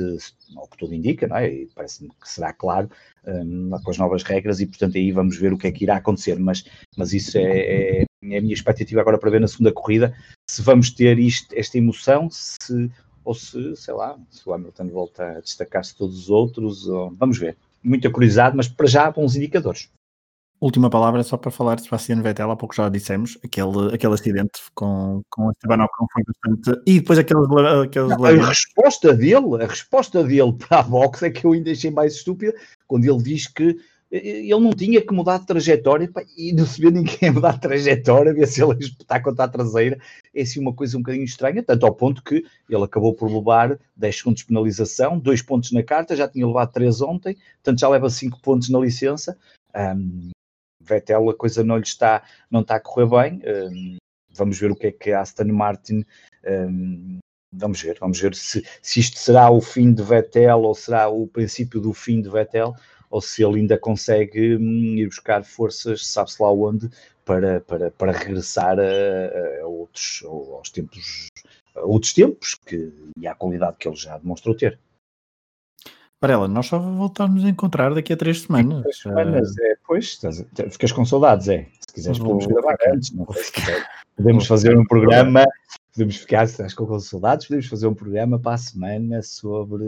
ao 0.55 0.67
que 0.67 0.77
tudo 0.77 0.93
indica, 0.93 1.27
não 1.27 1.37
é? 1.37 1.51
E 1.51 1.69
parece-me 1.73 2.09
que 2.09 2.29
será 2.29 2.53
claro 2.53 2.89
um, 3.25 3.71
com 3.83 3.91
as 3.91 3.97
novas 3.97 4.23
regras 4.23 4.59
e 4.59 4.65
portanto 4.65 4.97
aí 4.97 5.11
vamos 5.11 5.37
ver 5.37 5.53
o 5.53 5.57
que 5.57 5.67
é 5.67 5.71
que 5.71 5.83
irá 5.83 5.97
acontecer, 5.97 6.39
mas, 6.39 6.65
mas 6.97 7.13
isso 7.13 7.37
é, 7.37 7.41
é, 7.43 8.01
é 8.01 8.37
a 8.37 8.41
minha 8.41 8.53
expectativa 8.53 9.01
agora 9.01 9.17
para 9.17 9.29
ver 9.29 9.41
na 9.41 9.47
segunda 9.47 9.71
corrida, 9.71 10.15
se 10.49 10.61
vamos 10.61 10.91
ter 10.91 11.19
isto, 11.19 11.53
esta 11.55 11.77
emoção, 11.77 12.29
se 12.29 12.91
ou 13.23 13.35
se, 13.35 13.75
sei 13.75 13.93
lá, 13.93 14.17
se 14.31 14.47
o 14.49 14.53
Hamilton 14.53 14.87
volta 14.87 15.23
a 15.23 15.41
destacar-se 15.41 15.95
todos 15.95 16.17
os 16.17 16.29
outros, 16.31 16.87
ou, 16.87 17.11
vamos 17.11 17.37
ver 17.37 17.55
muita 17.83 18.09
curiosidade, 18.09 18.55
mas 18.55 18.67
para 18.67 18.87
já 18.87 19.11
bons 19.11 19.35
indicadores. 19.35 19.89
Última 20.59 20.91
palavra 20.91 21.23
só 21.23 21.37
para 21.37 21.49
falar 21.49 21.75
de 21.75 21.81
Sebastian 21.81 22.21
Vettel, 22.21 22.51
há 22.51 22.55
pouco 22.55 22.75
já 22.75 22.87
dissemos, 22.87 23.35
aquele, 23.43 23.95
aquele 23.95 24.13
acidente 24.13 24.61
com, 24.75 25.23
com 25.27 25.47
o 25.47 25.51
Esteban 25.51 25.83
Ocon 25.83 26.05
foi 26.13 26.23
bastante... 26.23 26.83
E 26.85 26.99
depois 26.99 27.17
aqueles... 27.17 27.43
aqueles 27.83 28.09
Não, 28.09 28.25
a 28.25 28.47
resposta 28.47 29.11
dele, 29.11 29.63
a 29.63 29.65
resposta 29.65 30.23
dele 30.23 30.53
para 30.53 30.81
a 30.81 30.83
box 30.83 31.23
é 31.23 31.31
que 31.31 31.45
eu 31.45 31.53
ainda 31.53 31.71
achei 31.71 31.89
mais 31.89 32.13
estúpida, 32.13 32.53
quando 32.85 33.05
ele 33.05 33.23
diz 33.23 33.47
que 33.47 33.75
ele 34.11 34.59
não 34.59 34.71
tinha 34.71 35.01
que 35.01 35.13
mudar 35.13 35.39
de 35.39 35.45
trajetória 35.45 36.11
pá, 36.11 36.21
e 36.37 36.51
não 36.51 36.65
se 36.65 36.81
vê 36.81 36.91
ninguém 36.91 37.29
a 37.29 37.31
mudar 37.31 37.53
de 37.53 37.61
trajetória, 37.61 38.33
ver 38.33 38.45
se 38.45 38.61
ele 38.61 38.77
espetar 38.77 39.23
contra 39.23 39.45
a 39.45 39.47
traseira. 39.47 39.97
É 40.35 40.41
assim 40.41 40.59
uma 40.59 40.73
coisa 40.73 40.97
um 40.97 41.01
bocadinho 41.01 41.23
estranha, 41.23 41.63
tanto 41.63 41.85
ao 41.85 41.95
ponto 41.95 42.21
que 42.21 42.43
ele 42.69 42.83
acabou 42.83 43.13
por 43.13 43.31
levar 43.31 43.79
10 43.95 44.17
segundos 44.17 44.41
de 44.41 44.47
penalização, 44.47 45.17
2 45.17 45.41
pontos 45.43 45.71
na 45.71 45.81
carta, 45.81 46.15
já 46.15 46.27
tinha 46.27 46.45
levado 46.45 46.71
3 46.73 47.01
ontem, 47.01 47.37
portanto 47.63 47.79
já 47.79 47.87
leva 47.87 48.09
5 48.09 48.41
pontos 48.41 48.69
na 48.69 48.79
licença. 48.79 49.37
Um, 49.73 50.29
Vettel 50.83 51.29
a 51.29 51.35
coisa 51.35 51.63
não 51.63 51.77
lhe 51.77 51.83
está, 51.83 52.23
não 52.49 52.61
está 52.61 52.75
a 52.75 52.79
correr 52.79 53.07
bem. 53.07 53.41
Um, 53.45 53.97
vamos 54.33 54.59
ver 54.59 54.71
o 54.71 54.75
que 54.75 54.87
é 54.87 54.91
que 54.91 55.11
Aston 55.11 55.45
Martin 55.45 56.03
um, 56.45 57.19
vamos 57.53 57.81
ver, 57.81 57.97
vamos 57.99 58.19
ver 58.19 58.33
se, 58.35 58.65
se 58.81 58.99
isto 58.99 59.17
será 59.19 59.49
o 59.49 59.61
fim 59.61 59.93
de 59.93 60.03
Vettel 60.03 60.61
ou 60.61 60.73
será 60.73 61.09
o 61.09 61.27
princípio 61.27 61.79
do 61.79 61.93
fim 61.93 62.21
de 62.21 62.29
Vettel 62.29 62.73
ou 63.11 63.21
se 63.21 63.43
ele 63.43 63.59
ainda 63.59 63.77
consegue 63.77 64.55
hum, 64.55 64.95
ir 64.95 65.07
buscar 65.07 65.43
forças, 65.43 66.07
sabe-se 66.07 66.41
lá 66.41 66.51
onde, 66.51 66.89
para, 67.25 67.59
para, 67.61 67.91
para 67.91 68.11
regressar 68.13 68.79
a, 68.79 69.61
a 69.61 69.67
outros, 69.67 70.23
aos 70.25 70.69
tempos, 70.69 71.27
a 71.75 71.81
outros 71.81 72.13
tempos 72.13 72.55
que, 72.65 72.91
e 73.17 73.27
à 73.27 73.35
qualidade 73.35 73.77
que 73.77 73.87
ele 73.87 73.97
já 73.97 74.17
demonstrou 74.17 74.55
ter. 74.55 74.79
Varela, 76.21 76.47
nós 76.47 76.67
só 76.67 76.77
voltamos 76.77 77.43
a 77.43 77.49
encontrar 77.49 77.93
daqui 77.93 78.13
a 78.13 78.17
três 78.17 78.41
semanas. 78.41 78.81
Três 78.83 78.99
semanas, 78.99 79.57
é, 79.59 79.75
pois, 79.85 80.19
ficas 80.69 80.91
com 80.91 81.03
saudades, 81.03 81.49
é. 81.49 81.67
Se 81.79 81.95
quiseres, 81.95 82.19
podemos 82.19 82.45
gravar 82.45 82.77
antes, 82.93 83.11
não 83.11 83.25
sei 83.33 83.43
se 83.43 83.51
quiser. 83.51 83.87
Podemos 84.15 84.45
fazer 84.45 84.77
um 84.77 84.85
programa, 84.85 85.43
podemos 85.91 86.17
ficar, 86.17 86.45
se 86.45 86.53
estás 86.53 86.75
com 86.75 86.99
saudades, 86.99 87.47
podemos 87.47 87.67
fazer 87.67 87.87
um 87.87 87.95
programa 87.95 88.37
para 88.37 88.53
a 88.53 88.57
semana 88.57 89.23
sobre 89.23 89.83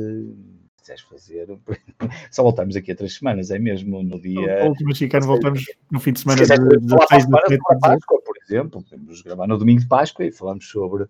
quiseres 0.83 1.01
fazer, 1.01 1.47
só 2.31 2.43
voltamos 2.43 2.75
aqui 2.75 2.91
a 2.91 2.95
três 2.95 3.15
semanas, 3.15 3.49
é 3.49 3.57
mesmo 3.57 4.03
no 4.03 4.21
dia. 4.21 4.65
O 4.65 4.69
último 4.69 4.89
mexicano 4.89 5.25
voltamos 5.25 5.65
no 5.91 5.99
fim 5.99 6.13
de 6.13 6.19
semana 6.19 6.45
de, 6.45 6.47
de, 6.47 6.79
de, 6.79 6.87
de 6.87 7.79
Páscoa, 7.79 8.21
por 8.21 8.35
exemplo, 8.43 8.83
podemos 8.83 9.21
gravar 9.21 9.47
no 9.47 9.57
domingo 9.57 9.81
de 9.81 9.87
Páscoa 9.87 10.25
e 10.25 10.31
falamos 10.31 10.67
sobre 10.67 11.07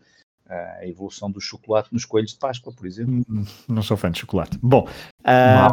a 0.47 0.86
evolução 0.88 1.32
do 1.32 1.41
chocolate 1.41 1.89
nos 1.91 2.05
coelhos 2.05 2.34
de 2.34 2.39
Páscoa, 2.39 2.74
por 2.74 2.86
exemplo. 2.86 3.26
Hum, 3.30 3.45
não 3.67 3.82
sou 3.82 3.97
fã 3.97 4.11
de 4.11 4.19
chocolate. 4.19 4.57
Bom, 4.61 4.88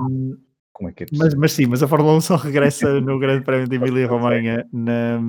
um, 0.03 0.36
como 0.72 0.88
é 0.88 0.92
que 0.92 1.05
é 1.05 1.07
mas, 1.12 1.34
mas 1.34 1.53
sim, 1.53 1.66
mas 1.66 1.82
a 1.82 1.88
Fórmula 1.88 2.16
1 2.16 2.20
só 2.22 2.36
regressa 2.36 2.88
no 3.01 3.18
Grande 3.18 3.44
Prémio 3.44 3.68
de 3.68 3.76
Emília 3.76 4.07
Romanha 4.07 4.66
na, 4.72 5.20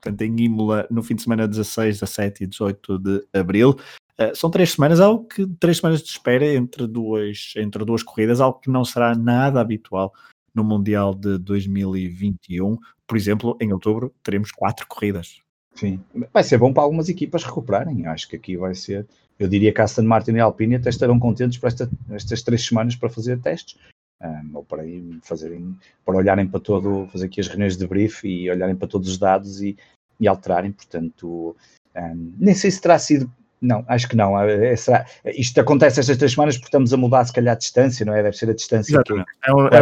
portanto, 0.00 0.22
em 0.22 0.40
Imola 0.40 0.86
no 0.90 1.02
fim 1.02 1.14
de 1.14 1.22
semana 1.22 1.46
16, 1.46 2.00
17 2.00 2.44
e 2.44 2.46
18 2.46 2.98
de 2.98 3.26
Abril. 3.32 3.76
Uh, 4.20 4.34
são 4.34 4.50
três 4.50 4.72
semanas, 4.72 5.00
algo 5.00 5.24
que 5.24 5.46
três 5.60 5.76
semanas 5.78 6.02
de 6.02 6.08
espera 6.08 6.44
entre 6.44 6.86
duas, 6.86 7.52
entre 7.56 7.84
duas 7.84 8.02
corridas, 8.02 8.40
algo 8.40 8.58
que 8.58 8.70
não 8.70 8.84
será 8.84 9.14
nada 9.14 9.60
habitual 9.60 10.12
no 10.52 10.64
Mundial 10.64 11.14
de 11.14 11.38
2021. 11.38 12.76
Por 13.06 13.16
exemplo, 13.16 13.56
em 13.60 13.72
outubro 13.72 14.12
teremos 14.22 14.50
quatro 14.50 14.86
corridas. 14.88 15.40
Sim, 15.74 16.00
vai 16.32 16.42
ser 16.42 16.58
bom 16.58 16.72
para 16.72 16.82
algumas 16.82 17.08
equipas 17.08 17.44
recuperarem. 17.44 18.06
Acho 18.08 18.28
que 18.28 18.34
aqui 18.34 18.56
vai 18.56 18.74
ser. 18.74 19.06
Eu 19.38 19.46
diria 19.46 19.72
que 19.72 19.80
Aston 19.80 20.02
Martin 20.02 20.32
e 20.32 20.40
Alpine 20.40 20.74
até 20.74 20.90
estarão 20.90 21.20
contentes 21.20 21.58
para 21.58 21.68
esta, 21.68 21.88
estas 22.10 22.42
três 22.42 22.66
semanas 22.66 22.96
para 22.96 23.08
fazer 23.08 23.38
testes. 23.38 23.78
Um, 24.20 24.56
ou 24.56 24.64
para 24.64 24.82
fazerem, 25.22 25.78
para 26.04 26.16
olharem 26.16 26.48
para 26.48 26.58
todo, 26.58 27.06
fazer 27.12 27.26
aqui 27.26 27.40
as 27.40 27.46
reuniões 27.46 27.76
de 27.76 27.86
brief 27.86 28.24
e 28.24 28.50
olharem 28.50 28.74
para 28.74 28.88
todos 28.88 29.08
os 29.08 29.16
dados 29.16 29.62
e, 29.62 29.76
e 30.18 30.26
alterarem. 30.26 30.72
Portanto, 30.72 31.54
um, 31.94 32.32
nem 32.36 32.52
sei 32.52 32.72
se 32.72 32.80
terá 32.80 32.98
sido 32.98 33.32
não, 33.60 33.84
acho 33.88 34.08
que 34.08 34.16
não. 34.16 34.40
É, 34.40 34.72
é, 34.72 35.04
isto 35.40 35.60
acontece 35.60 35.98
estas 35.98 36.16
três 36.16 36.32
semanas 36.32 36.56
porque 36.56 36.68
estamos 36.68 36.92
a 36.92 36.96
mudar, 36.96 37.24
se 37.24 37.32
calhar, 37.32 37.54
a 37.54 37.58
distância, 37.58 38.06
não 38.06 38.14
é? 38.14 38.22
Deve 38.22 38.36
ser 38.36 38.48
a 38.50 38.54
distância 38.54 39.02
que. 39.02 39.12
É, 39.12 39.16
é, 39.16 39.80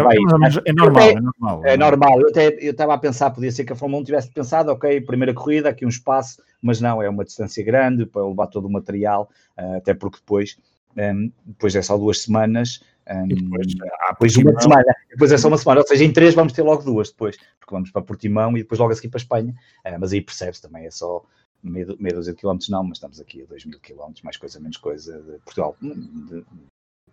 é, 0.66 0.72
normal, 0.72 1.02
é 1.02 1.20
normal. 1.20 1.62
É 1.64 1.76
normal. 1.76 2.20
Eu 2.20 2.28
até 2.28 2.48
eu 2.60 2.70
estava 2.70 2.94
a 2.94 2.98
pensar, 2.98 3.30
podia 3.30 3.52
ser 3.52 3.64
que 3.64 3.72
a 3.72 3.76
Fórmula 3.76 4.00
1 4.02 4.04
tivesse 4.04 4.30
pensado, 4.30 4.72
ok, 4.72 5.00
primeira 5.02 5.34
corrida, 5.34 5.68
aqui 5.68 5.84
um 5.84 5.90
espaço, 5.90 6.42
mas 6.62 6.80
não, 6.80 7.02
é 7.02 7.08
uma 7.08 7.24
distância 7.24 7.62
grande 7.64 8.06
para 8.06 8.26
levar 8.26 8.46
todo 8.46 8.66
o 8.66 8.70
material, 8.70 9.28
uh, 9.58 9.76
até 9.76 9.92
porque 9.92 10.18
depois, 10.18 10.56
ehm, 10.96 11.30
depois 11.44 11.76
é 11.76 11.82
só 11.82 11.98
duas 11.98 12.22
semanas. 12.22 12.80
Um, 13.08 13.12
ehm, 13.12 13.28
depois, 13.28 13.66
há 14.08 14.12
depois 14.12 14.36
uma 14.36 14.60
semana, 14.60 14.94
depois 15.10 15.32
é 15.32 15.38
só 15.38 15.48
uma 15.48 15.58
semana, 15.58 15.80
ou 15.80 15.86
seja, 15.86 16.04
em 16.04 16.12
três 16.12 16.34
vamos 16.34 16.54
ter 16.54 16.62
logo 16.62 16.82
duas 16.82 17.10
depois, 17.10 17.36
porque 17.60 17.74
vamos 17.74 17.90
para 17.90 18.02
Portimão 18.02 18.56
e 18.56 18.62
depois 18.62 18.80
logo 18.80 18.92
a 18.92 18.94
seguir 18.96 19.10
para 19.10 19.18
a 19.18 19.22
Espanha, 19.22 19.54
uh, 19.86 19.96
mas 20.00 20.12
aí 20.14 20.20
percebe-se 20.22 20.62
também, 20.62 20.86
é 20.86 20.90
só 20.90 21.22
meia, 21.70 21.86
meia 21.98 22.14
dúzia 22.14 22.32
de 22.32 22.38
quilómetros 22.38 22.68
não, 22.68 22.84
mas 22.84 22.98
estamos 22.98 23.20
aqui 23.20 23.42
a 23.42 23.46
2 23.46 23.66
mil 23.66 23.80
quilómetros, 23.80 24.22
mais 24.22 24.36
coisa, 24.36 24.60
menos 24.60 24.76
coisa, 24.76 25.20
de 25.20 25.38
Portugal, 25.38 25.76
de, 25.80 25.94
de 25.94 26.44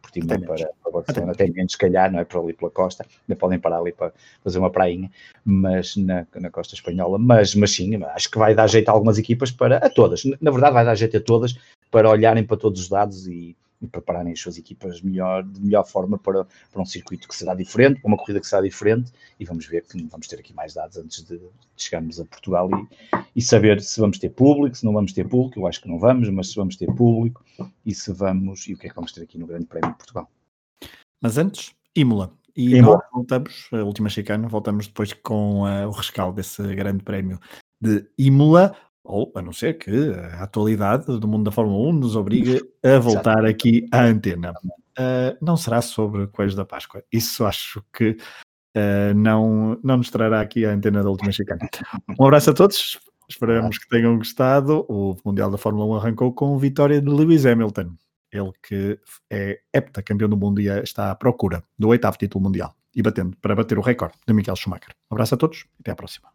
Portimão 0.01 0.41
para, 0.41 0.69
para 0.83 0.91
Barcelona, 0.91 1.31
até 1.31 1.49
menos, 1.49 1.71
se 1.71 1.77
calhar, 1.77 2.11
não 2.11 2.19
é? 2.19 2.25
Para 2.25 2.39
ali 2.39 2.53
pela 2.53 2.71
costa, 2.71 3.05
ainda 3.27 3.39
podem 3.39 3.59
parar 3.59 3.79
ali 3.79 3.91
para 3.91 4.13
fazer 4.43 4.59
uma 4.59 4.69
prainha, 4.69 5.11
mas 5.45 5.95
na, 5.95 6.27
na 6.35 6.49
costa 6.49 6.75
espanhola, 6.75 7.17
mas, 7.17 7.55
mas 7.55 7.71
sim, 7.71 7.95
acho 8.03 8.29
que 8.29 8.37
vai 8.37 8.53
dar 8.53 8.67
jeito 8.67 8.89
a 8.89 8.91
algumas 8.91 9.17
equipas 9.17 9.51
para, 9.51 9.77
a 9.77 9.89
todas, 9.89 10.23
na 10.41 10.51
verdade 10.51 10.73
vai 10.73 10.85
dar 10.85 10.95
jeito 10.95 11.17
a 11.17 11.21
todas 11.21 11.57
para 11.89 12.09
olharem 12.09 12.43
para 12.43 12.57
todos 12.57 12.81
os 12.81 12.89
dados 12.89 13.27
e, 13.27 13.55
e 13.83 13.87
prepararem 13.87 14.31
as 14.31 14.39
suas 14.39 14.57
equipas 14.57 15.01
melhor, 15.01 15.43
de 15.43 15.59
melhor 15.59 15.85
forma 15.85 16.17
para, 16.17 16.47
para 16.71 16.81
um 16.81 16.85
circuito 16.85 17.27
que 17.27 17.35
será 17.35 17.53
diferente, 17.53 17.99
para 17.99 18.07
uma 18.07 18.17
corrida 18.17 18.39
que 18.39 18.47
será 18.47 18.61
diferente, 18.61 19.11
e 19.37 19.43
vamos 19.43 19.67
ver 19.67 19.83
que 19.83 20.01
vamos 20.05 20.27
ter 20.27 20.39
aqui 20.39 20.53
mais 20.53 20.73
dados 20.73 20.97
antes 20.97 21.21
de, 21.23 21.37
de 21.37 21.49
chegarmos 21.75 22.19
a 22.19 22.25
Portugal 22.25 22.69
e, 22.71 23.19
e 23.35 23.41
saber 23.41 23.81
se 23.81 23.99
vamos 23.99 24.17
ter 24.17 24.29
público, 24.29 24.77
se 24.77 24.85
não 24.85 24.93
vamos 24.93 25.11
ter 25.11 25.27
público, 25.27 25.59
eu 25.59 25.67
acho 25.67 25.81
que 25.81 25.89
não 25.89 25.99
vamos, 25.99 26.29
mas 26.29 26.49
se 26.49 26.55
vamos 26.55 26.77
ter 26.77 26.87
público 26.93 27.43
e 27.85 27.93
se 27.93 28.13
vamos, 28.13 28.67
e 28.67 28.73
o 28.73 28.77
que 28.77 28.87
é 28.87 28.89
que 28.89 28.95
vamos 28.95 29.11
ter 29.11 29.21
aqui 29.21 29.37
no 29.37 29.45
Grande 29.45 29.65
Prémio 29.65 29.91
de 29.91 29.97
Portugal. 29.97 30.31
Mas 31.21 31.37
antes, 31.37 31.73
Imola. 31.95 32.33
E 32.55 32.75
Imola. 32.75 32.97
nós 32.97 33.05
voltamos, 33.11 33.67
a 33.73 33.83
última 33.83 34.09
chicana, 34.09 34.47
voltamos 34.47 34.87
depois 34.87 35.11
com 35.11 35.63
uh, 35.63 35.87
o 35.87 35.91
rescaldo 35.91 36.35
desse 36.35 36.63
Grande 36.75 37.03
Prémio 37.03 37.39
de 37.81 38.05
Imola, 38.17 38.75
ou 39.03 39.31
a 39.35 39.41
não 39.41 39.51
ser 39.51 39.77
que 39.77 40.11
a 40.13 40.43
atualidade 40.43 41.05
do 41.19 41.27
mundo 41.27 41.43
da 41.43 41.51
Fórmula 41.51 41.89
1 41.89 41.93
nos 41.93 42.15
obrigue 42.15 42.61
a 42.83 42.97
voltar 42.99 43.45
aqui 43.45 43.85
à 43.91 44.03
antena. 44.03 44.53
Uh, 44.97 45.35
não 45.41 45.57
será 45.57 45.81
sobre 45.81 46.27
Coelhos 46.27 46.55
da 46.55 46.65
Páscoa. 46.65 47.03
Isso 47.11 47.45
acho 47.45 47.83
que 47.91 48.11
uh, 48.77 49.13
não, 49.15 49.77
não 49.83 49.97
nos 49.97 50.09
trará 50.09 50.39
aqui 50.39 50.65
a 50.65 50.71
antena 50.71 51.03
da 51.03 51.09
última 51.09 51.31
chicana. 51.31 51.67
Um 52.19 52.25
abraço 52.25 52.51
a 52.51 52.53
todos. 52.53 52.99
Esperamos 53.27 53.77
que 53.77 53.89
tenham 53.89 54.17
gostado. 54.17 54.85
O 54.87 55.17
Mundial 55.25 55.49
da 55.49 55.57
Fórmula 55.57 55.85
1 55.85 55.95
arrancou 55.95 56.33
com 56.33 56.57
vitória 56.57 57.01
de 57.01 57.09
Lewis 57.09 57.45
Hamilton. 57.45 57.95
Ele 58.31 58.51
que 58.67 58.99
é 59.31 59.59
heptacampeão 59.73 60.29
do 60.29 60.37
mundo 60.37 60.59
e 60.59 60.67
está 60.67 61.11
à 61.11 61.15
procura 61.15 61.63
do 61.77 61.89
oitavo 61.89 62.17
título 62.17 62.43
mundial 62.43 62.75
e 62.95 63.01
batendo 63.01 63.37
para 63.37 63.55
bater 63.55 63.77
o 63.77 63.81
recorde 63.81 64.15
de 64.27 64.33
Michael 64.33 64.55
Schumacher. 64.55 64.95
Um 65.11 65.15
abraço 65.15 65.35
a 65.35 65.37
todos 65.37 65.65
e 65.77 65.81
até 65.81 65.91
à 65.91 65.95
próxima. 65.95 66.29